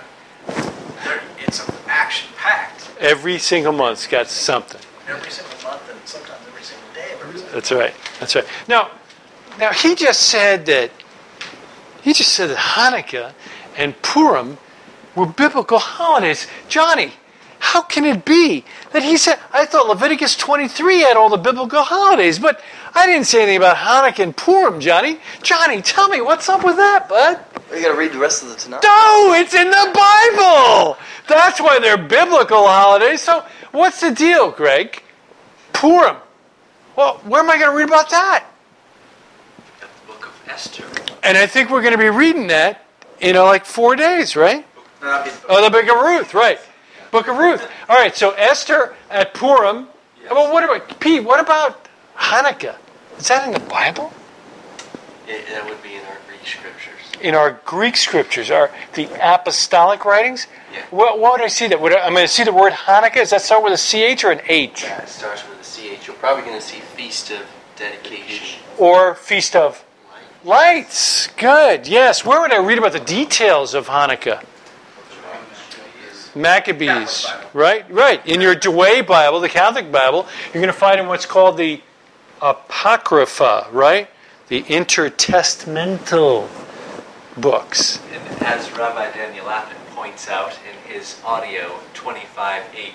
it's 1.39 1.67
action 1.87 2.29
packed 2.37 2.89
Every 2.99 3.37
single 3.39 3.73
month's 3.73 4.07
got 4.07 4.27
something. 4.27 4.81
every 5.07 5.29
single 5.29 5.69
month 5.69 5.89
and 5.89 5.99
sometimes 6.05 6.39
every 6.47 6.63
single 6.63 6.87
day 6.93 7.13
of 7.13 7.21
every 7.21 7.37
single. 7.39 7.53
That's 7.53 7.71
right. 7.71 7.93
That's 8.19 8.35
right. 8.35 8.45
Now, 8.67 8.91
now 9.59 9.71
he 9.71 9.95
just 9.95 10.21
said 10.29 10.65
that 10.67 10.91
he 12.01 12.13
just 12.13 12.33
said 12.33 12.49
that 12.49 12.57
Hanukkah 12.57 13.33
and 13.77 13.99
Purim 14.01 14.57
were 15.15 15.25
biblical 15.25 15.79
holidays. 15.79 16.47
Johnny, 16.67 17.13
how 17.59 17.81
can 17.81 18.05
it 18.05 18.25
be 18.25 18.63
that 18.91 19.03
he 19.03 19.17
said? 19.17 19.39
I 19.51 19.65
thought 19.65 19.87
Leviticus 19.87 20.35
23 20.35 21.01
had 21.01 21.17
all 21.17 21.29
the 21.29 21.37
biblical 21.37 21.81
holidays, 21.81 22.37
but 22.37 22.61
I 22.93 23.05
didn't 23.05 23.25
say 23.25 23.41
anything 23.41 23.57
about 23.57 23.77
Hanukkah 23.77 24.23
and 24.23 24.37
Purim, 24.37 24.79
Johnny. 24.79 25.19
Johnny, 25.41 25.81
tell 25.81 26.07
me 26.07 26.21
what's 26.21 26.47
up 26.47 26.63
with 26.63 26.75
that, 26.75 27.09
bud? 27.09 27.39
You 27.73 27.81
got 27.81 27.93
to 27.93 27.97
read 27.97 28.11
the 28.11 28.19
rest 28.19 28.43
of 28.43 28.49
the 28.49 28.55
Tanakh. 28.55 28.83
No, 28.83 29.33
it's 29.33 29.53
in 29.53 29.69
the 29.69 29.91
Bible. 29.93 30.97
That's 31.27 31.59
why 31.59 31.79
they're 31.79 31.97
biblical 31.97 32.67
holidays. 32.67 33.21
So, 33.21 33.43
what's 33.71 33.99
the 34.01 34.11
deal, 34.11 34.51
Greg? 34.51 35.01
Purim. 35.73 36.17
Well, 36.95 37.17
where 37.25 37.41
am 37.41 37.49
I 37.49 37.57
going 37.57 37.71
to 37.71 37.77
read 37.77 37.87
about 37.87 38.09
that? 38.11 38.45
The 39.81 39.87
book 40.07 40.27
of 40.27 40.49
Esther. 40.49 40.85
And 41.23 41.37
I 41.37 41.47
think 41.47 41.69
we're 41.69 41.81
going 41.81 41.93
to 41.93 41.97
be 41.97 42.09
reading 42.09 42.47
that 42.47 42.84
in 43.19 43.33
know, 43.33 43.45
like 43.45 43.65
four 43.65 43.95
days, 43.95 44.35
right? 44.35 44.65
No, 45.01 45.07
that'd 45.09 45.33
be- 45.33 45.39
Oh, 45.49 45.63
the 45.63 45.69
Book 45.69 45.87
of 45.87 46.01
Ruth, 46.01 46.33
right? 46.33 46.59
Book 47.11 47.27
of 47.27 47.37
Ruth. 47.37 47.65
All 47.87 47.95
right. 47.95 48.15
So 48.15 48.31
Esther 48.31 48.93
at 49.09 49.33
Purim. 49.33 49.87
Well, 50.29 50.51
what 50.51 50.63
about 50.63 50.99
Pete? 50.99 51.23
What 51.23 51.39
about 51.39 51.87
Hanukkah? 52.17 52.75
Is 53.17 53.27
that 53.29 53.47
in 53.47 53.53
the 53.53 53.59
Bible? 53.59 54.11
It, 55.27 55.47
that 55.47 55.65
would 55.65 55.81
be 55.81 55.95
in 55.95 56.01
our 56.05 56.17
Greek 56.27 56.45
scriptures. 56.45 57.21
In 57.21 57.33
our 57.33 57.59
Greek 57.63 57.95
scriptures, 57.95 58.51
are 58.51 58.69
the 58.93 59.07
apostolic 59.21 60.03
writings. 60.03 60.47
Yeah. 60.73 60.83
What, 60.91 61.19
what 61.19 61.33
would 61.33 61.41
I 61.41 61.47
see 61.47 61.67
that? 61.69 61.79
Would 61.79 61.93
I, 61.95 62.05
am 62.05 62.13
going 62.13 62.25
to 62.25 62.31
see 62.31 62.43
the 62.43 62.51
word 62.51 62.73
Hanukkah? 62.73 63.15
Does 63.15 63.29
that 63.29 63.41
start 63.41 63.63
with 63.63 63.73
a 63.73 63.77
ch 64.17 64.23
or 64.25 64.31
an 64.31 64.41
h? 64.49 64.83
Yeah, 64.83 65.01
it 65.01 65.07
starts 65.07 65.47
with 65.47 65.59
a 65.59 65.63
CH. 65.63 66.07
You're 66.07 66.17
probably 66.17 66.43
going 66.43 66.59
to 66.59 66.65
see 66.65 66.79
Feast 66.79 67.31
of 67.31 67.45
Dedication. 67.77 68.59
Or 68.77 69.15
Feast 69.15 69.55
of. 69.55 69.84
Lights. 70.45 71.27
Good. 71.37 71.87
Yes. 71.87 72.23
Where 72.23 72.39
would 72.39 72.53
I 72.53 72.57
read 72.57 72.77
about 72.77 72.93
the 72.93 72.99
details 72.99 73.73
of 73.73 73.87
Hanukkah? 73.87 74.43
Maccabees. 76.35 77.25
Right? 77.53 77.89
Right. 77.89 78.25
In 78.27 78.41
your 78.41 78.53
Douay 78.53 79.01
Bible, 79.01 79.39
the 79.39 79.49
Catholic 79.49 79.91
Bible, 79.91 80.27
you're 80.53 80.61
going 80.61 80.67
to 80.67 80.73
find 80.73 80.99
in 80.99 81.07
what's 81.07 81.25
called 81.25 81.57
the 81.57 81.81
Apocrypha, 82.41 83.69
right? 83.71 84.07
The 84.49 84.61
intertestamental 84.63 86.47
books. 87.37 87.99
And 88.11 88.43
as 88.43 88.71
Rabbi 88.73 89.11
Daniel 89.13 89.47
Lapin 89.47 89.77
points 89.95 90.29
out 90.29 90.51
in 90.69 90.93
his 90.93 91.19
audio 91.25 91.79
25.8, 91.95 92.73
he 92.73 92.91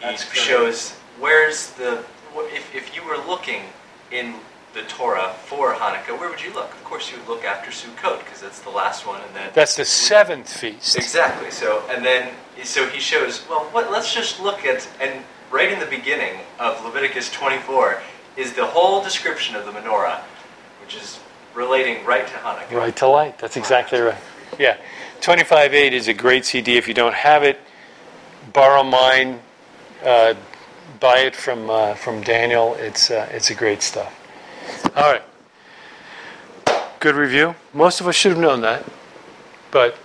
That's 0.00 0.32
shows 0.32 0.92
where's 1.18 1.72
the, 1.72 2.04
if, 2.36 2.74
if 2.74 2.96
you 2.96 3.04
were 3.04 3.18
looking 3.18 3.64
in 4.10 4.36
the 4.74 4.82
Torah 4.82 5.34
for 5.44 5.74
Hanukkah, 5.74 6.18
where 6.18 6.28
would 6.28 6.42
you 6.42 6.52
look? 6.54 6.72
Of 6.72 6.84
course, 6.84 7.10
you 7.10 7.18
would 7.18 7.28
look 7.28 7.44
after 7.44 7.70
Sukkot, 7.70 8.20
because 8.20 8.40
that's 8.40 8.60
the 8.60 8.70
last 8.70 9.06
one, 9.06 9.20
and 9.20 9.34
then... 9.34 9.50
That's 9.54 9.74
the 9.74 9.84
seventh 9.84 10.52
feast. 10.52 10.96
Exactly. 10.96 11.50
So, 11.50 11.82
and 11.90 12.04
then, 12.04 12.32
so 12.62 12.86
he 12.86 13.00
shows, 13.00 13.44
well, 13.48 13.64
what, 13.72 13.90
let's 13.90 14.14
just 14.14 14.40
look 14.40 14.64
at, 14.64 14.88
and 15.00 15.24
right 15.50 15.72
in 15.72 15.80
the 15.80 15.86
beginning 15.86 16.40
of 16.58 16.84
Leviticus 16.84 17.32
24 17.32 18.00
is 18.36 18.52
the 18.52 18.66
whole 18.66 19.02
description 19.02 19.56
of 19.56 19.66
the 19.66 19.72
menorah, 19.72 20.20
which 20.80 20.94
is 20.94 21.18
relating 21.54 22.04
right 22.04 22.26
to 22.26 22.34
Hanukkah. 22.34 22.72
Right 22.72 22.96
to 22.96 23.08
light. 23.08 23.38
That's 23.38 23.56
exactly 23.56 23.98
right. 23.98 24.18
Yeah. 24.58 24.76
25.8 25.20 25.92
is 25.92 26.08
a 26.08 26.14
great 26.14 26.44
CD. 26.44 26.76
If 26.76 26.86
you 26.86 26.94
don't 26.94 27.14
have 27.14 27.42
it, 27.42 27.60
borrow 28.52 28.82
mine. 28.82 29.40
Uh, 30.04 30.34
buy 30.98 31.18
it 31.18 31.36
from 31.36 31.68
uh, 31.68 31.94
from 31.94 32.22
Daniel. 32.22 32.74
It's 32.78 33.10
uh, 33.10 33.28
it's 33.30 33.50
a 33.50 33.54
great 33.54 33.82
stuff. 33.82 34.19
All 34.96 35.12
right. 35.12 35.22
Good 37.00 37.14
review. 37.14 37.54
Most 37.72 38.00
of 38.00 38.08
us 38.08 38.14
should 38.14 38.32
have 38.32 38.40
known 38.40 38.60
that, 38.60 38.84
but 39.70 39.96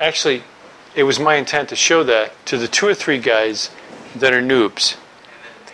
actually, 0.00 0.42
it 0.94 1.04
was 1.04 1.20
my 1.20 1.36
intent 1.36 1.68
to 1.68 1.76
show 1.76 2.02
that 2.04 2.32
to 2.46 2.58
the 2.58 2.68
two 2.68 2.86
or 2.86 2.94
three 2.94 3.18
guys 3.18 3.70
that 4.16 4.32
are 4.32 4.42
noobs. 4.42 4.96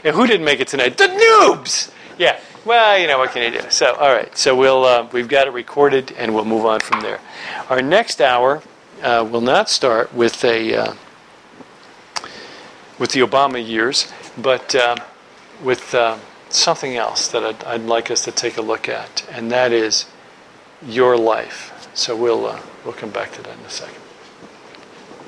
And 0.05 0.15
who 0.15 0.27
didn't 0.27 0.45
make 0.45 0.61
it 0.61 0.69
tonight? 0.69 0.97
The 0.99 1.05
noobs. 1.05 1.93
Yeah. 2.19 2.39
Well, 2.65 2.99
you 2.99 3.07
know 3.07 3.19
what 3.19 3.31
can 3.31 3.51
you 3.51 3.61
do? 3.61 3.71
So, 3.71 3.95
all 3.95 4.13
right. 4.13 4.37
So 4.37 4.55
we'll 4.55 4.85
uh, 4.85 5.09
we've 5.13 5.29
got 5.29 5.47
it 5.47 5.53
recorded, 5.53 6.13
and 6.13 6.35
we'll 6.35 6.45
move 6.45 6.67
on 6.67 6.81
from 6.81 7.01
there. 7.01 7.21
Our 7.71 7.81
next 7.81 8.21
hour 8.21 8.63
uh, 9.03 9.27
will 9.31 9.41
not 9.41 9.71
start 9.71 10.13
with 10.15 10.45
a 10.45 10.75
uh, 10.75 10.95
with 12.99 13.13
the 13.13 13.21
Obama 13.21 13.67
years, 13.67 14.13
but 14.37 14.75
uh, 14.75 14.97
with 15.63 15.95
uh, 15.95 16.19
something 16.53 16.97
else 16.97 17.29
that 17.29 17.45
I'd, 17.45 17.65
I'd 17.65 17.83
like 17.83 18.11
us 18.11 18.25
to 18.25 18.33
take 18.33 18.57
a 18.57 18.63
look 18.63 18.89
at, 18.89 19.27
and 19.31 19.51
that 19.51 19.73
is 19.73 20.07
your 20.83 21.17
life. 21.17 21.89
So 21.95 22.17
we'll 22.17 22.47
uh, 22.47 22.61
we'll 22.85 22.95
come 22.95 23.11
back 23.11 23.33
to 23.33 23.43
that 23.43 23.59
in 23.59 23.65
a 23.65 23.71
second. 23.71 24.00